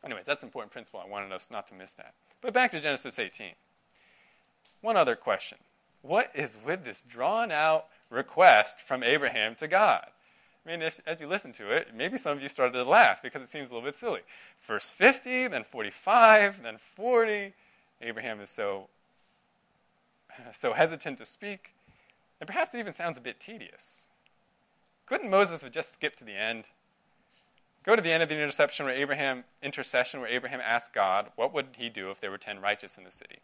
Anyways, 0.03 0.25
that's 0.25 0.43
an 0.43 0.47
important 0.47 0.71
principle. 0.71 0.99
I 0.99 1.09
wanted 1.09 1.31
us 1.31 1.47
not 1.51 1.67
to 1.67 1.73
miss 1.73 1.93
that. 1.93 2.13
But 2.41 2.53
back 2.53 2.71
to 2.71 2.79
Genesis 2.79 3.19
18. 3.19 3.53
One 4.81 4.97
other 4.97 5.15
question 5.15 5.57
What 6.01 6.31
is 6.33 6.57
with 6.65 6.83
this 6.83 7.03
drawn 7.03 7.51
out 7.51 7.87
request 8.11 8.81
from 8.81 9.01
Abraham 9.01 9.55
to 9.55 9.67
God? 9.67 10.05
I 10.65 10.69
mean, 10.69 10.83
if, 10.83 11.01
as 11.07 11.19
you 11.19 11.27
listen 11.27 11.51
to 11.53 11.71
it, 11.71 11.87
maybe 11.95 12.17
some 12.17 12.37
of 12.37 12.43
you 12.43 12.49
started 12.49 12.73
to 12.73 12.83
laugh 12.83 13.21
because 13.23 13.41
it 13.41 13.49
seems 13.49 13.69
a 13.69 13.73
little 13.73 13.87
bit 13.87 13.97
silly. 13.97 14.21
First 14.59 14.93
50, 14.93 15.47
then 15.47 15.63
45, 15.63 16.61
then 16.61 16.77
40. 16.95 17.53
Abraham 18.01 18.39
is 18.39 18.49
so, 18.49 18.87
so 20.53 20.73
hesitant 20.73 21.17
to 21.17 21.25
speak. 21.25 21.73
And 22.39 22.47
perhaps 22.47 22.73
it 22.75 22.79
even 22.79 22.93
sounds 22.93 23.17
a 23.17 23.21
bit 23.21 23.39
tedious. 23.39 24.09
Couldn't 25.07 25.29
Moses 25.29 25.61
have 25.61 25.71
just 25.71 25.93
skipped 25.93 26.19
to 26.19 26.23
the 26.23 26.35
end? 26.35 26.65
Go 27.83 27.95
to 27.95 28.01
the 28.01 28.11
end 28.11 28.21
of 28.21 28.29
the 28.29 28.35
interception 28.35 28.85
where 28.85 28.95
Abraham 28.95 29.43
intercession 29.63 30.19
where 30.19 30.29
Abraham 30.29 30.61
asked 30.63 30.93
God 30.93 31.31
what 31.35 31.53
would 31.53 31.67
he 31.75 31.89
do 31.89 32.11
if 32.11 32.21
there 32.21 32.29
were 32.29 32.37
10 32.37 32.61
righteous 32.61 32.97
in 32.97 33.03
the 33.03 33.11
city. 33.11 33.39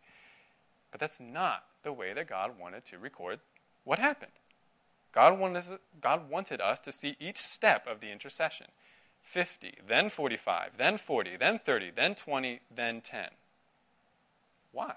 But 0.92 1.00
that's 1.00 1.20
not 1.20 1.64
the 1.84 1.92
way 1.92 2.14
that 2.14 2.30
God 2.30 2.52
wanted 2.60 2.86
to 2.86 3.00
record 3.00 3.40
what 3.84 3.98
happened. 3.98 4.32
God 5.18 5.40
wanted, 5.40 5.64
God 6.00 6.30
wanted 6.30 6.62
us 6.62 6.80
to 6.82 6.92
see 6.92 7.18
each 7.20 7.40
step 7.40 7.88
of 7.88 8.02
the 8.02 8.12
intercession 8.12 8.68
50, 9.24 9.80
then 9.88 10.12
45, 10.12 10.74
then 10.78 11.00
40, 11.00 11.38
then 11.38 11.58
30, 11.58 11.92
then 11.96 12.14
20, 12.14 12.60
then 12.76 13.02
10. 13.02 13.30
Why? 14.74 14.94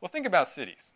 Well, 0.00 0.08
think 0.08 0.26
about 0.26 0.50
cities. 0.50 0.90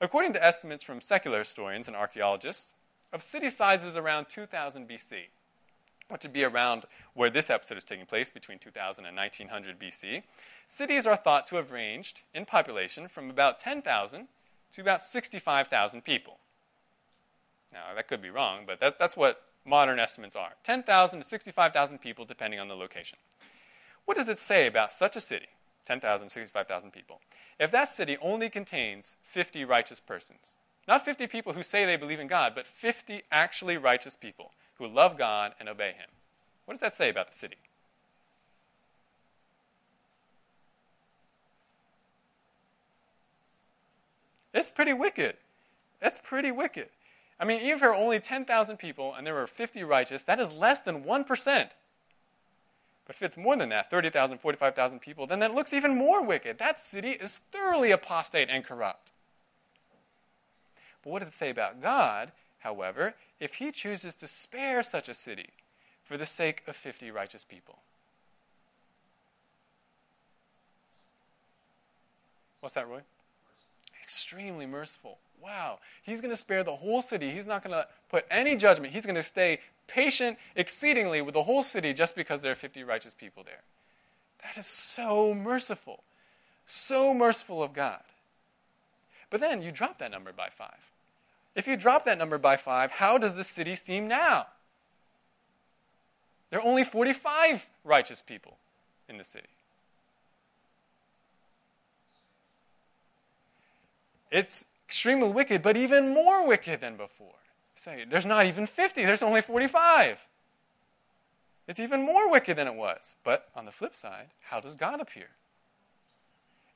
According 0.00 0.32
to 0.32 0.44
estimates 0.44 0.82
from 0.82 1.00
secular 1.00 1.38
historians 1.38 1.86
and 1.86 1.96
archaeologists, 1.96 2.72
of 3.12 3.22
city 3.22 3.48
sizes 3.48 3.96
around 3.96 4.28
2000 4.28 4.88
BC, 4.88 5.26
which 6.08 6.24
would 6.24 6.32
be 6.32 6.42
around 6.42 6.82
where 7.14 7.30
this 7.30 7.48
episode 7.48 7.78
is 7.78 7.84
taking 7.84 8.06
place, 8.06 8.30
between 8.30 8.58
2000 8.58 9.06
and 9.06 9.16
1900 9.16 9.78
BC, 9.78 10.24
cities 10.66 11.06
are 11.06 11.14
thought 11.14 11.46
to 11.46 11.54
have 11.54 11.70
ranged 11.70 12.22
in 12.34 12.44
population 12.44 13.06
from 13.06 13.30
about 13.30 13.60
10,000 13.60 14.26
to 14.74 14.80
about 14.80 15.02
65,000 15.02 16.02
people. 16.02 16.38
Now, 17.72 17.94
that 17.94 18.08
could 18.08 18.22
be 18.22 18.30
wrong, 18.30 18.64
but 18.66 18.80
that's, 18.80 18.96
that's 18.98 19.16
what 19.16 19.42
modern 19.64 19.98
estimates 19.98 20.36
are 20.36 20.52
10,000 20.64 21.20
to 21.20 21.26
65,000 21.26 21.98
people, 21.98 22.24
depending 22.24 22.60
on 22.60 22.68
the 22.68 22.74
location. 22.74 23.18
What 24.04 24.16
does 24.16 24.28
it 24.28 24.38
say 24.38 24.66
about 24.66 24.92
such 24.92 25.16
a 25.16 25.20
city, 25.20 25.48
10,000, 25.86 26.28
65,000 26.28 26.90
people, 26.92 27.20
if 27.58 27.70
that 27.70 27.88
city 27.88 28.16
only 28.20 28.50
contains 28.50 29.16
50 29.22 29.64
righteous 29.64 30.00
persons? 30.00 30.56
Not 30.86 31.04
50 31.04 31.26
people 31.28 31.54
who 31.54 31.62
say 31.62 31.86
they 31.86 31.96
believe 31.96 32.20
in 32.20 32.26
God, 32.26 32.52
but 32.54 32.66
50 32.66 33.22
actually 33.32 33.78
righteous 33.78 34.16
people 34.16 34.52
who 34.74 34.86
love 34.86 35.16
God 35.16 35.54
and 35.58 35.68
obey 35.68 35.92
Him. 35.92 36.08
What 36.66 36.74
does 36.74 36.80
that 36.80 36.94
say 36.94 37.08
about 37.08 37.28
the 37.28 37.38
city? 37.38 37.56
It's 44.54 44.70
pretty 44.70 44.92
wicked. 44.92 45.36
That's 46.00 46.18
pretty 46.18 46.52
wicked. 46.52 46.88
I 47.40 47.44
mean, 47.44 47.58
even 47.58 47.72
if 47.72 47.80
there 47.80 47.90
are 47.90 47.94
only 47.94 48.20
10,000 48.20 48.76
people 48.76 49.14
and 49.14 49.26
there 49.26 49.34
were 49.34 49.48
50 49.48 49.82
righteous, 49.82 50.22
that 50.22 50.38
is 50.38 50.50
less 50.52 50.80
than 50.80 51.02
1%. 51.02 51.68
But 53.06 53.16
if 53.16 53.22
it's 53.22 53.36
more 53.36 53.56
than 53.56 53.68
that, 53.70 53.90
30,000, 53.90 54.38
45,000 54.38 55.00
people, 55.00 55.26
then 55.26 55.40
that 55.40 55.54
looks 55.54 55.72
even 55.72 55.96
more 55.96 56.22
wicked. 56.22 56.58
That 56.58 56.80
city 56.80 57.10
is 57.10 57.40
thoroughly 57.50 57.90
apostate 57.90 58.48
and 58.48 58.64
corrupt. 58.64 59.10
But 61.02 61.10
what 61.10 61.18
does 61.18 61.28
it 61.28 61.34
say 61.34 61.50
about 61.50 61.82
God, 61.82 62.32
however, 62.60 63.14
if 63.40 63.54
he 63.54 63.72
chooses 63.72 64.14
to 64.16 64.28
spare 64.28 64.82
such 64.82 65.08
a 65.08 65.14
city 65.14 65.50
for 66.04 66.16
the 66.16 66.24
sake 66.24 66.62
of 66.66 66.76
50 66.76 67.10
righteous 67.10 67.44
people? 67.44 67.78
What's 72.60 72.76
that, 72.76 72.88
Roy? 72.88 73.02
Extremely 74.04 74.66
merciful. 74.66 75.16
Wow. 75.42 75.78
He's 76.02 76.20
going 76.20 76.30
to 76.30 76.36
spare 76.36 76.62
the 76.62 76.76
whole 76.76 77.00
city. 77.00 77.30
He's 77.30 77.46
not 77.46 77.64
going 77.64 77.74
to 77.74 77.88
put 78.10 78.26
any 78.30 78.54
judgment. 78.54 78.92
He's 78.92 79.06
going 79.06 79.14
to 79.14 79.22
stay 79.22 79.60
patient 79.88 80.38
exceedingly 80.56 81.22
with 81.22 81.32
the 81.32 81.42
whole 81.42 81.62
city 81.62 81.94
just 81.94 82.14
because 82.14 82.42
there 82.42 82.52
are 82.52 82.56
50 82.56 82.84
righteous 82.84 83.14
people 83.14 83.42
there. 83.44 83.62
That 84.42 84.58
is 84.60 84.66
so 84.66 85.34
merciful. 85.34 86.04
So 86.66 87.14
merciful 87.14 87.62
of 87.62 87.72
God. 87.72 88.00
But 89.30 89.40
then 89.40 89.62
you 89.62 89.72
drop 89.72 89.98
that 89.98 90.10
number 90.10 90.32
by 90.32 90.50
five. 90.50 90.78
If 91.54 91.66
you 91.66 91.76
drop 91.76 92.04
that 92.04 92.18
number 92.18 92.36
by 92.36 92.58
five, 92.58 92.90
how 92.90 93.16
does 93.16 93.34
the 93.34 93.44
city 93.44 93.74
seem 93.74 94.06
now? 94.06 94.46
There 96.50 96.60
are 96.60 96.66
only 96.66 96.84
45 96.84 97.66
righteous 97.84 98.20
people 98.20 98.58
in 99.08 99.16
the 99.16 99.24
city. 99.24 99.48
It's 104.34 104.64
extremely 104.88 105.30
wicked, 105.30 105.62
but 105.62 105.76
even 105.76 106.12
more 106.12 106.44
wicked 106.44 106.80
than 106.80 106.96
before. 106.96 107.38
Say, 107.76 108.04
there's 108.10 108.26
not 108.26 108.46
even 108.46 108.66
50, 108.66 109.04
there's 109.04 109.22
only 109.22 109.40
45. 109.40 110.18
It's 111.68 111.78
even 111.78 112.04
more 112.04 112.28
wicked 112.28 112.56
than 112.56 112.66
it 112.66 112.74
was. 112.74 113.14
But 113.22 113.48
on 113.54 113.64
the 113.64 113.70
flip 113.70 113.94
side, 113.94 114.26
how 114.42 114.58
does 114.58 114.74
God 114.74 115.00
appear? 115.00 115.28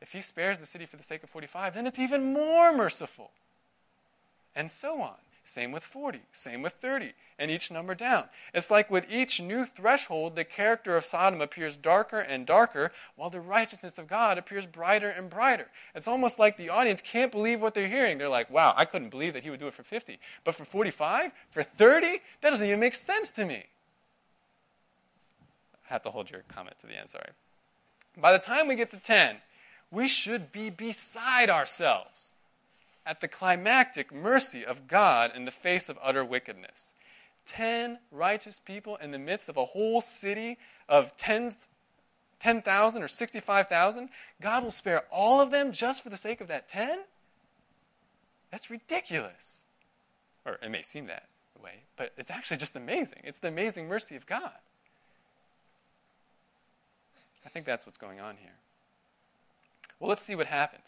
If 0.00 0.12
he 0.12 0.20
spares 0.20 0.60
the 0.60 0.66
city 0.66 0.86
for 0.86 0.96
the 0.96 1.02
sake 1.02 1.24
of 1.24 1.30
45, 1.30 1.74
then 1.74 1.88
it's 1.88 1.98
even 1.98 2.32
more 2.32 2.72
merciful 2.72 3.32
and 4.54 4.70
so 4.70 5.02
on. 5.02 5.16
Same 5.48 5.72
with 5.72 5.82
40, 5.82 6.20
same 6.30 6.60
with 6.60 6.74
30, 6.74 7.14
and 7.38 7.50
each 7.50 7.70
number 7.70 7.94
down. 7.94 8.24
It's 8.52 8.70
like 8.70 8.90
with 8.90 9.10
each 9.10 9.40
new 9.40 9.64
threshold, 9.64 10.36
the 10.36 10.44
character 10.44 10.94
of 10.94 11.06
Sodom 11.06 11.40
appears 11.40 11.74
darker 11.74 12.20
and 12.20 12.44
darker, 12.44 12.92
while 13.16 13.30
the 13.30 13.40
righteousness 13.40 13.96
of 13.96 14.06
God 14.06 14.36
appears 14.36 14.66
brighter 14.66 15.08
and 15.08 15.30
brighter. 15.30 15.68
It's 15.94 16.06
almost 16.06 16.38
like 16.38 16.58
the 16.58 16.68
audience 16.68 17.00
can't 17.02 17.32
believe 17.32 17.62
what 17.62 17.72
they're 17.72 17.88
hearing. 17.88 18.18
They're 18.18 18.28
like, 18.28 18.50
wow, 18.50 18.74
I 18.76 18.84
couldn't 18.84 19.08
believe 19.08 19.32
that 19.32 19.42
he 19.42 19.48
would 19.48 19.58
do 19.58 19.68
it 19.68 19.72
for 19.72 19.82
50. 19.82 20.18
But 20.44 20.54
for 20.54 20.66
45? 20.66 21.32
For 21.50 21.62
30? 21.62 22.20
That 22.42 22.50
doesn't 22.50 22.66
even 22.66 22.78
make 22.78 22.94
sense 22.94 23.30
to 23.30 23.46
me. 23.46 23.64
I 25.88 25.94
have 25.94 26.02
to 26.02 26.10
hold 26.10 26.30
your 26.30 26.42
comment 26.48 26.76
to 26.82 26.86
the 26.86 26.98
end, 26.98 27.08
sorry. 27.08 27.30
By 28.18 28.32
the 28.32 28.38
time 28.38 28.68
we 28.68 28.74
get 28.74 28.90
to 28.90 28.98
10, 28.98 29.36
we 29.90 30.08
should 30.08 30.52
be 30.52 30.68
beside 30.68 31.48
ourselves 31.48 32.34
at 33.06 33.20
the 33.20 33.28
climactic 33.28 34.12
mercy 34.12 34.64
of 34.64 34.86
God 34.88 35.32
in 35.34 35.44
the 35.44 35.50
face 35.50 35.88
of 35.88 35.98
utter 36.02 36.24
wickedness. 36.24 36.92
Ten 37.46 37.98
righteous 38.12 38.60
people 38.64 38.96
in 38.96 39.10
the 39.10 39.18
midst 39.18 39.48
of 39.48 39.56
a 39.56 39.64
whole 39.64 40.00
city 40.00 40.58
of 40.88 41.16
tens, 41.16 41.56
10,000 42.40 43.02
or 43.02 43.08
65,000, 43.08 44.08
God 44.40 44.62
will 44.62 44.70
spare 44.70 45.04
all 45.10 45.40
of 45.40 45.50
them 45.50 45.72
just 45.72 46.02
for 46.02 46.10
the 46.10 46.16
sake 46.16 46.40
of 46.40 46.48
that 46.48 46.68
10? 46.68 46.98
That's 48.50 48.70
ridiculous. 48.70 49.62
Or 50.44 50.58
it 50.62 50.70
may 50.70 50.82
seem 50.82 51.06
that 51.06 51.24
way, 51.62 51.82
but 51.96 52.12
it's 52.16 52.30
actually 52.30 52.58
just 52.58 52.76
amazing. 52.76 53.20
It's 53.24 53.38
the 53.38 53.48
amazing 53.48 53.88
mercy 53.88 54.16
of 54.16 54.26
God. 54.26 54.52
I 57.44 57.48
think 57.48 57.64
that's 57.64 57.86
what's 57.86 57.98
going 57.98 58.20
on 58.20 58.36
here. 58.36 58.52
Well, 59.98 60.08
let's 60.08 60.22
see 60.22 60.34
what 60.34 60.46
happens. 60.46 60.84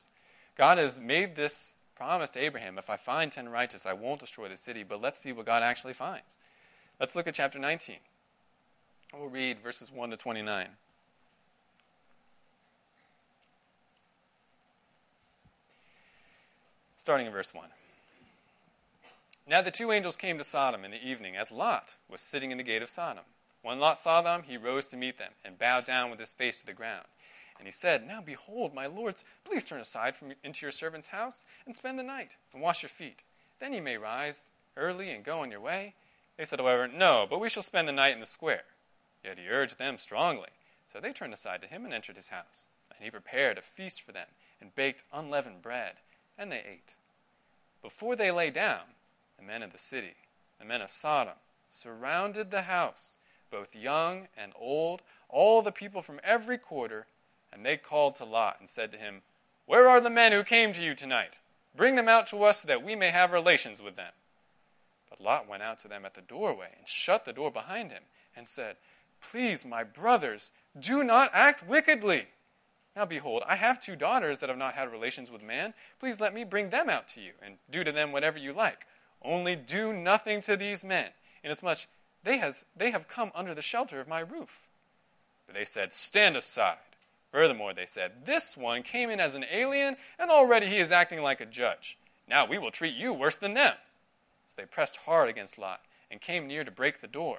God 0.56 0.78
has 0.78 0.98
made 0.98 1.34
this 1.34 1.74
promised 2.00 2.38
Abraham, 2.38 2.78
if 2.78 2.88
I 2.88 2.96
find 2.96 3.30
ten 3.30 3.50
righteous, 3.50 3.84
I 3.84 3.92
won't 3.92 4.20
destroy 4.20 4.48
the 4.48 4.56
city. 4.56 4.82
But 4.82 5.02
let's 5.02 5.18
see 5.18 5.32
what 5.32 5.44
God 5.44 5.62
actually 5.62 5.92
finds. 5.92 6.38
Let's 6.98 7.14
look 7.14 7.26
at 7.26 7.34
chapter 7.34 7.58
19. 7.58 7.96
We'll 9.12 9.28
read 9.28 9.58
verses 9.62 9.92
1 9.92 10.08
to 10.08 10.16
29. 10.16 10.68
Starting 16.96 17.26
in 17.26 17.32
verse 17.32 17.52
1. 17.52 17.66
Now 19.46 19.60
the 19.60 19.70
two 19.70 19.92
angels 19.92 20.16
came 20.16 20.38
to 20.38 20.44
Sodom 20.44 20.86
in 20.86 20.92
the 20.92 21.06
evening 21.06 21.36
as 21.36 21.50
Lot 21.50 21.96
was 22.10 22.22
sitting 22.22 22.50
in 22.50 22.56
the 22.56 22.64
gate 22.64 22.80
of 22.80 22.88
Sodom. 22.88 23.24
When 23.60 23.78
Lot 23.78 24.00
saw 24.00 24.22
them, 24.22 24.44
he 24.46 24.56
rose 24.56 24.86
to 24.86 24.96
meet 24.96 25.18
them 25.18 25.32
and 25.44 25.58
bowed 25.58 25.84
down 25.84 26.10
with 26.10 26.18
his 26.18 26.32
face 26.32 26.60
to 26.60 26.66
the 26.66 26.72
ground. 26.72 27.04
And 27.60 27.66
he 27.66 27.72
said, 27.72 28.06
Now 28.06 28.22
behold, 28.22 28.72
my 28.72 28.86
lords, 28.86 29.22
please 29.44 29.66
turn 29.66 29.82
aside 29.82 30.16
from 30.16 30.32
into 30.42 30.64
your 30.64 30.72
servant's 30.72 31.08
house 31.08 31.44
and 31.66 31.76
spend 31.76 31.98
the 31.98 32.02
night 32.02 32.34
and 32.54 32.62
wash 32.62 32.82
your 32.82 32.88
feet. 32.88 33.22
Then 33.58 33.74
you 33.74 33.82
may 33.82 33.98
rise 33.98 34.44
early 34.78 35.10
and 35.10 35.22
go 35.22 35.40
on 35.40 35.50
your 35.50 35.60
way. 35.60 35.92
They 36.38 36.46
said, 36.46 36.58
however, 36.58 36.88
No, 36.88 37.26
but 37.28 37.38
we 37.38 37.50
shall 37.50 37.62
spend 37.62 37.86
the 37.86 37.92
night 37.92 38.14
in 38.14 38.20
the 38.20 38.24
square. 38.24 38.64
Yet 39.22 39.38
he 39.38 39.46
urged 39.46 39.76
them 39.76 39.98
strongly. 39.98 40.48
So 40.90 41.00
they 41.00 41.12
turned 41.12 41.34
aside 41.34 41.60
to 41.60 41.68
him 41.68 41.84
and 41.84 41.92
entered 41.92 42.16
his 42.16 42.28
house. 42.28 42.68
And 42.96 43.04
he 43.04 43.10
prepared 43.10 43.58
a 43.58 43.62
feast 43.62 44.00
for 44.00 44.12
them 44.12 44.28
and 44.58 44.74
baked 44.74 45.04
unleavened 45.12 45.60
bread, 45.60 45.96
and 46.38 46.50
they 46.50 46.64
ate. 46.66 46.94
Before 47.82 48.16
they 48.16 48.30
lay 48.30 48.48
down, 48.48 48.84
the 49.36 49.44
men 49.44 49.62
of 49.62 49.72
the 49.72 49.78
city, 49.78 50.14
the 50.58 50.64
men 50.64 50.80
of 50.80 50.90
Sodom, 50.90 51.36
surrounded 51.68 52.50
the 52.50 52.62
house, 52.62 53.18
both 53.50 53.76
young 53.76 54.28
and 54.34 54.54
old, 54.58 55.02
all 55.28 55.60
the 55.60 55.72
people 55.72 56.00
from 56.00 56.20
every 56.24 56.56
quarter, 56.56 57.06
and 57.52 57.64
they 57.64 57.76
called 57.76 58.16
to 58.16 58.24
Lot 58.24 58.56
and 58.60 58.68
said 58.68 58.92
to 58.92 58.98
him, 58.98 59.22
Where 59.66 59.88
are 59.88 60.00
the 60.00 60.10
men 60.10 60.32
who 60.32 60.44
came 60.44 60.72
to 60.72 60.82
you 60.82 60.94
tonight? 60.94 61.34
Bring 61.76 61.94
them 61.94 62.08
out 62.08 62.26
to 62.28 62.44
us 62.44 62.62
so 62.62 62.68
that 62.68 62.82
we 62.82 62.94
may 62.94 63.10
have 63.10 63.32
relations 63.32 63.80
with 63.80 63.96
them. 63.96 64.12
But 65.08 65.20
Lot 65.20 65.48
went 65.48 65.62
out 65.62 65.78
to 65.80 65.88
them 65.88 66.04
at 66.04 66.14
the 66.14 66.22
doorway 66.22 66.68
and 66.76 66.88
shut 66.88 67.24
the 67.24 67.32
door 67.32 67.50
behind 67.50 67.90
him 67.90 68.02
and 68.36 68.46
said, 68.46 68.76
Please, 69.20 69.64
my 69.64 69.84
brothers, 69.84 70.50
do 70.78 71.04
not 71.04 71.30
act 71.34 71.66
wickedly. 71.66 72.26
Now 72.96 73.04
behold, 73.04 73.42
I 73.46 73.56
have 73.56 73.80
two 73.80 73.96
daughters 73.96 74.38
that 74.38 74.48
have 74.48 74.58
not 74.58 74.74
had 74.74 74.90
relations 74.90 75.30
with 75.30 75.42
man. 75.42 75.74
Please 75.98 76.20
let 76.20 76.34
me 76.34 76.44
bring 76.44 76.70
them 76.70 76.88
out 76.88 77.08
to 77.08 77.20
you, 77.20 77.32
and 77.42 77.58
do 77.70 77.84
to 77.84 77.92
them 77.92 78.12
whatever 78.12 78.38
you 78.38 78.52
like. 78.52 78.86
Only 79.22 79.54
do 79.54 79.92
nothing 79.92 80.40
to 80.42 80.56
these 80.56 80.82
men, 80.82 81.10
inasmuch 81.44 81.86
they, 82.22 82.38
has, 82.38 82.64
they 82.76 82.90
have 82.90 83.08
come 83.08 83.32
under 83.34 83.54
the 83.54 83.62
shelter 83.62 84.00
of 84.00 84.08
my 84.08 84.20
roof. 84.20 84.68
But 85.46 85.54
they 85.54 85.64
said, 85.64 85.92
Stand 85.92 86.36
aside. 86.36 86.76
Furthermore, 87.32 87.74
they 87.74 87.86
said, 87.86 88.24
This 88.24 88.56
one 88.56 88.82
came 88.82 89.08
in 89.10 89.20
as 89.20 89.34
an 89.34 89.44
alien, 89.50 89.96
and 90.18 90.30
already 90.30 90.66
he 90.66 90.78
is 90.78 90.90
acting 90.90 91.22
like 91.22 91.40
a 91.40 91.46
judge. 91.46 91.96
Now 92.28 92.44
we 92.44 92.58
will 92.58 92.70
treat 92.70 92.94
you 92.94 93.12
worse 93.12 93.36
than 93.36 93.54
them. 93.54 93.74
So 94.48 94.54
they 94.56 94.66
pressed 94.66 94.96
hard 94.96 95.28
against 95.28 95.58
Lot, 95.58 95.80
and 96.10 96.20
came 96.20 96.46
near 96.46 96.64
to 96.64 96.70
break 96.70 97.00
the 97.00 97.06
door. 97.06 97.38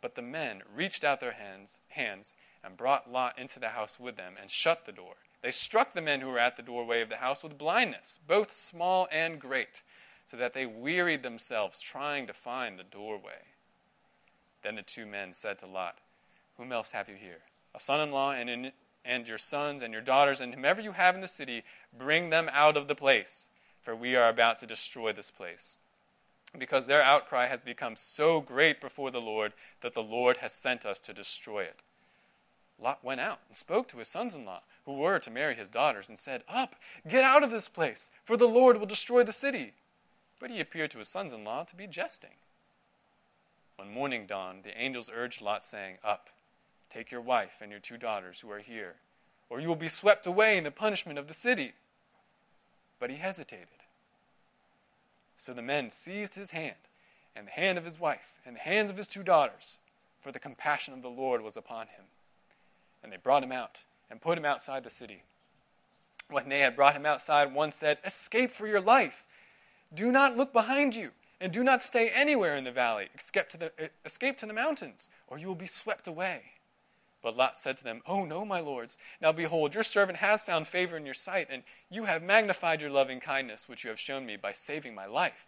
But 0.00 0.14
the 0.14 0.22
men 0.22 0.62
reached 0.74 1.04
out 1.04 1.20
their 1.20 1.32
hands, 1.32 1.80
hands 1.88 2.34
and 2.62 2.76
brought 2.76 3.10
Lot 3.10 3.38
into 3.38 3.58
the 3.58 3.68
house 3.68 3.98
with 3.98 4.16
them 4.16 4.34
and 4.40 4.50
shut 4.50 4.84
the 4.84 4.92
door. 4.92 5.14
They 5.42 5.50
struck 5.50 5.92
the 5.92 6.02
men 6.02 6.20
who 6.20 6.28
were 6.28 6.38
at 6.38 6.56
the 6.56 6.62
doorway 6.62 7.00
of 7.00 7.08
the 7.08 7.16
house 7.16 7.42
with 7.42 7.58
blindness, 7.58 8.18
both 8.26 8.52
small 8.52 9.08
and 9.10 9.40
great, 9.40 9.82
so 10.26 10.36
that 10.36 10.52
they 10.52 10.66
wearied 10.66 11.22
themselves 11.22 11.80
trying 11.80 12.26
to 12.26 12.32
find 12.32 12.78
the 12.78 12.84
doorway. 12.84 13.40
Then 14.62 14.74
the 14.74 14.82
two 14.82 15.06
men 15.06 15.32
said 15.32 15.58
to 15.60 15.66
Lot, 15.66 15.96
Whom 16.56 16.72
else 16.72 16.90
have 16.90 17.08
you 17.08 17.14
here? 17.14 17.40
A 17.74 17.80
son 17.80 18.00
in 18.00 18.10
law 18.10 18.32
and, 18.32 18.50
in, 18.50 18.72
and 19.04 19.26
your 19.26 19.38
sons 19.38 19.82
and 19.82 19.92
your 19.92 20.02
daughters, 20.02 20.40
and 20.40 20.54
whomever 20.54 20.80
you 20.80 20.92
have 20.92 21.14
in 21.14 21.20
the 21.20 21.28
city, 21.28 21.64
bring 21.96 22.30
them 22.30 22.50
out 22.52 22.76
of 22.76 22.88
the 22.88 22.94
place, 22.94 23.46
for 23.82 23.94
we 23.96 24.16
are 24.16 24.28
about 24.28 24.60
to 24.60 24.66
destroy 24.66 25.12
this 25.12 25.30
place. 25.30 25.76
Because 26.58 26.86
their 26.86 27.02
outcry 27.02 27.46
has 27.46 27.62
become 27.62 27.96
so 27.96 28.40
great 28.40 28.80
before 28.80 29.10
the 29.10 29.20
Lord 29.20 29.52
that 29.82 29.94
the 29.94 30.02
Lord 30.02 30.38
has 30.38 30.52
sent 30.52 30.84
us 30.84 30.98
to 31.00 31.14
destroy 31.14 31.62
it. 31.62 31.80
Lot 32.78 33.04
went 33.04 33.20
out 33.20 33.40
and 33.48 33.56
spoke 33.56 33.88
to 33.88 33.98
his 33.98 34.08
sons 34.08 34.34
in 34.34 34.44
law, 34.44 34.62
who 34.84 34.94
were 34.94 35.18
to 35.18 35.30
marry 35.30 35.54
his 35.54 35.68
daughters, 35.68 36.08
and 36.08 36.18
said, 36.18 36.42
Up, 36.48 36.76
get 37.06 37.22
out 37.22 37.42
of 37.42 37.50
this 37.50 37.68
place, 37.68 38.08
for 38.24 38.36
the 38.36 38.48
Lord 38.48 38.78
will 38.78 38.86
destroy 38.86 39.22
the 39.22 39.32
city. 39.32 39.74
But 40.38 40.50
he 40.50 40.60
appeared 40.60 40.90
to 40.92 40.98
his 40.98 41.08
sons 41.08 41.32
in 41.32 41.44
law 41.44 41.64
to 41.64 41.76
be 41.76 41.86
jesting. 41.86 42.30
When 43.76 43.92
morning 43.92 44.26
dawned, 44.26 44.64
the 44.64 44.78
angels 44.80 45.10
urged 45.12 45.40
Lot, 45.40 45.62
saying, 45.64 45.98
Up, 46.02 46.28
take 46.90 47.10
your 47.10 47.20
wife 47.20 47.54
and 47.60 47.70
your 47.70 47.80
two 47.80 47.96
daughters 47.96 48.40
who 48.40 48.50
are 48.50 48.58
here, 48.58 48.96
or 49.48 49.60
you 49.60 49.68
will 49.68 49.76
be 49.76 49.88
swept 49.88 50.26
away 50.26 50.58
in 50.58 50.64
the 50.64 50.70
punishment 50.70 51.18
of 51.18 51.28
the 51.28 51.34
city. 51.34 51.72
But 52.98 53.10
he 53.10 53.16
hesitated. 53.16 53.68
So 55.38 55.54
the 55.54 55.62
men 55.62 55.88
seized 55.88 56.34
his 56.34 56.50
hand, 56.50 56.76
and 57.34 57.46
the 57.46 57.52
hand 57.52 57.78
of 57.78 57.84
his 57.84 57.98
wife, 57.98 58.34
and 58.44 58.54
the 58.54 58.60
hands 58.60 58.90
of 58.90 58.96
his 58.96 59.08
two 59.08 59.22
daughters, 59.22 59.78
for 60.20 60.32
the 60.32 60.38
compassion 60.38 60.92
of 60.92 61.02
the 61.02 61.08
Lord 61.08 61.40
was 61.40 61.56
upon 61.56 61.86
him. 61.86 62.04
And 63.02 63.10
they 63.10 63.16
brought 63.16 63.42
him 63.42 63.52
out 63.52 63.78
and 64.10 64.20
put 64.20 64.36
him 64.36 64.44
outside 64.44 64.84
the 64.84 64.90
city. 64.90 65.22
When 66.28 66.48
they 66.48 66.60
had 66.60 66.76
brought 66.76 66.94
him 66.94 67.06
outside, 67.06 67.54
one 67.54 67.72
said, 67.72 67.98
Escape 68.04 68.52
for 68.52 68.66
your 68.66 68.80
life. 68.80 69.24
Do 69.94 70.12
not 70.12 70.36
look 70.36 70.52
behind 70.52 70.94
you, 70.94 71.10
and 71.40 71.52
do 71.52 71.64
not 71.64 71.82
stay 71.82 72.10
anywhere 72.10 72.56
in 72.56 72.64
the 72.64 72.70
valley, 72.70 73.08
except 73.14 73.52
to 73.52 73.58
the, 73.58 73.72
eh, 73.78 73.88
escape 74.04 74.38
to 74.38 74.46
the 74.46 74.52
mountains, 74.52 75.08
or 75.26 75.38
you 75.38 75.46
will 75.46 75.54
be 75.54 75.66
swept 75.66 76.06
away. 76.06 76.42
But 77.22 77.36
Lot 77.36 77.60
said 77.60 77.76
to 77.76 77.84
them, 77.84 78.02
Oh, 78.06 78.24
no, 78.24 78.44
my 78.44 78.60
lords. 78.60 78.96
Now 79.20 79.32
behold, 79.32 79.74
your 79.74 79.82
servant 79.82 80.18
has 80.18 80.42
found 80.42 80.66
favor 80.66 80.96
in 80.96 81.04
your 81.04 81.14
sight, 81.14 81.48
and 81.50 81.62
you 81.90 82.04
have 82.04 82.22
magnified 82.22 82.80
your 82.80 82.90
loving 82.90 83.20
kindness, 83.20 83.68
which 83.68 83.84
you 83.84 83.90
have 83.90 84.00
shown 84.00 84.24
me 84.24 84.36
by 84.36 84.52
saving 84.52 84.94
my 84.94 85.06
life. 85.06 85.46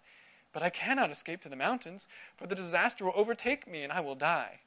But 0.52 0.62
I 0.62 0.68
cannot 0.68 1.10
escape 1.10 1.40
to 1.42 1.48
the 1.48 1.56
mountains, 1.56 2.08
for 2.36 2.46
the 2.46 2.54
disaster 2.54 3.04
will 3.04 3.14
overtake 3.16 3.66
me, 3.66 3.82
and 3.84 3.92
I 3.92 4.00
will 4.00 4.14
die. 4.14 4.60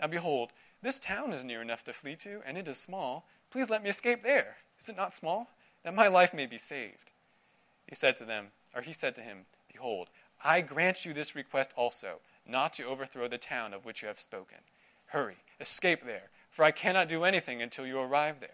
Now 0.00 0.08
behold, 0.08 0.52
this 0.82 0.98
town 0.98 1.32
is 1.32 1.44
near 1.44 1.62
enough 1.62 1.84
to 1.84 1.92
flee 1.92 2.16
to, 2.16 2.42
and 2.44 2.58
it 2.58 2.66
is 2.66 2.76
small. 2.76 3.24
Please 3.50 3.70
let 3.70 3.82
me 3.82 3.90
escape 3.90 4.22
there. 4.22 4.56
Is 4.80 4.88
it 4.88 4.96
not 4.96 5.14
small? 5.14 5.48
That 5.84 5.94
my 5.94 6.08
life 6.08 6.34
may 6.34 6.46
be 6.46 6.58
saved. 6.58 7.10
He 7.86 7.94
said 7.94 8.16
to 8.16 8.24
them, 8.24 8.48
or 8.74 8.82
he 8.82 8.92
said 8.92 9.14
to 9.14 9.22
him, 9.22 9.46
Behold, 9.72 10.08
I 10.42 10.60
grant 10.60 11.04
you 11.04 11.12
this 11.12 11.34
request 11.34 11.72
also, 11.76 12.20
not 12.46 12.72
to 12.74 12.84
overthrow 12.84 13.28
the 13.28 13.38
town 13.38 13.72
of 13.72 13.84
which 13.84 14.02
you 14.02 14.08
have 14.08 14.20
spoken. 14.20 14.58
Hurry, 15.06 15.36
escape 15.60 16.04
there, 16.04 16.30
for 16.58 16.64
I 16.64 16.72
cannot 16.72 17.08
do 17.08 17.22
anything 17.22 17.62
until 17.62 17.86
you 17.86 18.00
arrive 18.00 18.40
there. 18.40 18.50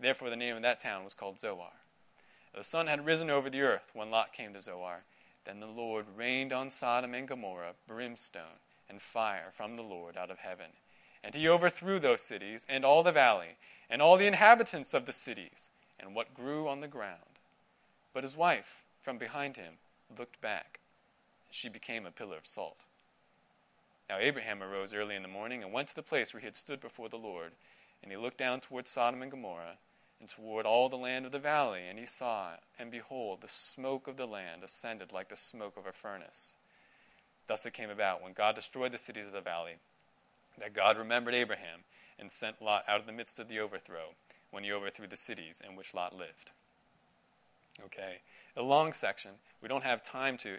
Therefore, 0.00 0.28
the 0.28 0.34
name 0.34 0.56
of 0.56 0.62
that 0.62 0.80
town 0.80 1.04
was 1.04 1.14
called 1.14 1.38
Zoar. 1.38 1.70
The 2.52 2.64
sun 2.64 2.88
had 2.88 3.06
risen 3.06 3.30
over 3.30 3.48
the 3.48 3.60
earth 3.60 3.92
when 3.94 4.10
Lot 4.10 4.32
came 4.32 4.52
to 4.54 4.60
Zoar. 4.60 5.04
Then 5.44 5.60
the 5.60 5.66
Lord 5.66 6.06
rained 6.16 6.52
on 6.52 6.68
Sodom 6.68 7.14
and 7.14 7.28
Gomorrah 7.28 7.74
brimstone 7.86 8.58
and 8.90 9.00
fire 9.00 9.52
from 9.56 9.76
the 9.76 9.84
Lord 9.84 10.16
out 10.16 10.32
of 10.32 10.40
heaven 10.40 10.66
and 11.22 11.32
he 11.32 11.48
overthrew 11.48 12.00
those 12.00 12.20
cities, 12.20 12.66
and 12.68 12.84
all 12.84 13.04
the 13.04 13.12
valley, 13.12 13.56
and 13.88 14.02
all 14.02 14.16
the 14.16 14.26
inhabitants 14.26 14.92
of 14.92 15.06
the 15.06 15.12
cities, 15.12 15.70
and 16.00 16.16
what 16.16 16.34
grew 16.34 16.66
on 16.66 16.80
the 16.80 16.88
ground. 16.88 17.38
But 18.12 18.24
his 18.24 18.36
wife, 18.36 18.82
from 19.02 19.18
behind 19.18 19.56
him, 19.56 19.74
looked 20.18 20.40
back, 20.40 20.80
she 21.48 21.68
became 21.68 22.04
a 22.04 22.10
pillar 22.10 22.36
of 22.36 22.46
salt. 22.46 22.78
Now 24.08 24.18
Abraham 24.18 24.62
arose 24.62 24.92
early 24.92 25.16
in 25.16 25.22
the 25.22 25.28
morning 25.28 25.62
and 25.62 25.72
went 25.72 25.88
to 25.88 25.94
the 25.94 26.02
place 26.02 26.32
where 26.32 26.40
he 26.40 26.46
had 26.46 26.56
stood 26.56 26.80
before 26.80 27.08
the 27.08 27.16
Lord, 27.16 27.52
and 28.02 28.10
he 28.10 28.18
looked 28.18 28.38
down 28.38 28.60
toward 28.60 28.88
Sodom 28.88 29.22
and 29.22 29.30
Gomorrah, 29.30 29.78
and 30.20 30.28
toward 30.28 30.66
all 30.66 30.88
the 30.88 30.96
land 30.96 31.26
of 31.26 31.32
the 31.32 31.38
valley, 31.38 31.88
and 31.88 31.98
he 31.98 32.06
saw, 32.06 32.52
and 32.78 32.90
behold, 32.90 33.40
the 33.40 33.48
smoke 33.48 34.06
of 34.06 34.16
the 34.16 34.26
land 34.26 34.62
ascended 34.62 35.12
like 35.12 35.28
the 35.28 35.36
smoke 35.36 35.76
of 35.76 35.86
a 35.86 35.92
furnace. 35.92 36.52
Thus 37.48 37.66
it 37.66 37.72
came 37.72 37.90
about, 37.90 38.22
when 38.22 38.32
God 38.32 38.54
destroyed 38.54 38.92
the 38.92 38.98
cities 38.98 39.26
of 39.26 39.32
the 39.32 39.40
valley, 39.40 39.74
that 40.58 40.74
God 40.74 40.96
remembered 40.96 41.34
Abraham 41.34 41.80
and 42.18 42.30
sent 42.30 42.62
Lot 42.62 42.84
out 42.86 43.00
of 43.00 43.06
the 43.06 43.12
midst 43.12 43.40
of 43.40 43.48
the 43.48 43.58
overthrow 43.58 44.14
when 44.50 44.62
he 44.62 44.72
overthrew 44.72 45.08
the 45.08 45.16
cities 45.16 45.60
in 45.68 45.74
which 45.74 45.94
Lot 45.94 46.14
lived. 46.14 46.50
Okay, 47.86 48.20
a 48.56 48.62
long 48.62 48.92
section. 48.92 49.32
We 49.60 49.68
don't 49.68 49.84
have 49.84 50.04
time 50.04 50.36
to 50.38 50.58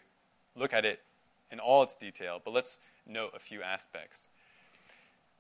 look 0.55 0.73
at 0.73 0.83
it 0.83 0.99
in 1.51 1.59
all 1.59 1.83
its 1.83 1.95
detail, 1.95 2.41
but 2.43 2.51
let's 2.51 2.79
note 3.07 3.31
a 3.35 3.39
few 3.39 3.61
aspects. 3.61 4.27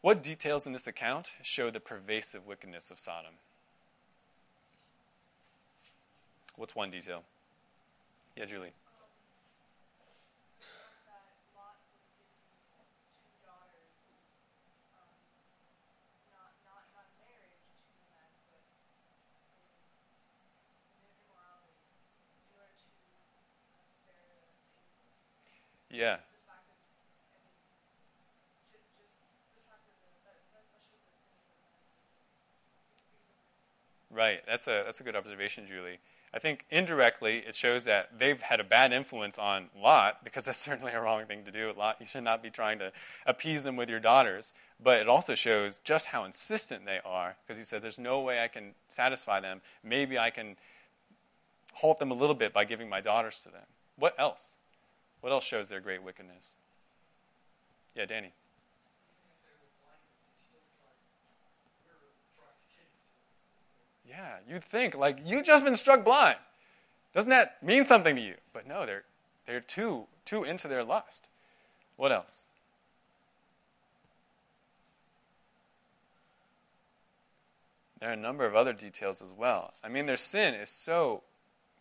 What 0.01 0.21
details 0.21 0.67
in 0.67 0.73
this 0.73 0.87
account 0.87 1.31
show 1.41 1.71
the 1.71 1.79
pervasive 1.79 2.45
wickedness 2.45 2.91
of 2.91 2.99
Sodom? 2.99 3.33
What's 6.55 6.75
one 6.75 6.91
detail? 6.91 7.23
Yeah, 8.35 8.45
Julie. 8.45 8.73
Yeah. 25.89 26.17
Right. 34.23 34.39
That's 34.47 34.67
a 34.67 34.83
that's 34.85 35.01
a 35.01 35.03
good 35.03 35.17
observation, 35.17 35.67
Julie. 35.67 35.99
I 36.33 36.39
think 36.39 36.65
indirectly 36.71 37.43
it 37.45 37.55
shows 37.55 37.83
that 37.83 38.17
they've 38.17 38.39
had 38.39 38.61
a 38.61 38.63
bad 38.63 38.93
influence 38.93 39.37
on 39.37 39.69
Lot 39.77 40.23
because 40.23 40.45
that's 40.45 40.59
certainly 40.69 40.93
a 40.93 41.01
wrong 41.01 41.25
thing 41.25 41.43
to 41.43 41.51
do. 41.51 41.73
Lot, 41.77 41.97
you 41.99 42.05
should 42.05 42.23
not 42.23 42.41
be 42.41 42.49
trying 42.49 42.79
to 42.79 42.93
appease 43.25 43.63
them 43.63 43.75
with 43.75 43.89
your 43.89 43.99
daughters. 43.99 44.53
But 44.81 45.01
it 45.01 45.09
also 45.09 45.35
shows 45.35 45.79
just 45.79 46.05
how 46.05 46.23
insistent 46.23 46.85
they 46.85 47.01
are 47.03 47.35
because 47.45 47.57
he 47.57 47.65
said, 47.65 47.81
"There's 47.81 47.99
no 47.99 48.21
way 48.21 48.41
I 48.41 48.47
can 48.47 48.73
satisfy 48.87 49.41
them. 49.41 49.59
Maybe 49.83 50.17
I 50.17 50.29
can 50.29 50.55
halt 51.73 51.99
them 51.99 52.11
a 52.11 52.15
little 52.15 52.35
bit 52.35 52.53
by 52.53 52.63
giving 52.63 52.87
my 52.87 53.01
daughters 53.01 53.39
to 53.43 53.49
them." 53.49 53.67
What 53.97 54.17
else? 54.17 54.53
What 55.19 55.33
else 55.33 55.43
shows 55.43 55.67
their 55.67 55.81
great 55.81 56.01
wickedness? 56.01 56.53
Yeah, 57.93 58.05
Danny. 58.05 58.31
Yeah, 64.07 64.37
you'd 64.47 64.63
think, 64.63 64.95
like, 64.95 65.19
you've 65.25 65.45
just 65.45 65.63
been 65.63 65.75
struck 65.75 66.03
blind. 66.03 66.37
Doesn't 67.13 67.29
that 67.29 67.61
mean 67.63 67.85
something 67.85 68.15
to 68.15 68.21
you? 68.21 68.35
But 68.53 68.67
no, 68.67 68.85
they're, 68.85 69.03
they're 69.45 69.61
too, 69.61 70.05
too 70.25 70.43
into 70.43 70.67
their 70.67 70.83
lust. 70.83 71.27
What 71.95 72.11
else? 72.11 72.47
There 77.99 78.09
are 78.09 78.13
a 78.13 78.17
number 78.17 78.45
of 78.45 78.55
other 78.55 78.73
details 78.73 79.21
as 79.21 79.31
well. 79.31 79.73
I 79.81 79.87
mean, 79.87 80.05
their 80.05 80.17
sin 80.17 80.53
is 80.55 80.69
so 80.69 81.23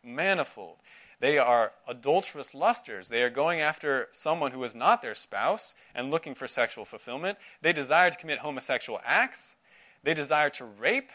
manifold. 0.04 0.76
They 1.18 1.38
are 1.38 1.72
adulterous 1.88 2.54
lusters. 2.54 3.08
They 3.08 3.22
are 3.22 3.30
going 3.30 3.60
after 3.60 4.08
someone 4.12 4.52
who 4.52 4.62
is 4.64 4.74
not 4.74 5.02
their 5.02 5.14
spouse 5.14 5.74
and 5.94 6.10
looking 6.10 6.34
for 6.34 6.46
sexual 6.46 6.84
fulfillment. 6.84 7.38
They 7.60 7.72
desire 7.72 8.10
to 8.10 8.16
commit 8.16 8.38
homosexual 8.38 9.00
acts. 9.04 9.56
They 10.04 10.14
desire 10.14 10.50
to 10.50 10.64
rape. 10.64 11.10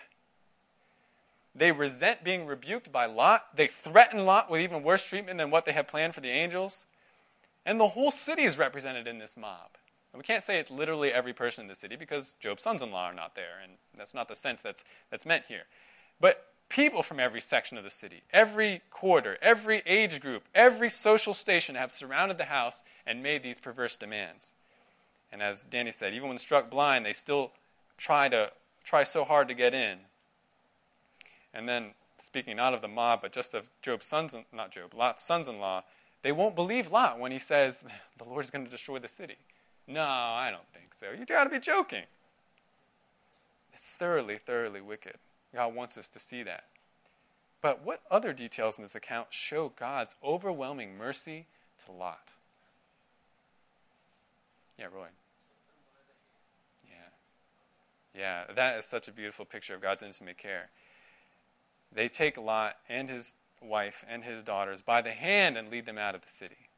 They 1.58 1.72
resent 1.72 2.24
being 2.24 2.46
rebuked 2.46 2.92
by 2.92 3.08
Lot. 3.08 3.56
They 3.56 3.68
threaten 3.68 4.26
Lot 4.26 4.50
with 4.50 4.62
even 4.62 4.84
worse 4.84 5.04
treatment 5.04 5.40
than 5.40 5.50
what 5.50 5.66
they 5.66 5.72
had 5.72 5.88
planned 5.88 6.14
for 6.14 6.22
the 6.22 6.30
angels. 6.30 6.86
And 7.66 7.80
the 7.80 7.88
whole 7.88 8.12
city 8.12 8.44
is 8.44 8.58
represented 8.58 9.08
in 9.08 9.18
this 9.18 9.36
mob. 9.36 9.70
And 10.14 10.20
we 10.20 10.24
can't 10.24 10.44
say 10.44 10.60
it's 10.60 10.70
literally 10.70 11.12
every 11.12 11.34
person 11.34 11.64
in 11.64 11.68
the 11.68 11.76
city 11.76 11.96
because 11.96 12.36
Job's 12.40 12.62
sons 12.64 12.82
in 12.82 12.92
law 12.92 13.06
are 13.06 13.14
not 13.14 13.36
there, 13.36 13.60
and 13.64 13.74
that's 13.98 14.14
not 14.14 14.28
the 14.28 14.36
sense 14.36 14.62
that's, 14.62 14.84
that's 15.10 15.26
meant 15.26 15.46
here. 15.48 15.64
But 16.22 16.46
people 16.70 17.02
from 17.02 17.20
every 17.20 17.42
section 17.42 17.78
of 17.78 17.84
the 17.84 17.90
city, 17.90 18.22
every 18.32 18.82
quarter, 18.92 19.38
every 19.42 19.82
age 19.86 20.22
group, 20.22 20.44
every 20.54 20.90
social 20.90 21.34
station 21.34 21.76
have 21.76 21.92
surrounded 21.92 22.38
the 22.38 22.46
house 22.46 22.84
and 23.06 23.24
made 23.24 23.42
these 23.42 23.60
perverse 23.60 23.96
demands. 23.96 24.54
And 25.32 25.42
as 25.42 25.64
Danny 25.64 25.92
said, 25.92 26.14
even 26.14 26.30
when 26.30 26.38
struck 26.38 26.70
blind, 26.70 27.06
they 27.06 27.14
still 27.14 27.52
try 27.98 28.30
to 28.30 28.52
try 28.84 29.04
so 29.04 29.26
hard 29.26 29.48
to 29.48 29.54
get 29.54 29.74
in. 29.74 29.98
And 31.58 31.68
then, 31.68 31.96
speaking 32.20 32.56
not 32.56 32.76
of 32.76 32.82
the 32.82 32.88
mob, 32.88 33.24
but 33.24 33.32
just 33.32 33.56
of 33.56 33.68
Job's 33.82 34.06
sons, 34.06 34.36
not 34.54 34.72
Job, 34.72 34.94
Lot's 34.94 35.24
sons-in-law, 35.24 35.84
they 36.22 36.32
won't 36.32 36.56
believe 36.56 36.92
Lot 36.92 37.20
when 37.20 37.32
he 37.32 37.40
says 37.40 37.82
the 38.18 38.24
Lord 38.24 38.46
is 38.46 38.52
going 38.52 38.64
to 38.64 38.70
destroy 38.70 39.00
the 39.00 39.08
city. 39.08 39.38
No, 39.88 40.04
I 40.04 40.52
don't 40.52 40.68
think 40.72 40.94
so. 40.94 41.08
You 41.18 41.26
got 41.26 41.46
to 41.46 41.50
be 41.50 41.60
joking. 41.60 42.04
It's 43.74 43.96
thoroughly, 43.96 44.38
thoroughly 44.38 44.82
wicked. 44.82 45.16
God 45.56 45.74
wants 45.74 45.98
us 45.98 46.10
to 46.10 46.20
see 46.20 46.44
that. 46.44 46.66
But 47.64 47.84
what 47.84 48.02
other 48.12 48.34
details 48.34 48.78
in 48.78 48.84
this 48.84 48.94
account 48.94 49.28
show 49.32 49.72
God's 49.80 50.16
overwhelming 50.24 50.96
mercy 50.96 51.48
to 51.86 51.92
Lot? 51.92 52.30
Yeah, 54.78 54.86
Roy. 54.94 55.08
Yeah. 56.88 58.20
Yeah, 58.20 58.54
that 58.54 58.78
is 58.78 58.86
such 58.86 59.08
a 59.08 59.12
beautiful 59.12 59.46
picture 59.46 59.74
of 59.74 59.82
God's 59.82 60.04
intimate 60.04 60.38
care. 60.38 60.70
They 61.98 62.10
take 62.10 62.38
Lot 62.38 62.76
and 62.88 63.10
his 63.10 63.34
wife 63.60 64.06
and 64.08 64.24
his 64.24 64.44
daughters 64.44 64.84
by 64.84 65.02
the 65.02 65.14
hand 65.14 65.58
and 65.58 65.72
lead 65.72 65.88
them 65.88 65.98
out 65.98 66.14
of 66.14 66.22
the 66.22 66.30
city 66.30 66.70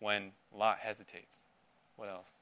when 0.00 0.32
Lot 0.54 0.80
hesitates. 0.80 1.46
What 1.96 2.10
else? 2.10 2.40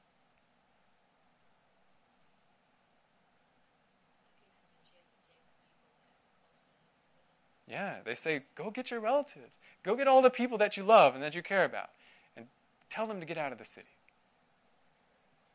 Yeah, 7.69 7.99
they 8.03 8.15
say, 8.15 8.41
go 8.55 8.69
get 8.69 8.91
your 8.91 8.99
relatives. 8.99 9.57
Go 9.83 9.95
get 9.95 10.09
all 10.09 10.21
the 10.21 10.29
people 10.29 10.57
that 10.57 10.75
you 10.75 10.83
love 10.83 11.13
and 11.13 11.23
that 11.23 11.35
you 11.35 11.41
care 11.41 11.63
about. 11.63 11.91
And 12.35 12.47
tell 12.89 13.07
them 13.07 13.21
to 13.21 13.25
get 13.25 13.37
out 13.37 13.53
of 13.53 13.59
the 13.59 13.65
city. 13.65 13.87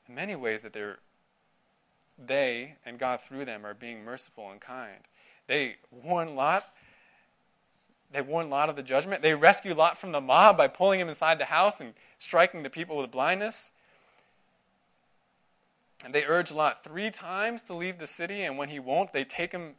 In 0.08 0.14
many 0.14 0.34
ways 0.34 0.62
that 0.62 0.72
they're 0.72 0.96
they 2.18 2.76
and 2.86 2.98
God 2.98 3.20
through 3.20 3.44
them 3.44 3.66
are 3.66 3.74
being 3.74 4.02
merciful 4.02 4.50
and 4.50 4.62
kind. 4.62 5.00
They 5.50 5.74
warn 5.90 6.36
Lot. 6.36 6.64
They 8.12 8.22
warn 8.22 8.50
Lot 8.50 8.70
of 8.70 8.76
the 8.76 8.84
judgment. 8.84 9.20
They 9.20 9.34
rescue 9.34 9.74
Lot 9.74 9.98
from 9.98 10.12
the 10.12 10.20
mob 10.20 10.56
by 10.56 10.68
pulling 10.68 11.00
him 11.00 11.08
inside 11.08 11.40
the 11.40 11.44
house 11.44 11.80
and 11.80 11.92
striking 12.18 12.62
the 12.62 12.70
people 12.70 12.96
with 12.96 13.10
blindness. 13.10 13.72
And 16.04 16.14
they 16.14 16.24
urge 16.24 16.52
Lot 16.52 16.84
three 16.84 17.10
times 17.10 17.64
to 17.64 17.74
leave 17.74 17.98
the 17.98 18.06
city, 18.06 18.42
and 18.42 18.56
when 18.58 18.68
he 18.68 18.78
won't, 18.78 19.12
they 19.12 19.24
take 19.24 19.50
him 19.50 19.74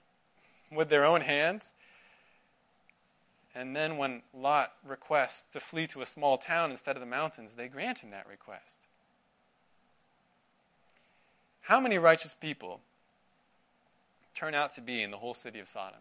with 0.73 0.89
their 0.89 1.05
own 1.05 1.21
hands. 1.21 1.73
And 3.55 3.73
then 3.73 3.95
when 3.95 4.23
Lot 4.33 4.73
requests 4.85 5.45
to 5.53 5.61
flee 5.61 5.87
to 5.87 6.01
a 6.01 6.05
small 6.05 6.37
town 6.37 6.71
instead 6.71 6.97
of 6.97 6.99
the 6.99 7.05
mountains, 7.05 7.53
they 7.55 7.69
grant 7.69 7.99
him 7.99 8.09
that 8.09 8.27
request. 8.27 8.75
How 11.61 11.79
many 11.79 11.97
righteous 11.97 12.33
people 12.33 12.81
turn 14.35 14.53
out 14.53 14.75
to 14.75 14.81
be 14.81 15.03
in 15.03 15.11
the 15.11 15.17
whole 15.17 15.33
city 15.33 15.59
of 15.59 15.67
Sodom? 15.67 15.99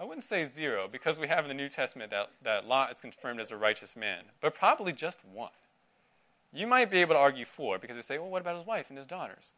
I 0.00 0.04
wouldn't 0.04 0.24
say 0.24 0.44
zero, 0.44 0.88
because 0.90 1.18
we 1.18 1.26
have 1.26 1.44
in 1.44 1.48
the 1.48 1.54
New 1.54 1.68
Testament 1.68 2.12
that, 2.12 2.30
that 2.44 2.66
Lot 2.66 2.92
is 2.92 3.00
confirmed 3.00 3.40
as 3.40 3.50
a 3.50 3.56
righteous 3.56 3.96
man, 3.96 4.22
but 4.40 4.54
probably 4.54 4.92
just 4.92 5.18
one. 5.32 5.50
You 6.52 6.68
might 6.68 6.90
be 6.90 6.98
able 6.98 7.14
to 7.14 7.18
argue 7.18 7.44
four, 7.44 7.78
because 7.78 7.96
they 7.96 8.02
say, 8.02 8.18
well, 8.18 8.30
what 8.30 8.40
about 8.40 8.56
his 8.56 8.66
wife 8.66 8.86
and 8.90 8.96
his 8.96 9.08
daughters? 9.08 9.50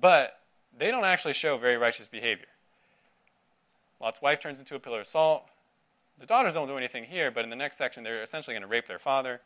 But 0.00 0.38
they 0.78 0.90
don't 0.90 1.04
actually 1.04 1.34
show 1.34 1.58
very 1.58 1.76
righteous 1.76 2.06
behavior. 2.06 2.46
Lot's 4.00 4.22
wife 4.22 4.40
turns 4.40 4.60
into 4.60 4.76
a 4.76 4.80
pillar 4.80 5.00
of 5.00 5.06
salt. 5.06 5.44
The 6.20 6.26
daughters 6.26 6.54
don't 6.54 6.68
do 6.68 6.78
anything 6.78 7.04
here, 7.04 7.32
but 7.32 7.42
in 7.42 7.50
the 7.50 7.56
next 7.56 7.76
section, 7.76 8.04
they're 8.04 8.22
essentially 8.22 8.54
going 8.54 8.62
to 8.62 8.68
rape 8.68 8.86
their 8.86 8.98
father. 9.00 9.40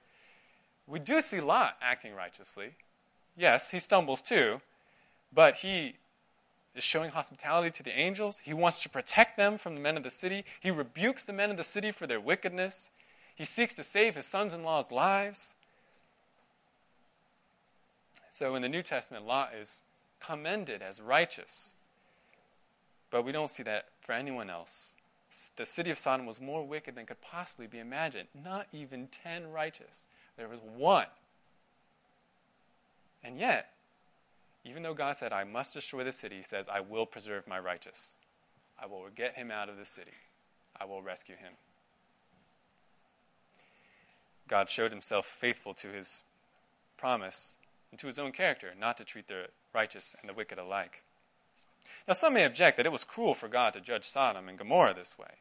We 0.87 0.99
do 0.99 1.21
see 1.21 1.41
Lot 1.41 1.77
acting 1.81 2.15
righteously. 2.15 2.77
Yes, 3.37 3.71
he 3.71 3.81
stumbles 3.81 4.23
too, 4.23 4.61
but 5.33 5.57
he 5.57 5.97
is 6.75 6.85
showing 6.85 7.11
hospitality 7.11 7.71
to 7.71 7.83
the 7.83 7.99
angels. 7.99 8.39
He 8.39 8.55
wants 8.55 8.83
to 8.83 8.89
protect 8.89 9.37
them 9.37 9.59
from 9.59 9.75
the 9.75 9.81
men 9.81 9.97
of 9.97 10.03
the 10.03 10.11
city. 10.11 10.45
He 10.61 10.71
rebukes 10.71 11.25
the 11.25 11.33
men 11.33 11.51
of 11.51 11.57
the 11.57 11.65
city 11.65 11.91
for 11.91 12.07
their 12.07 12.21
wickedness. 12.21 12.91
He 13.35 13.45
seeks 13.45 13.75
to 13.75 13.85
save 13.85 14.15
his 14.15 14.27
sons 14.27 14.53
in 14.53 14.63
law's 14.63 14.91
lives. 14.91 15.55
So 18.31 18.55
in 18.55 18.63
the 18.63 18.69
New 18.69 18.83
Testament, 18.83 19.27
Lot 19.27 19.55
is 19.55 19.83
commended 20.21 20.83
as 20.83 21.01
righteous. 21.01 21.73
But 23.11 23.25
we 23.25 23.33
don't 23.33 23.51
see 23.51 23.63
that 23.63 23.87
for 24.01 24.13
anyone 24.13 24.51
else. 24.51 24.93
The 25.57 25.67
city 25.67 25.91
of 25.91 25.99
Sodom 25.99 26.27
was 26.27 26.41
more 26.41 26.67
wicked 26.67 26.95
than 26.95 27.07
could 27.07 27.21
possibly 27.21 27.67
be 27.67 27.79
imagined. 27.79 28.29
Not 28.45 28.67
even 28.73 29.09
ten 29.09 29.51
righteous. 29.51 30.07
There 30.37 30.49
was 30.49 30.61
one. 30.77 31.07
And 33.25 33.39
yet, 33.39 33.71
even 34.65 34.83
though 34.83 34.95
God 34.95 35.17
said, 35.17 35.33
I 35.33 35.45
must 35.45 35.75
destroy 35.75 36.05
the 36.05 36.13
city, 36.13 36.37
he 36.37 36.43
says, 36.43 36.67
I 36.71 36.81
will 36.81 37.07
preserve 37.07 37.47
my 37.47 37.59
righteous. 37.59 38.15
I 38.81 38.87
will 38.87 39.05
get 39.15 39.35
him 39.35 39.51
out 39.51 39.69
of 39.69 39.79
the 39.79 39.85
city. 39.85 40.13
I 40.79 40.85
will 40.85 41.03
rescue 41.03 41.37
him. 41.37 41.53
God 44.49 44.71
showed 44.71 44.93
himself 44.93 45.27
faithful 45.27 45.75
to 45.75 45.89
his 45.89 46.23
promise 46.97 47.57
and 47.91 47.99
to 48.01 48.07
his 48.07 48.19
own 48.19 48.33
character, 48.33 48.73
not 48.79 48.97
to 48.99 49.05
treat 49.05 49.29
the 49.29 49.47
righteous 49.73 50.15
and 50.21 50.29
the 50.29 50.35
wicked 50.35 50.59
alike. 50.59 51.03
Now, 52.07 52.15
some 52.15 52.35
may 52.35 52.45
object 52.45 52.77
that 52.77 52.87
it 52.87 52.93
was 52.93 53.05
cruel 53.05 53.35
for 53.35 53.49
God 53.49 53.73
to 53.73 53.81
judge 53.81 54.09
Sodom 54.09 54.49
and 54.49 54.59
Gomorrah 54.59 54.95
this 54.95 55.17
way. 55.19 55.35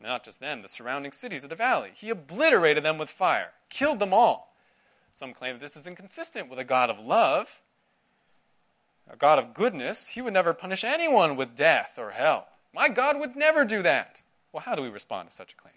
Not 0.00 0.24
just 0.24 0.40
them, 0.40 0.62
the 0.62 0.68
surrounding 0.68 1.12
cities 1.12 1.42
of 1.42 1.50
the 1.50 1.56
valley. 1.56 1.90
He 1.94 2.10
obliterated 2.10 2.84
them 2.84 2.98
with 2.98 3.08
fire, 3.08 3.52
killed 3.70 3.98
them 3.98 4.12
all. 4.12 4.54
Some 5.18 5.32
claim 5.32 5.54
that 5.54 5.60
this 5.60 5.76
is 5.76 5.86
inconsistent 5.86 6.50
with 6.50 6.58
a 6.58 6.64
God 6.64 6.90
of 6.90 6.98
love, 6.98 7.62
a 9.10 9.16
God 9.16 9.38
of 9.38 9.54
goodness. 9.54 10.08
He 10.08 10.20
would 10.20 10.34
never 10.34 10.52
punish 10.52 10.84
anyone 10.84 11.36
with 11.36 11.56
death 11.56 11.94
or 11.96 12.10
hell. 12.10 12.46
My 12.74 12.88
God 12.88 13.18
would 13.18 13.36
never 13.36 13.64
do 13.64 13.82
that. 13.82 14.20
Well, 14.52 14.62
how 14.62 14.74
do 14.74 14.82
we 14.82 14.88
respond 14.88 15.30
to 15.30 15.34
such 15.34 15.52
a 15.52 15.56
claim? 15.56 15.72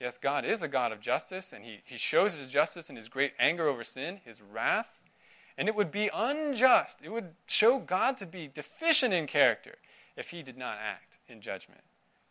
Yes, 0.00 0.18
God 0.18 0.44
is 0.44 0.62
a 0.62 0.68
God 0.68 0.90
of 0.90 1.00
justice, 1.00 1.52
and 1.52 1.64
he, 1.64 1.80
he 1.84 1.96
shows 1.96 2.34
his 2.34 2.48
justice 2.48 2.90
in 2.90 2.96
his 2.96 3.08
great 3.08 3.32
anger 3.38 3.68
over 3.68 3.84
sin, 3.84 4.20
his 4.24 4.40
wrath. 4.42 4.88
And 5.58 5.68
it 5.68 5.74
would 5.74 5.90
be 5.90 6.10
unjust, 6.12 6.98
it 7.02 7.10
would 7.10 7.34
show 7.46 7.78
God 7.78 8.16
to 8.18 8.26
be 8.26 8.48
deficient 8.48 9.12
in 9.12 9.26
character 9.26 9.76
if 10.16 10.30
he 10.30 10.42
did 10.42 10.56
not 10.56 10.78
act 10.78 11.18
in 11.28 11.40
judgment. 11.40 11.82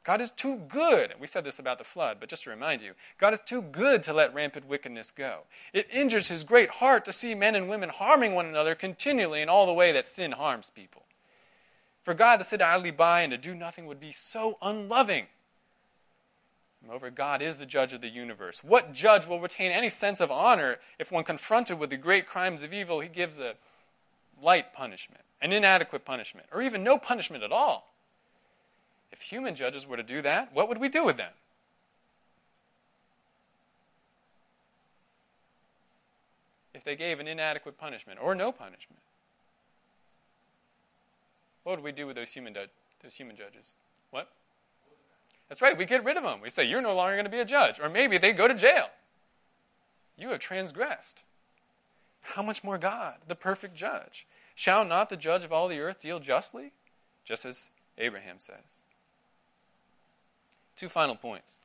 God 0.03 0.19
is 0.19 0.31
too 0.31 0.55
good. 0.67 1.13
We 1.19 1.27
said 1.27 1.43
this 1.43 1.59
about 1.59 1.77
the 1.77 1.83
flood, 1.83 2.17
but 2.19 2.29
just 2.29 2.45
to 2.45 2.49
remind 2.49 2.81
you, 2.81 2.93
God 3.19 3.33
is 3.33 3.39
too 3.45 3.61
good 3.61 4.01
to 4.03 4.13
let 4.13 4.33
rampant 4.33 4.67
wickedness 4.67 5.11
go. 5.11 5.41
It 5.73 5.87
injures 5.91 6.27
his 6.27 6.43
great 6.43 6.69
heart 6.69 7.05
to 7.05 7.13
see 7.13 7.35
men 7.35 7.55
and 7.55 7.69
women 7.69 7.89
harming 7.89 8.33
one 8.33 8.47
another 8.47 8.73
continually 8.73 9.41
in 9.41 9.49
all 9.49 9.67
the 9.67 9.73
way 9.73 9.91
that 9.91 10.07
sin 10.07 10.31
harms 10.31 10.71
people. 10.73 11.03
For 12.03 12.15
God 12.15 12.37
to 12.37 12.43
sit 12.43 12.63
idly 12.63 12.89
by 12.89 13.21
and 13.21 13.31
to 13.31 13.37
do 13.37 13.53
nothing 13.53 13.85
would 13.85 13.99
be 13.99 14.11
so 14.11 14.57
unloving. 14.61 15.27
Moreover, 16.85 17.11
God 17.11 17.41
is 17.41 17.57
the 17.57 17.65
judge 17.65 17.93
of 17.93 18.01
the 18.01 18.09
universe. 18.09 18.63
What 18.63 18.93
judge 18.93 19.27
will 19.27 19.39
retain 19.39 19.71
any 19.71 19.89
sense 19.89 20.19
of 20.19 20.31
honor 20.31 20.79
if, 20.97 21.11
when 21.11 21.23
confronted 21.23 21.77
with 21.77 21.91
the 21.91 21.97
great 21.97 22.25
crimes 22.25 22.63
of 22.63 22.73
evil, 22.73 22.99
he 22.99 23.07
gives 23.07 23.39
a 23.39 23.53
light 24.41 24.73
punishment, 24.73 25.21
an 25.41 25.51
inadequate 25.51 26.05
punishment, 26.05 26.47
or 26.51 26.61
even 26.61 26.83
no 26.83 26.97
punishment 26.97 27.43
at 27.43 27.51
all? 27.51 27.93
If 29.11 29.21
human 29.21 29.53
judges 29.53 29.85
were 29.85 29.97
to 29.97 30.03
do 30.03 30.21
that, 30.23 30.53
what 30.53 30.67
would 30.69 30.79
we 30.79 30.89
do 30.89 31.03
with 31.03 31.17
them? 31.17 31.31
If 36.73 36.83
they 36.83 36.95
gave 36.95 37.19
an 37.19 37.27
inadequate 37.27 37.77
punishment 37.77 38.19
or 38.19 38.33
no 38.33 38.51
punishment, 38.51 39.01
what 41.63 41.77
would 41.77 41.83
we 41.83 41.91
do 41.91 42.07
with 42.07 42.15
those 42.15 42.29
human, 42.29 42.55
those 43.03 43.13
human 43.13 43.35
judges? 43.35 43.73
What? 44.09 44.29
That's 45.51 45.61
right, 45.61 45.77
we 45.77 45.83
get 45.83 46.05
rid 46.05 46.15
of 46.15 46.23
them. 46.23 46.39
We 46.41 46.49
say, 46.49 46.63
You're 46.63 46.79
no 46.79 46.95
longer 46.95 47.15
going 47.15 47.25
to 47.25 47.29
be 47.29 47.41
a 47.41 47.45
judge. 47.45 47.77
Or 47.77 47.89
maybe 47.89 48.17
they 48.17 48.31
go 48.31 48.47
to 48.47 48.53
jail. 48.53 48.85
You 50.17 50.29
have 50.29 50.39
transgressed. 50.39 51.23
How 52.21 52.41
much 52.41 52.63
more 52.63 52.77
God, 52.77 53.15
the 53.27 53.35
perfect 53.35 53.75
judge? 53.75 54.25
Shall 54.55 54.85
not 54.85 55.09
the 55.09 55.17
judge 55.17 55.43
of 55.43 55.51
all 55.51 55.67
the 55.67 55.81
earth 55.81 55.99
deal 55.99 56.21
justly? 56.21 56.71
Just 57.25 57.45
as 57.45 57.69
Abraham 57.97 58.39
says. 58.39 58.63
Two 60.77 60.87
final 60.87 61.17
points. 61.17 61.59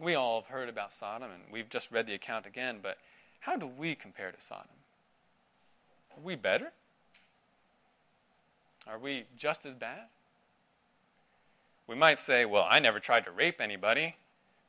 We 0.00 0.14
all 0.14 0.40
have 0.40 0.48
heard 0.48 0.70
about 0.70 0.94
Sodom, 0.94 1.30
and 1.30 1.42
we've 1.52 1.68
just 1.68 1.90
read 1.90 2.06
the 2.06 2.14
account 2.14 2.46
again, 2.46 2.78
but 2.82 2.96
how 3.40 3.56
do 3.56 3.66
we 3.66 3.94
compare 3.94 4.32
to 4.32 4.40
Sodom? 4.40 4.64
Are 6.16 6.22
we 6.22 6.36
better? 6.36 6.72
Are 8.90 8.98
we 8.98 9.24
just 9.36 9.64
as 9.66 9.74
bad? 9.74 10.06
We 11.86 11.94
might 11.94 12.18
say, 12.18 12.44
well, 12.44 12.66
I 12.68 12.80
never 12.80 12.98
tried 12.98 13.24
to 13.24 13.30
rape 13.30 13.60
anybody. 13.60 14.16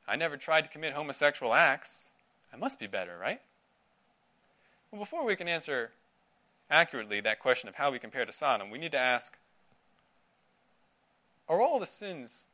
I 0.08 0.16
never 0.16 0.38
tried 0.38 0.62
to 0.62 0.70
commit 0.70 0.94
homosexual 0.94 1.54
acts. 1.54 2.10
I 2.54 2.58
must 2.58 2.80
be 2.80 2.88
better, 2.88 3.18
right? 3.20 3.42
Well, 4.92 5.02
before 5.02 5.26
we 5.26 5.36
can 5.36 5.48
answer 5.48 5.92
accurately 6.70 7.20
that 7.22 7.40
question 7.40 7.68
of 7.68 7.76
how 7.76 7.92
we 7.92 7.98
compare 7.98 8.26
to 8.26 8.32
Sodom, 8.32 8.70
we 8.70 8.78
need 8.78 8.92
to 8.92 8.98
ask 8.98 9.38
Are 11.50 11.62
all 11.62 11.80
the 11.80 11.86
sins 11.86 12.48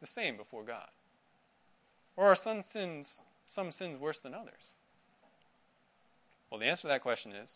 the 0.00 0.06
same 0.06 0.36
before 0.36 0.64
God? 0.64 0.88
Or 2.16 2.26
are 2.26 2.36
some 2.36 2.62
sins, 2.62 3.20
some 3.46 3.72
sins 3.72 3.98
worse 3.98 4.20
than 4.20 4.34
others? 4.34 4.70
Well, 6.50 6.60
the 6.60 6.66
answer 6.66 6.82
to 6.82 6.88
that 6.88 7.02
question 7.02 7.32
is 7.32 7.50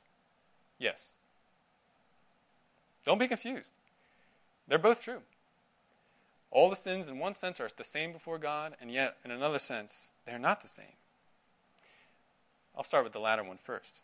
yes. 0.78 1.12
Don't 3.04 3.18
be 3.18 3.28
confused. 3.28 3.72
They're 4.68 4.78
both 4.78 5.02
true. 5.02 5.20
All 6.50 6.68
the 6.68 6.76
sins, 6.76 7.08
in 7.08 7.18
one 7.18 7.34
sense, 7.34 7.60
are 7.60 7.68
the 7.76 7.84
same 7.84 8.12
before 8.12 8.38
God, 8.38 8.76
and 8.80 8.90
yet, 8.90 9.16
in 9.24 9.30
another 9.30 9.58
sense, 9.58 10.08
they're 10.26 10.38
not 10.38 10.62
the 10.62 10.68
same. 10.68 10.96
I'll 12.76 12.84
start 12.84 13.04
with 13.04 13.12
the 13.12 13.20
latter 13.20 13.44
one 13.44 13.58
first. 13.62 14.02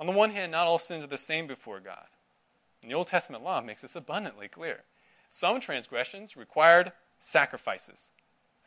On 0.00 0.06
the 0.06 0.12
one 0.12 0.30
hand, 0.30 0.52
not 0.52 0.66
all 0.66 0.78
sins 0.78 1.04
are 1.04 1.08
the 1.08 1.16
same 1.16 1.46
before 1.46 1.80
God. 1.80 2.06
And 2.82 2.90
the 2.90 2.94
Old 2.94 3.08
Testament 3.08 3.42
law 3.42 3.60
makes 3.60 3.82
this 3.82 3.96
abundantly 3.96 4.48
clear. 4.48 4.82
Some 5.30 5.60
transgressions 5.60 6.36
required 6.36 6.92
sacrifices 7.18 8.10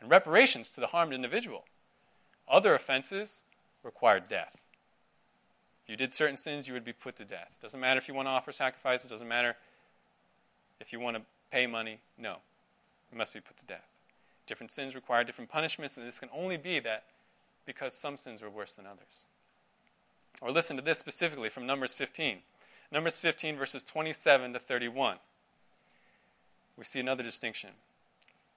and 0.00 0.10
reparations 0.10 0.70
to 0.70 0.80
the 0.80 0.88
harmed 0.88 1.14
individual. 1.14 1.64
Other 2.48 2.74
offenses 2.74 3.38
required 3.82 4.28
death. 4.28 4.61
If 5.84 5.90
you 5.90 5.96
did 5.96 6.12
certain 6.12 6.36
sins, 6.36 6.68
you 6.68 6.74
would 6.74 6.84
be 6.84 6.92
put 6.92 7.16
to 7.16 7.24
death. 7.24 7.50
Doesn't 7.60 7.80
matter 7.80 7.98
if 7.98 8.08
you 8.08 8.14
want 8.14 8.26
to 8.26 8.30
offer 8.30 8.52
sacrifices, 8.52 9.10
doesn't 9.10 9.28
matter 9.28 9.56
if 10.80 10.92
you 10.92 11.00
want 11.00 11.16
to 11.16 11.22
pay 11.50 11.66
money. 11.66 12.00
No, 12.16 12.36
you 13.10 13.18
must 13.18 13.34
be 13.34 13.40
put 13.40 13.56
to 13.58 13.64
death. 13.64 13.86
Different 14.46 14.72
sins 14.72 14.94
require 14.94 15.24
different 15.24 15.50
punishments, 15.50 15.96
and 15.96 16.06
this 16.06 16.18
can 16.18 16.28
only 16.32 16.56
be 16.56 16.80
that 16.80 17.04
because 17.66 17.94
some 17.94 18.16
sins 18.16 18.42
were 18.42 18.50
worse 18.50 18.74
than 18.74 18.86
others. 18.86 19.26
Or 20.40 20.50
listen 20.50 20.76
to 20.76 20.82
this 20.82 20.98
specifically 20.98 21.48
from 21.48 21.66
Numbers 21.66 21.94
15. 21.94 22.38
Numbers 22.90 23.18
15, 23.18 23.56
verses 23.56 23.84
27 23.84 24.52
to 24.52 24.58
31. 24.58 25.16
We 26.76 26.84
see 26.84 27.00
another 27.00 27.22
distinction. 27.22 27.70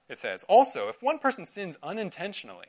It 0.09 0.17
says, 0.17 0.45
Also, 0.47 0.87
if 0.87 1.01
one 1.01 1.19
person 1.19 1.45
sins 1.45 1.75
unintentionally, 1.83 2.67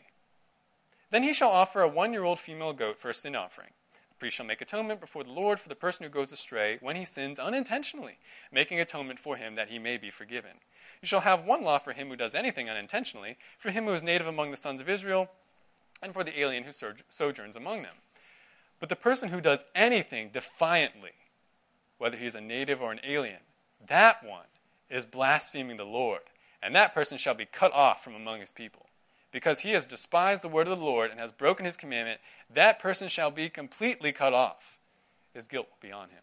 then 1.11 1.23
he 1.23 1.33
shall 1.33 1.51
offer 1.51 1.83
a 1.83 1.89
one 1.89 2.13
year 2.13 2.25
old 2.25 2.39
female 2.39 2.73
goat 2.73 2.99
for 2.99 3.11
a 3.11 3.15
sin 3.15 3.37
offering. 3.37 3.71
Priest 4.19 4.37
shall 4.37 4.47
make 4.47 4.61
atonement 4.61 5.01
before 5.01 5.25
the 5.25 5.33
Lord 5.33 5.61
for 5.61 5.69
the 5.69 5.75
person 5.75 6.05
who 6.05 6.11
goes 6.11 6.33
astray 6.33 6.79
when 6.81 6.97
he 6.97 7.05
sins 7.05 7.39
unintentionally, 7.39 8.19
making 8.51 8.81
atonement 8.81 9.19
for 9.19 9.37
him 9.37 9.55
that 9.57 9.69
he 9.69 9.79
may 9.79 9.99
be 9.99 10.11
forgiven. 10.11 10.53
You 11.03 11.09
shall 11.09 11.21
have 11.21 11.45
one 11.45 11.63
law 11.63 11.79
for 11.79 11.93
him 11.93 12.09
who 12.09 12.17
does 12.17 12.35
anything 12.35 12.71
unintentionally, 12.71 13.37
for 13.59 13.71
him 13.71 13.85
who 13.85 13.93
is 13.93 14.03
native 14.03 14.27
among 14.27 14.51
the 14.51 14.57
sons 14.57 14.81
of 14.81 14.89
Israel, 14.89 15.31
and 16.03 16.15
for 16.15 16.25
the 16.25 16.39
alien 16.41 16.65
who 16.65 16.73
sojourns 17.11 17.57
among 17.57 17.83
them. 17.83 17.97
But 18.81 18.89
the 18.89 18.97
person 18.97 19.29
who 19.29 19.41
does 19.41 19.65
anything 19.75 20.31
defiantly, 20.31 21.13
whether 21.99 22.17
he 22.17 22.27
is 22.27 22.35
a 22.35 22.41
native 22.41 22.81
or 22.81 22.93
an 22.93 23.01
alien, 23.05 23.41
that 23.87 24.25
one 24.25 24.47
is 24.89 25.05
blaspheming 25.05 25.77
the 25.77 25.85
Lord, 25.85 26.23
and 26.63 26.75
that 26.75 26.95
person 26.95 27.19
shall 27.19 27.35
be 27.35 27.47
cut 27.47 27.73
off 27.73 28.03
from 28.03 28.15
among 28.15 28.41
his 28.41 28.51
people. 28.51 28.86
Because 29.33 29.61
he 29.61 29.73
has 29.73 29.87
despised 29.87 30.43
the 30.43 30.49
word 30.49 30.69
of 30.69 30.79
the 30.79 30.85
Lord 30.85 31.11
and 31.11 31.21
has 31.21 31.33
broken 31.33 31.67
his 31.67 31.77
commandment, 31.77 32.21
that 32.55 32.79
person 32.79 33.09
shall 33.09 33.31
be 33.31 33.49
completely 33.49 34.13
cut 34.13 34.33
off. 34.33 34.79
His 35.35 35.47
guilt 35.47 35.67
will 35.69 35.89
be 35.89 35.93
on 35.93 36.09
him. 36.09 36.23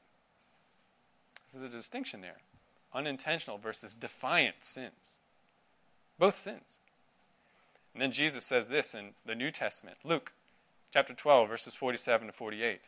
So 1.52 1.64
a 1.64 1.70
distinction 1.70 2.22
there 2.22 2.38
unintentional 2.94 3.58
versus 3.58 3.96
defiant 3.96 4.56
sins. 4.62 5.20
Both 6.20 6.38
sins. 6.38 6.80
And 7.94 8.02
then 8.02 8.12
Jesus 8.12 8.46
says 8.46 8.68
this 8.68 8.94
in 8.94 9.10
the 9.26 9.36
New 9.36 9.52
Testament, 9.52 9.98
Luke 10.04 10.34
chapter 10.92 11.14
12, 11.14 11.50
verses 11.50 11.76
47 11.76 12.28
to 12.28 12.34
48. 12.34 12.82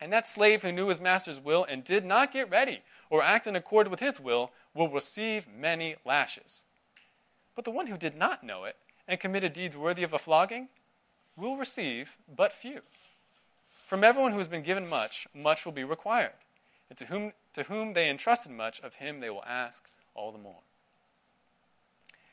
And 0.00 0.12
that 0.12 0.26
slave 0.26 0.62
who 0.62 0.72
knew 0.72 0.88
his 0.88 1.00
master's 1.00 1.38
will 1.38 1.64
and 1.64 1.84
did 1.84 2.04
not 2.04 2.32
get 2.32 2.50
ready 2.50 2.80
or 3.10 3.22
act 3.22 3.46
in 3.46 3.56
accord 3.56 3.88
with 3.88 4.00
his 4.00 4.18
will 4.18 4.50
will 4.74 4.88
receive 4.88 5.46
many 5.48 5.96
lashes. 6.04 6.62
But 7.54 7.64
the 7.64 7.70
one 7.70 7.86
who 7.86 7.96
did 7.96 8.16
not 8.16 8.42
know 8.42 8.64
it 8.64 8.76
and 9.06 9.20
committed 9.20 9.52
deeds 9.52 9.76
worthy 9.76 10.02
of 10.02 10.12
a 10.12 10.18
flogging 10.18 10.68
will 11.36 11.56
receive 11.56 12.16
but 12.34 12.52
few. 12.52 12.80
From 13.86 14.04
everyone 14.04 14.32
who 14.32 14.38
has 14.38 14.48
been 14.48 14.62
given 14.62 14.88
much, 14.88 15.26
much 15.34 15.64
will 15.64 15.72
be 15.72 15.84
required. 15.84 16.32
And 16.88 16.98
to 16.98 17.06
whom, 17.06 17.32
to 17.54 17.64
whom 17.64 17.92
they 17.92 18.08
entrusted 18.08 18.52
much, 18.52 18.80
of 18.80 18.94
him 18.94 19.20
they 19.20 19.30
will 19.30 19.44
ask 19.44 19.90
all 20.14 20.32
the 20.32 20.38
more. 20.38 20.62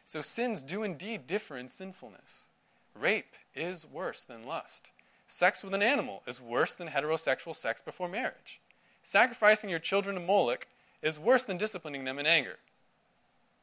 So 0.06 0.22
sins 0.22 0.62
do 0.62 0.84
indeed 0.84 1.28
differ 1.28 1.58
in 1.58 1.70
sinfulness. 1.70 2.46
Rape 2.94 3.36
is 3.56 3.86
worse 3.86 4.24
than 4.24 4.46
lust. 4.46 4.90
Sex 5.28 5.64
with 5.64 5.74
an 5.74 5.82
animal 5.82 6.24
is 6.28 6.42
worse 6.42 6.74
than 6.74 6.90
heterosexual 6.90 7.56
sex 7.56 7.82
before 7.82 8.10
marriage. 8.10 8.60
Sacrificing 9.04 9.70
your 9.70 9.80
children 9.80 10.16
to 10.16 10.22
Moloch 10.22 10.68
is 11.02 11.18
worse 11.18 11.44
than 11.44 11.58
disciplining 11.58 12.04
them 12.04 12.20
in 12.20 12.26
anger. 12.26 12.58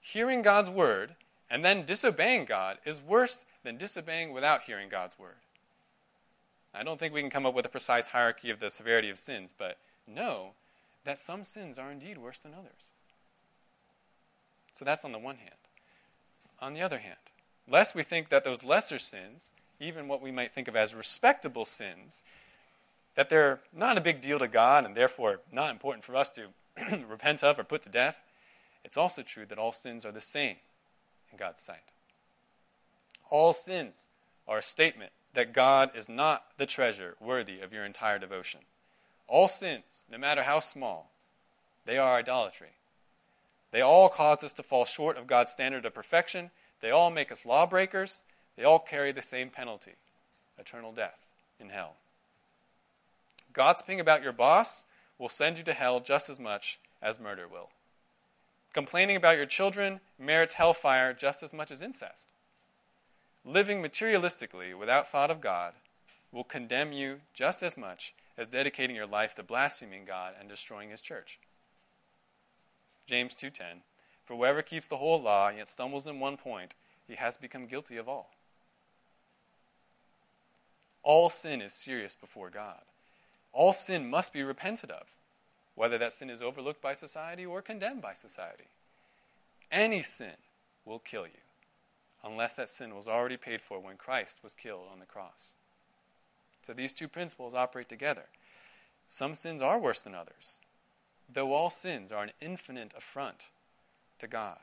Hearing 0.01 0.43
God's 0.43 0.71
word 0.71 1.15
and 1.51 1.65
then 1.65 1.87
disobeying 1.87 2.45
God 2.45 2.79
is 2.85 3.01
worse 3.01 3.45
than 3.65 3.77
disobeying 3.77 4.33
without 4.33 4.63
hearing 4.63 4.89
God's 4.89 5.19
word. 5.19 5.37
I 6.75 6.83
don't 6.83 6.99
think 7.01 7.15
we 7.15 7.21
can 7.21 7.31
come 7.31 7.47
up 7.47 7.55
with 7.55 7.67
a 7.67 7.71
precise 7.71 8.09
hierarchy 8.09 8.51
of 8.51 8.61
the 8.61 8.71
severity 8.71 9.11
of 9.11 9.19
sins, 9.19 9.53
but 9.57 9.79
know 10.07 10.51
that 11.05 11.19
some 11.19 11.45
sins 11.45 11.79
are 11.79 11.91
indeed 11.91 12.19
worse 12.19 12.41
than 12.41 12.53
others. 12.53 12.93
So 14.75 14.85
that's 14.85 15.05
on 15.05 15.13
the 15.13 15.19
one 15.19 15.37
hand. 15.37 15.51
On 16.61 16.75
the 16.75 16.83
other 16.83 16.99
hand, 16.99 17.17
lest 17.69 17.95
we 17.95 18.03
think 18.03 18.29
that 18.29 18.45
those 18.45 18.63
lesser 18.63 18.99
sins, 18.99 19.53
even 19.81 20.09
what 20.09 20.21
we 20.21 20.31
might 20.31 20.53
think 20.53 20.69
of 20.69 20.77
as 20.77 20.95
respectable 20.95 21.65
sins, 21.65 22.23
that 23.15 23.29
they're 23.29 23.61
not 23.73 23.97
a 23.97 24.03
big 24.03 24.21
deal 24.21 24.39
to 24.39 24.49
God 24.49 24.85
and 24.85 24.95
therefore 24.95 25.41
not 25.51 25.71
important 25.71 26.05
for 26.05 26.15
us 26.15 26.31
to 26.31 26.47
repent 27.09 27.43
of 27.43 27.59
or 27.59 27.65
put 27.65 27.83
to 27.83 27.89
death, 27.89 28.17
it's 28.85 28.97
also 28.97 29.23
true 29.23 29.47
that 29.47 29.59
all 29.59 29.73
sins 29.73 30.05
are 30.05 30.13
the 30.13 30.21
same 30.21 30.57
in 31.31 31.39
God's 31.39 31.63
sight. 31.63 31.83
All 33.31 33.53
sins 33.53 34.07
are 34.47 34.59
a 34.59 34.63
statement 34.63 35.13
that 35.35 35.53
God 35.53 35.91
is 35.95 36.09
not 36.09 36.45
the 36.57 36.67
treasure 36.67 37.17
worthy 37.21 37.61
of 37.61 37.73
your 37.73 37.85
entire 37.85 38.19
devotion. 38.19 38.61
All 39.27 39.47
sins, 39.47 40.05
no 40.11 40.19
matter 40.19 40.43
how 40.43 40.61
small, 40.61 41.11
they 41.85 41.99
are 41.99 42.17
idolatry. 42.17 42.71
They 43.71 43.83
all 43.83 44.09
cause 44.09 44.43
us 44.43 44.55
to 44.55 44.63
fall 44.63 44.85
short 44.85 45.19
of 45.19 45.27
God's 45.27 45.53
standard 45.53 45.85
of 45.85 45.95
perfection. 45.95 46.51
They 46.81 46.91
all 46.91 47.11
make 47.11 47.31
us 47.31 47.45
lawbreakers. 47.45 48.23
They 48.57 48.65
all 48.65 48.79
carry 48.79 49.13
the 49.13 49.23
same 49.23 49.51
penalty 49.51 49.93
eternal 50.59 50.93
death 50.93 51.19
in 51.61 51.69
hell. 51.69 51.95
Gossiping 53.53 54.01
about 54.01 54.23
your 54.23 54.33
boss 54.33 54.85
will 55.19 55.29
send 55.29 55.59
you 55.59 55.65
to 55.65 55.73
hell 55.73 56.01
just 56.01 56.29
as 56.29 56.41
much 56.41 56.79
as 57.01 57.21
murder 57.21 57.47
will. 57.47 57.71
Complaining 58.73 59.17
about 59.17 59.37
your 59.37 59.47
children 59.47 60.01
merits 60.19 60.55
hellfire 60.55 61.13
just 61.13 61.43
as 61.43 61.53
much 61.53 61.71
as 61.71 61.83
incest. 61.83 62.29
Living 63.45 63.83
materialistically 63.83 64.77
without 64.77 65.11
thought 65.11 65.31
of 65.31 65.41
God 65.41 65.73
will 66.33 66.45
condemn 66.45 66.93
you 66.93 67.21
just 67.33 67.63
as 67.63 67.77
much 67.77 68.15
as 68.37 68.49
dedicating 68.49 68.95
your 68.95 69.07
life 69.07 69.35
to 69.35 69.43
blaspheming 69.43 70.05
God 70.05 70.35
and 70.39 70.49
destroying 70.49 70.91
his 70.91 71.01
church. 71.01 71.39
James 73.07 73.35
2:10 73.35 73.83
For 74.27 74.37
whoever 74.37 74.63
keeps 74.63 74.87
the 74.87 74.99
whole 74.99 75.21
law 75.21 75.49
and 75.49 75.57
yet 75.57 75.71
stumbles 75.71 76.07
in 76.07 76.21
one 76.21 76.37
point, 76.37 76.75
he 77.07 77.15
has 77.15 77.39
become 77.39 77.67
guilty 77.67 77.97
of 77.97 78.09
all. 78.09 78.31
All 81.03 81.31
sin 81.31 81.63
is 81.63 81.73
serious 81.73 82.15
before 82.15 82.51
God. 82.51 82.83
All 83.55 83.73
sin 83.73 84.11
must 84.11 84.33
be 84.33 84.43
repented 84.43 84.91
of 84.91 85.07
whether 85.79 85.97
that 85.99 86.13
sin 86.13 86.29
is 86.29 86.43
overlooked 86.43 86.83
by 86.83 86.93
society 86.95 87.47
or 87.47 87.63
condemned 87.63 88.03
by 88.03 88.13
society. 88.13 88.65
Any 89.71 90.03
sin 90.03 90.37
will 90.85 90.99
kill 90.99 91.27
you. 91.27 91.41
unless 92.25 92.55
that 92.55 92.71
sin 92.71 92.95
was 92.95 93.09
already 93.09 93.37
paid 93.37 93.61
for 93.61 93.81
when 93.81 93.97
Christ 93.97 94.39
was 94.43 94.55
killed 94.55 94.87
on 94.93 94.99
the 94.99 95.07
cross. 95.07 95.53
So 96.67 96.73
these 96.73 96.93
two 96.95 97.09
principles 97.09 97.55
operate 97.55 97.89
together. 97.89 98.25
Some 99.07 99.35
sins 99.35 99.63
are 99.63 99.79
worse 99.79 100.01
than 100.01 100.15
others, 100.15 100.59
though 101.33 101.53
all 101.55 101.71
sins 101.71 102.13
are 102.13 102.25
an 102.25 102.33
infinite 102.41 102.93
affront 102.97 103.49
to 104.19 104.27
God. 104.27 104.59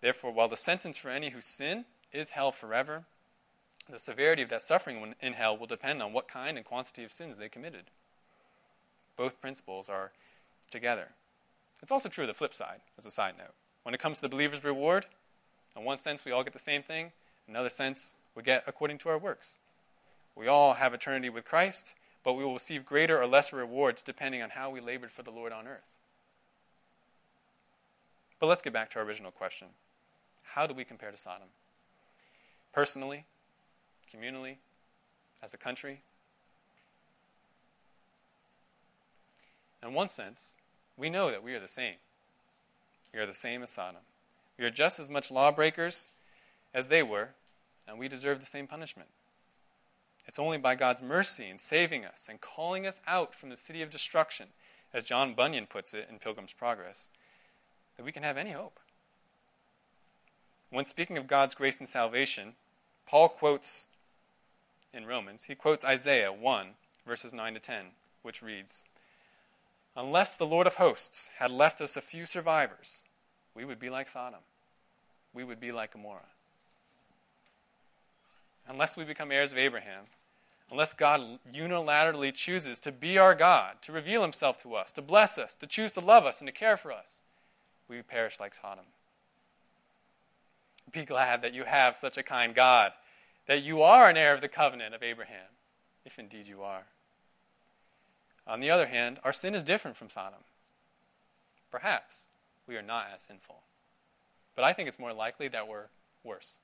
Therefore, 0.00 0.32
while 0.32 0.48
the 0.48 0.56
sentence 0.56 0.96
for 0.96 1.10
any 1.10 1.30
who 1.30 1.42
sin 1.42 1.84
is 2.12 2.30
hell 2.30 2.52
forever, 2.52 3.04
the 3.90 3.98
severity 3.98 4.42
of 4.42 4.48
that 4.50 4.62
suffering 4.62 5.14
in 5.20 5.32
hell 5.32 5.56
will 5.56 5.66
depend 5.66 6.02
on 6.02 6.12
what 6.12 6.28
kind 6.28 6.56
and 6.56 6.66
quantity 6.66 7.04
of 7.04 7.12
sins 7.12 7.38
they 7.38 7.48
committed. 7.48 7.84
Both 9.16 9.40
principles 9.40 9.88
are 9.88 10.12
together. 10.70 11.08
It's 11.82 11.92
also 11.92 12.08
true 12.08 12.24
of 12.24 12.28
the 12.28 12.34
flip 12.34 12.54
side, 12.54 12.80
as 12.98 13.06
a 13.06 13.10
side 13.10 13.34
note. 13.38 13.54
When 13.82 13.94
it 13.94 14.00
comes 14.00 14.18
to 14.18 14.22
the 14.22 14.28
believer's 14.28 14.64
reward, 14.64 15.06
in 15.76 15.84
one 15.84 15.98
sense, 15.98 16.24
we 16.24 16.32
all 16.32 16.44
get 16.44 16.52
the 16.52 16.58
same 16.58 16.82
thing. 16.82 17.12
In 17.46 17.54
another 17.54 17.68
sense, 17.68 18.12
we 18.34 18.42
get 18.42 18.64
according 18.66 18.98
to 18.98 19.08
our 19.08 19.18
works. 19.18 19.58
We 20.36 20.46
all 20.46 20.74
have 20.74 20.94
eternity 20.94 21.28
with 21.28 21.44
Christ, 21.44 21.94
but 22.22 22.34
we 22.34 22.44
will 22.44 22.52
receive 22.52 22.84
greater 22.84 23.20
or 23.20 23.26
lesser 23.26 23.56
rewards 23.56 24.02
depending 24.02 24.42
on 24.42 24.50
how 24.50 24.70
we 24.70 24.80
labored 24.80 25.10
for 25.10 25.22
the 25.22 25.30
Lord 25.30 25.52
on 25.52 25.66
earth. 25.66 25.80
But 28.38 28.46
let's 28.46 28.62
get 28.62 28.72
back 28.72 28.90
to 28.90 28.98
our 28.98 29.04
original 29.04 29.30
question 29.30 29.68
How 30.54 30.66
do 30.66 30.74
we 30.74 30.84
compare 30.84 31.10
to 31.10 31.16
Sodom? 31.16 31.48
Personally, 32.72 33.24
communally, 34.14 34.56
as 35.42 35.54
a 35.54 35.56
country? 35.56 36.00
In 39.82 39.94
one 39.94 40.08
sense, 40.08 40.54
we 40.96 41.08
know 41.08 41.30
that 41.30 41.42
we 41.42 41.54
are 41.54 41.60
the 41.60 41.68
same. 41.68 41.94
We 43.14 43.20
are 43.20 43.26
the 43.26 43.34
same 43.34 43.62
as 43.62 43.70
Sodom. 43.70 44.02
We 44.58 44.64
are 44.64 44.70
just 44.70 45.00
as 45.00 45.08
much 45.08 45.30
lawbreakers 45.30 46.08
as 46.74 46.88
they 46.88 47.02
were, 47.02 47.30
and 47.88 47.98
we 47.98 48.08
deserve 48.08 48.40
the 48.40 48.46
same 48.46 48.66
punishment. 48.66 49.08
It's 50.26 50.38
only 50.38 50.58
by 50.58 50.74
God's 50.74 51.02
mercy 51.02 51.48
in 51.48 51.58
saving 51.58 52.04
us 52.04 52.26
and 52.28 52.40
calling 52.40 52.86
us 52.86 53.00
out 53.06 53.34
from 53.34 53.48
the 53.48 53.56
city 53.56 53.82
of 53.82 53.90
destruction, 53.90 54.48
as 54.92 55.02
John 55.02 55.34
Bunyan 55.34 55.66
puts 55.66 55.94
it 55.94 56.08
in 56.10 56.18
Pilgrim's 56.18 56.52
Progress, 56.52 57.08
that 57.96 58.04
we 58.04 58.12
can 58.12 58.22
have 58.22 58.36
any 58.36 58.52
hope. 58.52 58.78
When 60.70 60.84
speaking 60.84 61.16
of 61.16 61.26
God's 61.26 61.54
grace 61.54 61.78
and 61.78 61.88
salvation, 61.88 62.54
Paul 63.08 63.28
quotes 63.28 63.88
in 64.92 65.06
Romans, 65.06 65.44
he 65.44 65.54
quotes 65.54 65.84
Isaiah 65.84 66.32
1, 66.32 66.66
verses 67.06 67.32
9 67.32 67.54
to 67.54 67.60
10, 67.60 67.86
which 68.22 68.42
reads 68.42 68.84
Unless 69.96 70.34
the 70.34 70.46
Lord 70.46 70.66
of 70.66 70.74
hosts 70.74 71.30
had 71.38 71.50
left 71.50 71.80
us 71.80 71.96
a 71.96 72.00
few 72.00 72.26
survivors, 72.26 73.02
we 73.54 73.64
would 73.64 73.78
be 73.78 73.90
like 73.90 74.08
Sodom. 74.08 74.40
We 75.32 75.44
would 75.44 75.60
be 75.60 75.72
like 75.72 75.92
Gomorrah. 75.92 76.20
Unless 78.68 78.96
we 78.96 79.04
become 79.04 79.32
heirs 79.32 79.52
of 79.52 79.58
Abraham, 79.58 80.04
unless 80.70 80.92
God 80.92 81.38
unilaterally 81.52 82.32
chooses 82.32 82.78
to 82.80 82.92
be 82.92 83.18
our 83.18 83.34
God, 83.34 83.76
to 83.82 83.92
reveal 83.92 84.22
himself 84.22 84.62
to 84.62 84.74
us, 84.74 84.92
to 84.92 85.02
bless 85.02 85.38
us, 85.38 85.54
to 85.56 85.66
choose 85.66 85.92
to 85.92 86.00
love 86.00 86.24
us, 86.24 86.40
and 86.40 86.48
to 86.48 86.52
care 86.52 86.76
for 86.76 86.92
us, 86.92 87.22
we 87.88 88.02
perish 88.02 88.38
like 88.38 88.54
Sodom. 88.54 88.84
Be 90.92 91.04
glad 91.04 91.42
that 91.42 91.54
you 91.54 91.64
have 91.64 91.96
such 91.96 92.16
a 92.16 92.22
kind 92.22 92.54
God, 92.54 92.92
that 93.50 93.64
you 93.64 93.82
are 93.82 94.08
an 94.08 94.16
heir 94.16 94.32
of 94.32 94.40
the 94.40 94.46
covenant 94.46 94.94
of 94.94 95.02
Abraham, 95.02 95.48
if 96.04 96.20
indeed 96.20 96.46
you 96.46 96.62
are. 96.62 96.84
On 98.46 98.60
the 98.60 98.70
other 98.70 98.86
hand, 98.86 99.18
our 99.24 99.32
sin 99.32 99.56
is 99.56 99.64
different 99.64 99.96
from 99.96 100.08
Sodom. 100.08 100.38
Perhaps 101.68 102.30
we 102.68 102.76
are 102.76 102.82
not 102.82 103.08
as 103.12 103.22
sinful. 103.22 103.56
But 104.54 104.64
I 104.64 104.72
think 104.72 104.88
it's 104.88 105.00
more 105.00 105.12
likely 105.12 105.48
that 105.48 105.66
we're 105.66 105.86
worse. 106.22 106.58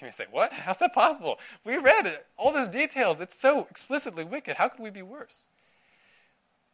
You 0.00 0.04
may 0.06 0.12
say, 0.12 0.26
What? 0.30 0.52
How's 0.52 0.78
that 0.78 0.94
possible? 0.94 1.40
We 1.64 1.78
read 1.78 2.06
it, 2.06 2.26
all 2.36 2.52
those 2.52 2.68
details. 2.68 3.18
It's 3.18 3.36
so 3.36 3.66
explicitly 3.68 4.22
wicked. 4.22 4.54
How 4.54 4.68
could 4.68 4.84
we 4.84 4.90
be 4.90 5.02
worse? 5.02 5.46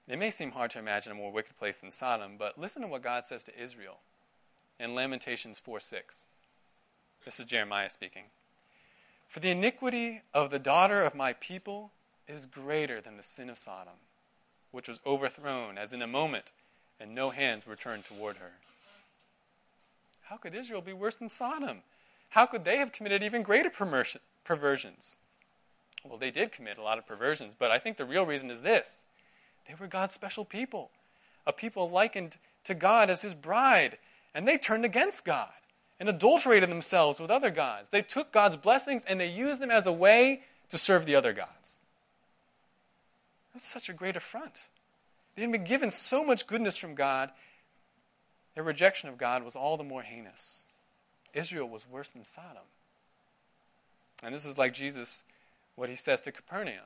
It 0.06 0.18
may 0.18 0.30
seem 0.30 0.52
hard 0.52 0.70
to 0.72 0.78
imagine 0.78 1.12
a 1.12 1.14
more 1.14 1.32
wicked 1.32 1.58
place 1.58 1.78
than 1.78 1.92
Sodom, 1.92 2.32
but 2.38 2.58
listen 2.58 2.82
to 2.82 2.88
what 2.88 3.00
God 3.00 3.24
says 3.24 3.42
to 3.44 3.58
Israel 3.58 4.00
in 4.78 4.94
Lamentations 4.94 5.58
4 5.58 5.80
6. 5.80 6.26
This 7.24 7.40
is 7.40 7.46
Jeremiah 7.46 7.88
speaking. 7.88 8.24
For 9.30 9.38
the 9.38 9.50
iniquity 9.50 10.22
of 10.34 10.50
the 10.50 10.58
daughter 10.58 11.04
of 11.04 11.14
my 11.14 11.34
people 11.34 11.92
is 12.26 12.46
greater 12.46 13.00
than 13.00 13.16
the 13.16 13.22
sin 13.22 13.48
of 13.48 13.58
Sodom, 13.58 13.94
which 14.72 14.88
was 14.88 14.98
overthrown 15.06 15.78
as 15.78 15.92
in 15.92 16.02
a 16.02 16.08
moment, 16.08 16.50
and 16.98 17.14
no 17.14 17.30
hands 17.30 17.64
were 17.64 17.76
turned 17.76 18.04
toward 18.04 18.38
her. 18.38 18.50
How 20.22 20.36
could 20.36 20.52
Israel 20.52 20.80
be 20.80 20.92
worse 20.92 21.14
than 21.14 21.28
Sodom? 21.28 21.82
How 22.30 22.44
could 22.44 22.64
they 22.64 22.78
have 22.78 22.90
committed 22.90 23.22
even 23.22 23.44
greater 23.44 23.70
perversions? 23.70 25.16
Well, 26.04 26.18
they 26.18 26.32
did 26.32 26.50
commit 26.50 26.78
a 26.78 26.82
lot 26.82 26.98
of 26.98 27.06
perversions, 27.06 27.54
but 27.56 27.70
I 27.70 27.78
think 27.78 27.98
the 27.98 28.04
real 28.04 28.26
reason 28.26 28.50
is 28.50 28.62
this 28.62 29.04
they 29.68 29.74
were 29.76 29.86
God's 29.86 30.14
special 30.14 30.44
people, 30.44 30.90
a 31.46 31.52
people 31.52 31.88
likened 31.88 32.36
to 32.64 32.74
God 32.74 33.08
as 33.08 33.22
his 33.22 33.34
bride, 33.34 33.96
and 34.34 34.46
they 34.48 34.58
turned 34.58 34.84
against 34.84 35.24
God 35.24 35.52
and 36.00 36.08
adulterated 36.08 36.70
themselves 36.70 37.20
with 37.20 37.30
other 37.30 37.50
gods. 37.50 37.90
They 37.90 38.02
took 38.02 38.32
God's 38.32 38.56
blessings 38.56 39.02
and 39.06 39.20
they 39.20 39.28
used 39.28 39.60
them 39.60 39.70
as 39.70 39.86
a 39.86 39.92
way 39.92 40.42
to 40.70 40.78
serve 40.78 41.04
the 41.04 41.14
other 41.14 41.34
gods. 41.34 41.76
That's 43.52 43.66
such 43.66 43.90
a 43.90 43.92
great 43.92 44.16
affront. 44.16 44.68
They 45.36 45.42
had 45.42 45.52
been 45.52 45.64
given 45.64 45.90
so 45.90 46.24
much 46.24 46.46
goodness 46.46 46.76
from 46.76 46.94
God, 46.94 47.30
their 48.54 48.64
rejection 48.64 49.08
of 49.08 49.18
God 49.18 49.44
was 49.44 49.54
all 49.54 49.76
the 49.76 49.84
more 49.84 50.02
heinous. 50.02 50.64
Israel 51.34 51.68
was 51.68 51.88
worse 51.88 52.10
than 52.10 52.24
Sodom. 52.24 52.64
And 54.22 54.34
this 54.34 54.44
is 54.44 54.58
like 54.58 54.74
Jesus, 54.74 55.22
what 55.76 55.88
he 55.88 55.96
says 55.96 56.20
to 56.22 56.32
Capernaum 56.32 56.84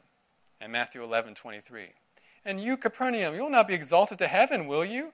in 0.61 0.71
Matthew 0.71 1.03
11 1.03 1.35
23. 1.35 1.87
And 2.45 2.61
you, 2.61 2.77
Capernaum, 2.77 3.35
you 3.35 3.43
will 3.43 3.51
not 3.51 3.67
be 3.67 3.75
exalted 3.75 4.19
to 4.19 4.29
heaven, 4.29 4.67
will 4.67 4.85
you? 4.85 5.13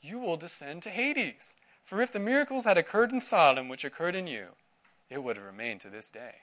You 0.00 0.18
will 0.18 0.36
descend 0.36 0.82
to 0.84 0.90
Hades. 0.90 1.54
For 1.84 2.00
if 2.00 2.12
the 2.12 2.18
miracles 2.18 2.64
had 2.64 2.78
occurred 2.78 3.12
in 3.12 3.20
Sodom, 3.20 3.68
which 3.68 3.84
occurred 3.84 4.14
in 4.14 4.26
you, 4.26 4.48
it 5.10 5.22
would 5.22 5.36
have 5.36 5.44
remained 5.44 5.80
to 5.82 5.90
this 5.90 6.08
day. 6.10 6.34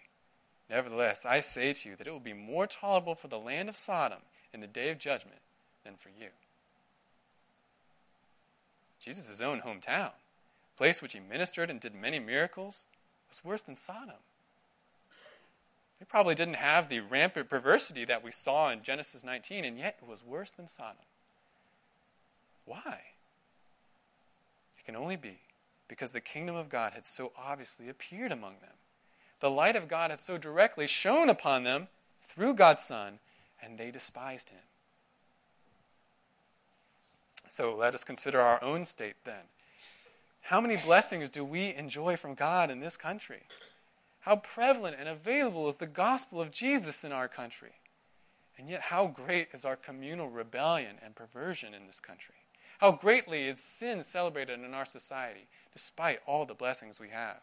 Nevertheless, 0.69 1.25
I 1.25 1.41
say 1.41 1.73
to 1.73 1.89
you 1.89 1.95
that 1.95 2.05
it 2.05 2.11
will 2.11 2.19
be 2.19 2.33
more 2.33 2.67
tolerable 2.67 3.15
for 3.15 3.27
the 3.27 3.39
land 3.39 3.69
of 3.69 3.75
Sodom 3.75 4.19
in 4.53 4.61
the 4.61 4.67
day 4.67 4.89
of 4.89 4.99
judgment 4.99 5.39
than 5.83 5.95
for 5.95 6.09
you. 6.09 6.29
Jesus' 8.99 9.41
own 9.41 9.61
hometown 9.61 10.11
place 10.79 11.01
which 11.01 11.11
he 11.11 11.19
ministered 11.19 11.69
and 11.69 11.81
did 11.81 11.93
many 11.93 12.19
miracles, 12.19 12.85
was 13.27 13.43
worse 13.43 13.61
than 13.61 13.75
Sodom. 13.75 14.15
They 15.99 16.05
probably 16.05 16.35
didn't 16.35 16.53
have 16.53 16.87
the 16.87 17.01
rampant 17.01 17.49
perversity 17.49 18.05
that 18.05 18.23
we 18.23 18.31
saw 18.31 18.69
in 18.69 18.81
Genesis 18.81 19.25
19, 19.25 19.65
and 19.65 19.77
yet 19.77 19.97
it 20.01 20.07
was 20.07 20.23
worse 20.23 20.51
than 20.51 20.67
Sodom. 20.67 21.03
Why? 22.63 23.01
Can 24.89 24.95
only 24.95 25.17
be 25.17 25.37
because 25.87 26.09
the 26.09 26.19
kingdom 26.19 26.55
of 26.55 26.67
God 26.67 26.93
had 26.93 27.05
so 27.05 27.31
obviously 27.37 27.89
appeared 27.89 28.31
among 28.31 28.53
them. 28.59 28.73
The 29.39 29.47
light 29.47 29.75
of 29.75 29.87
God 29.87 30.09
had 30.09 30.19
so 30.19 30.35
directly 30.35 30.87
shone 30.87 31.29
upon 31.29 31.63
them 31.63 31.89
through 32.27 32.55
God's 32.55 32.81
Son, 32.81 33.19
and 33.61 33.77
they 33.77 33.91
despised 33.91 34.49
him. 34.49 34.63
So 37.49 37.75
let 37.75 37.93
us 37.93 38.03
consider 38.03 38.41
our 38.41 38.63
own 38.63 38.83
state 38.83 39.13
then. 39.25 39.43
How 40.41 40.59
many 40.59 40.75
blessings 40.77 41.29
do 41.29 41.45
we 41.45 41.75
enjoy 41.75 42.17
from 42.17 42.33
God 42.33 42.71
in 42.71 42.79
this 42.79 42.97
country? 42.97 43.43
How 44.21 44.37
prevalent 44.37 44.97
and 44.99 45.07
available 45.07 45.69
is 45.69 45.75
the 45.75 45.85
gospel 45.85 46.41
of 46.41 46.49
Jesus 46.49 47.03
in 47.03 47.11
our 47.11 47.27
country? 47.27 47.73
And 48.57 48.67
yet, 48.67 48.81
how 48.81 49.05
great 49.05 49.49
is 49.53 49.65
our 49.65 49.75
communal 49.75 50.29
rebellion 50.29 50.95
and 51.05 51.13
perversion 51.13 51.75
in 51.75 51.85
this 51.85 51.99
country? 51.99 52.33
How 52.79 52.93
greatly 52.93 53.49
is 53.49 53.59
sin 53.59 54.01
celebrated 54.03 54.61
in 54.61 54.73
our 54.73 54.85
society, 54.85 55.47
despite 55.73 56.21
all 56.25 56.45
the 56.45 56.53
blessings 56.53 56.97
we 56.97 57.09
have? 57.09 57.41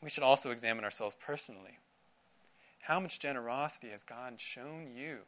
We 0.00 0.08
should 0.08 0.22
also 0.22 0.52
examine 0.52 0.84
ourselves 0.84 1.16
personally. 1.20 1.78
How 2.82 3.00
much 3.00 3.18
generosity 3.18 3.88
has 3.88 4.04
God 4.04 4.34
shown 4.36 4.92
you 4.94 5.18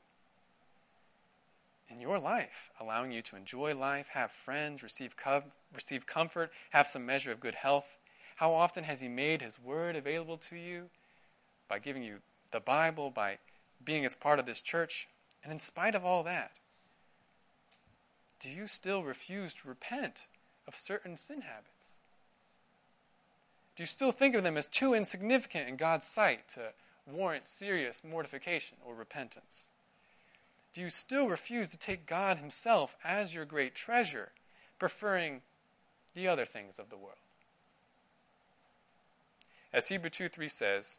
in 1.89 1.99
your 1.99 2.21
life, 2.21 2.71
allowing 2.79 3.11
you 3.11 3.21
to 3.23 3.37
enjoy 3.37 3.75
life, 3.75 4.07
have 4.13 4.31
friends, 4.31 4.85
receive, 4.85 5.17
receive 5.75 6.07
comfort, 6.07 6.53
have 6.71 6.87
some 6.87 7.05
measure 7.05 7.33
of 7.33 7.41
good 7.41 7.57
health? 7.57 7.97
How 8.37 8.53
often 8.53 8.85
has 8.85 9.01
He 9.01 9.09
made 9.09 9.43
His 9.43 9.59
Word 9.59 9.97
available 9.97 10.37
to 10.37 10.57
you 10.57 10.85
by 11.69 11.81
giving 11.81 12.05
you 12.05 12.19
the 12.53 12.61
Bible, 12.61 13.11
by 13.11 13.39
being 13.85 14.05
as 14.05 14.15
part 14.15 14.39
of 14.39 14.47
this 14.47 14.61
church? 14.61 15.09
And 15.43 15.53
in 15.53 15.59
spite 15.59 15.97
of 15.97 16.05
all 16.05 16.23
that, 16.23 16.53
do 18.41 18.49
you 18.49 18.67
still 18.67 19.03
refuse 19.03 19.55
to 19.55 19.69
repent 19.69 20.27
of 20.67 20.77
certain 20.77 21.17
sin 21.17 21.43
habits? 21.43 21.97
Do 23.77 23.83
you 23.83 23.87
still 23.87 24.13
think 24.13 24.35
of 24.35 24.43
them 24.43 24.57
as 24.57 24.67
too 24.67 24.95
insignificant 24.95 25.69
in 25.69 25.77
God's 25.77 26.07
sight 26.07 26.49
to 26.51 26.73
warrant 27.07 27.47
serious 27.47 28.03
mortification 28.05 28.77
or 28.85 28.95
repentance? 28.95 29.71
do 30.73 30.81
you 30.81 30.91
still 30.91 31.29
refuse 31.29 31.69
to 31.69 31.77
take 31.77 32.07
God 32.07 32.39
Himself 32.39 32.97
as 33.05 33.35
your 33.35 33.45
great 33.45 33.75
treasure, 33.75 34.31
preferring 34.79 35.43
the 36.15 36.29
other 36.29 36.45
things 36.45 36.79
of 36.79 36.91
the 36.91 36.97
world? 36.97 37.17
As 39.73 39.89
Hebrew 39.89 40.11
2 40.11 40.29
3 40.29 40.49
says, 40.49 40.99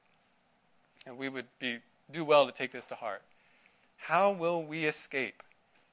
and 1.06 1.18
we 1.18 1.30
would 1.30 1.48
be, 1.60 1.80
do 2.12 2.24
well 2.24 2.46
to 2.46 2.52
take 2.52 2.72
this 2.72 2.86
to 2.88 2.96
heart, 2.96 3.22
how 3.98 4.32
will 4.32 4.64
we 4.64 4.86
escape 4.86 5.44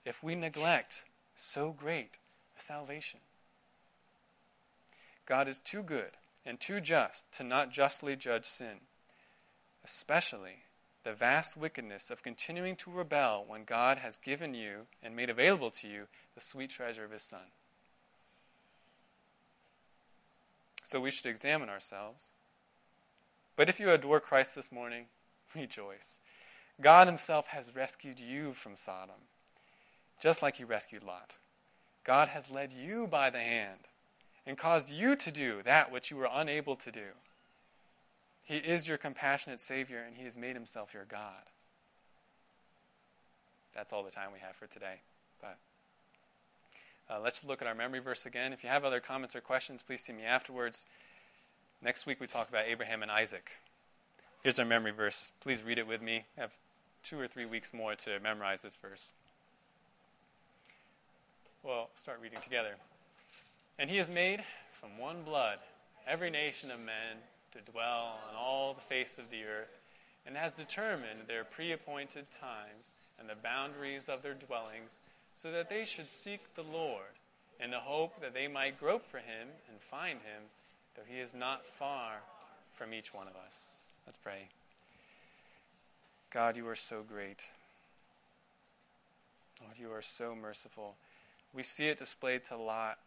if 0.04 0.22
we 0.22 0.34
neglect 0.34 1.04
so 1.38 1.72
great 1.72 2.18
a 2.58 2.62
salvation? 2.62 3.20
God 5.26 5.48
is 5.48 5.60
too 5.60 5.82
good 5.82 6.16
and 6.44 6.58
too 6.58 6.80
just 6.80 7.30
to 7.32 7.44
not 7.44 7.70
justly 7.70 8.16
judge 8.16 8.46
sin, 8.46 8.80
especially 9.84 10.64
the 11.04 11.12
vast 11.12 11.56
wickedness 11.56 12.10
of 12.10 12.22
continuing 12.22 12.76
to 12.76 12.90
rebel 12.90 13.44
when 13.46 13.64
God 13.64 13.98
has 13.98 14.18
given 14.18 14.54
you 14.54 14.86
and 15.02 15.14
made 15.14 15.30
available 15.30 15.70
to 15.70 15.88
you 15.88 16.04
the 16.34 16.40
sweet 16.40 16.70
treasure 16.70 17.04
of 17.04 17.12
His 17.12 17.22
Son. 17.22 17.52
So 20.82 21.00
we 21.00 21.10
should 21.10 21.26
examine 21.26 21.68
ourselves. 21.68 22.32
But 23.56 23.68
if 23.68 23.78
you 23.78 23.90
adore 23.90 24.20
Christ 24.20 24.54
this 24.54 24.72
morning, 24.72 25.06
rejoice. 25.54 26.20
God 26.80 27.06
Himself 27.06 27.48
has 27.48 27.74
rescued 27.74 28.18
you 28.18 28.54
from 28.54 28.76
Sodom, 28.76 29.28
just 30.20 30.42
like 30.42 30.56
He 30.56 30.64
rescued 30.64 31.02
Lot. 31.02 31.34
God 32.04 32.28
has 32.28 32.50
led 32.50 32.72
you 32.72 33.06
by 33.06 33.30
the 33.30 33.40
hand 33.40 33.80
and 34.46 34.56
caused 34.56 34.90
you 34.90 35.14
to 35.16 35.30
do 35.30 35.62
that 35.64 35.92
which 35.92 36.10
you 36.10 36.16
were 36.16 36.28
unable 36.32 36.76
to 36.76 36.90
do. 36.90 37.08
He 38.44 38.56
is 38.56 38.88
your 38.88 38.96
compassionate 38.96 39.60
Savior, 39.60 40.02
and 40.06 40.16
He 40.16 40.24
has 40.24 40.36
made 40.36 40.54
Himself 40.54 40.94
your 40.94 41.04
God. 41.04 41.42
That's 43.74 43.92
all 43.92 44.02
the 44.02 44.10
time 44.10 44.30
we 44.32 44.40
have 44.40 44.56
for 44.56 44.66
today. 44.66 45.00
But 45.40 45.58
uh, 47.10 47.20
let's 47.20 47.44
look 47.44 47.60
at 47.60 47.68
our 47.68 47.74
memory 47.74 48.00
verse 48.00 48.24
again. 48.24 48.52
If 48.52 48.64
you 48.64 48.70
have 48.70 48.84
other 48.84 49.00
comments 49.00 49.36
or 49.36 49.42
questions, 49.42 49.82
please 49.86 50.00
see 50.00 50.14
me 50.14 50.24
afterwards. 50.24 50.84
Next 51.82 52.06
week 52.06 52.20
we 52.20 52.26
talk 52.26 52.48
about 52.48 52.64
Abraham 52.66 53.02
and 53.02 53.10
Isaac. 53.10 53.50
Here's 54.42 54.58
our 54.58 54.64
memory 54.64 54.92
verse. 54.92 55.30
Please 55.40 55.62
read 55.62 55.78
it 55.78 55.86
with 55.86 56.00
me. 56.00 56.24
I 56.36 56.40
have 56.40 56.52
two 57.02 57.20
or 57.20 57.28
three 57.28 57.46
weeks 57.46 57.74
more 57.74 57.94
to 57.96 58.18
memorize 58.20 58.62
this 58.62 58.76
verse. 58.80 59.12
Well, 61.68 61.90
start 61.96 62.20
reading 62.22 62.40
together. 62.42 62.76
And 63.78 63.90
he 63.90 63.98
has 63.98 64.08
made 64.08 64.42
from 64.80 64.96
one 64.96 65.22
blood 65.22 65.58
every 66.06 66.30
nation 66.30 66.70
of 66.70 66.80
men 66.80 67.20
to 67.52 67.70
dwell 67.70 68.16
on 68.26 68.34
all 68.34 68.72
the 68.72 68.80
face 68.80 69.18
of 69.18 69.28
the 69.30 69.44
earth, 69.44 69.76
and 70.24 70.34
has 70.34 70.54
determined 70.54 71.26
their 71.26 71.44
pre 71.44 71.72
appointed 71.72 72.24
times 72.40 72.94
and 73.20 73.28
the 73.28 73.34
boundaries 73.42 74.08
of 74.08 74.22
their 74.22 74.32
dwellings, 74.32 75.00
so 75.34 75.52
that 75.52 75.68
they 75.68 75.84
should 75.84 76.08
seek 76.08 76.40
the 76.54 76.62
Lord, 76.62 77.12
in 77.62 77.70
the 77.70 77.80
hope 77.80 78.18
that 78.22 78.32
they 78.32 78.48
might 78.48 78.80
grope 78.80 79.04
for 79.10 79.18
him 79.18 79.48
and 79.68 79.78
find 79.90 80.20
him, 80.20 80.44
though 80.96 81.02
he 81.06 81.20
is 81.20 81.34
not 81.34 81.66
far 81.78 82.14
from 82.78 82.94
each 82.94 83.12
one 83.12 83.28
of 83.28 83.36
us. 83.36 83.72
Let's 84.06 84.16
pray. 84.16 84.48
God, 86.30 86.56
you 86.56 86.66
are 86.66 86.76
so 86.76 87.02
great. 87.06 87.42
Lord, 89.60 89.74
you 89.78 89.92
are 89.92 90.00
so 90.00 90.34
merciful. 90.34 90.94
We 91.54 91.62
see 91.62 91.88
it 91.88 91.98
displayed 91.98 92.44
to 92.46 92.56
Lot 92.56 92.98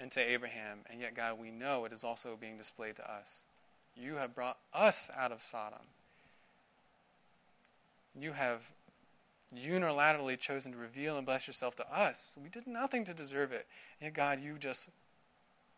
and 0.00 0.10
to 0.12 0.20
Abraham, 0.20 0.80
and 0.90 1.00
yet, 1.00 1.14
God, 1.14 1.38
we 1.40 1.50
know 1.50 1.84
it 1.84 1.92
is 1.92 2.04
also 2.04 2.36
being 2.40 2.56
displayed 2.56 2.96
to 2.96 3.10
us. 3.10 3.40
You 3.96 4.14
have 4.14 4.34
brought 4.34 4.58
us 4.72 5.10
out 5.16 5.32
of 5.32 5.42
Sodom. 5.42 5.80
You 8.18 8.32
have 8.32 8.60
unilaterally 9.54 10.38
chosen 10.38 10.72
to 10.72 10.78
reveal 10.78 11.16
and 11.16 11.26
bless 11.26 11.46
yourself 11.46 11.74
to 11.76 11.92
us. 11.92 12.36
We 12.42 12.48
did 12.48 12.66
nothing 12.66 13.04
to 13.06 13.14
deserve 13.14 13.52
it. 13.52 13.66
Yet, 14.00 14.14
God, 14.14 14.40
you 14.40 14.56
just 14.58 14.88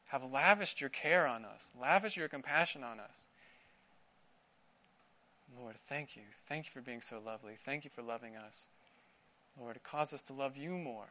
have 0.09 0.25
lavished 0.25 0.81
your 0.81 0.91
care 0.91 1.27
on 1.27 1.45
us, 1.45 1.71
lavished 1.81 2.17
your 2.17 2.29
compassion 2.29 2.83
on 2.83 2.99
us. 3.01 3.29
Lord, 5.59 5.77
thank 5.89 6.17
you. 6.17 6.23
Thank 6.49 6.67
you 6.67 6.73
for 6.73 6.81
being 6.81 7.01
so 7.01 7.21
lovely. 7.25 7.55
Thank 7.65 7.85
you 7.85 7.91
for 7.95 8.03
loving 8.03 8.37
us. 8.37 8.67
Lord, 9.59 9.81
cause 9.83 10.13
us 10.13 10.23
to 10.23 10.33
love 10.33 10.57
you 10.57 10.71
more. 10.71 11.09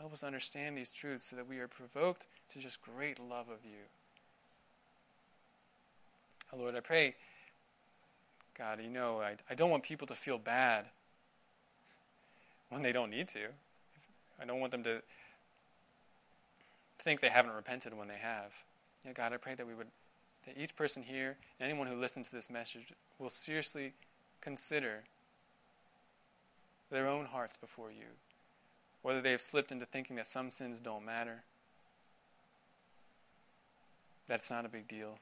Help 0.00 0.14
us 0.14 0.22
understand 0.24 0.78
these 0.78 0.90
truths 0.90 1.26
so 1.28 1.36
that 1.36 1.46
we 1.46 1.58
are 1.58 1.68
provoked 1.68 2.26
to 2.50 2.58
just 2.58 2.80
great 2.80 3.20
love 3.20 3.50
of 3.50 3.58
you. 3.62 3.82
Oh, 6.50 6.56
Lord, 6.56 6.74
I 6.74 6.80
pray, 6.80 7.14
God, 8.56 8.80
you 8.82 8.88
know, 8.88 9.20
I, 9.20 9.34
I 9.50 9.54
don't 9.54 9.68
want 9.68 9.82
people 9.82 10.06
to 10.06 10.14
feel 10.14 10.38
bad 10.38 10.86
when 12.70 12.80
they 12.80 12.92
don't 12.92 13.10
need 13.10 13.28
to. 13.28 13.48
I 14.40 14.46
don't 14.46 14.58
want 14.58 14.72
them 14.72 14.82
to 14.84 15.02
think 17.04 17.20
they 17.20 17.28
haven't 17.28 17.52
repented 17.52 17.92
when 17.92 18.08
they 18.08 18.18
have. 18.18 18.52
Yeah, 19.04 19.12
God, 19.12 19.34
I 19.34 19.36
pray 19.36 19.54
that 19.54 19.66
we 19.66 19.74
would, 19.74 19.88
that 20.46 20.56
each 20.56 20.74
person 20.76 21.02
here, 21.02 21.36
and 21.58 21.70
anyone 21.70 21.86
who 21.86 22.00
listens 22.00 22.26
to 22.28 22.32
this 22.32 22.48
message, 22.48 22.94
will 23.18 23.28
seriously 23.28 23.92
consider 24.40 25.04
their 26.90 27.06
own 27.06 27.26
hearts 27.26 27.58
before 27.58 27.90
you 27.90 28.06
whether 29.02 29.20
they 29.20 29.30
have 29.32 29.40
slipped 29.40 29.72
into 29.72 29.86
thinking 29.86 30.16
that 30.16 30.26
some 30.26 30.50
sins 30.50 30.78
don't 30.78 31.04
matter. 31.04 31.42
That's 34.28 34.50
not 34.50 34.64
a 34.64 34.68
big 34.68 34.86
deal. 34.88 35.18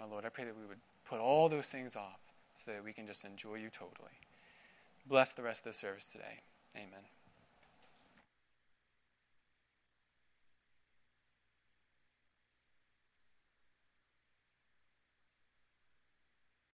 Oh 0.00 0.06
Lord, 0.10 0.24
I 0.24 0.28
pray 0.28 0.44
that 0.44 0.56
we 0.56 0.66
would 0.66 0.78
put 1.08 1.20
all 1.20 1.48
those 1.48 1.66
things 1.66 1.96
off 1.96 2.20
so 2.64 2.72
that 2.72 2.84
we 2.84 2.92
can 2.92 3.06
just 3.06 3.24
enjoy 3.24 3.56
you 3.56 3.70
totally. 3.70 4.16
Bless 5.06 5.32
the 5.32 5.42
rest 5.42 5.66
of 5.66 5.72
the 5.72 5.78
service 5.78 6.06
today. 6.06 6.40
Amen. 6.76 7.04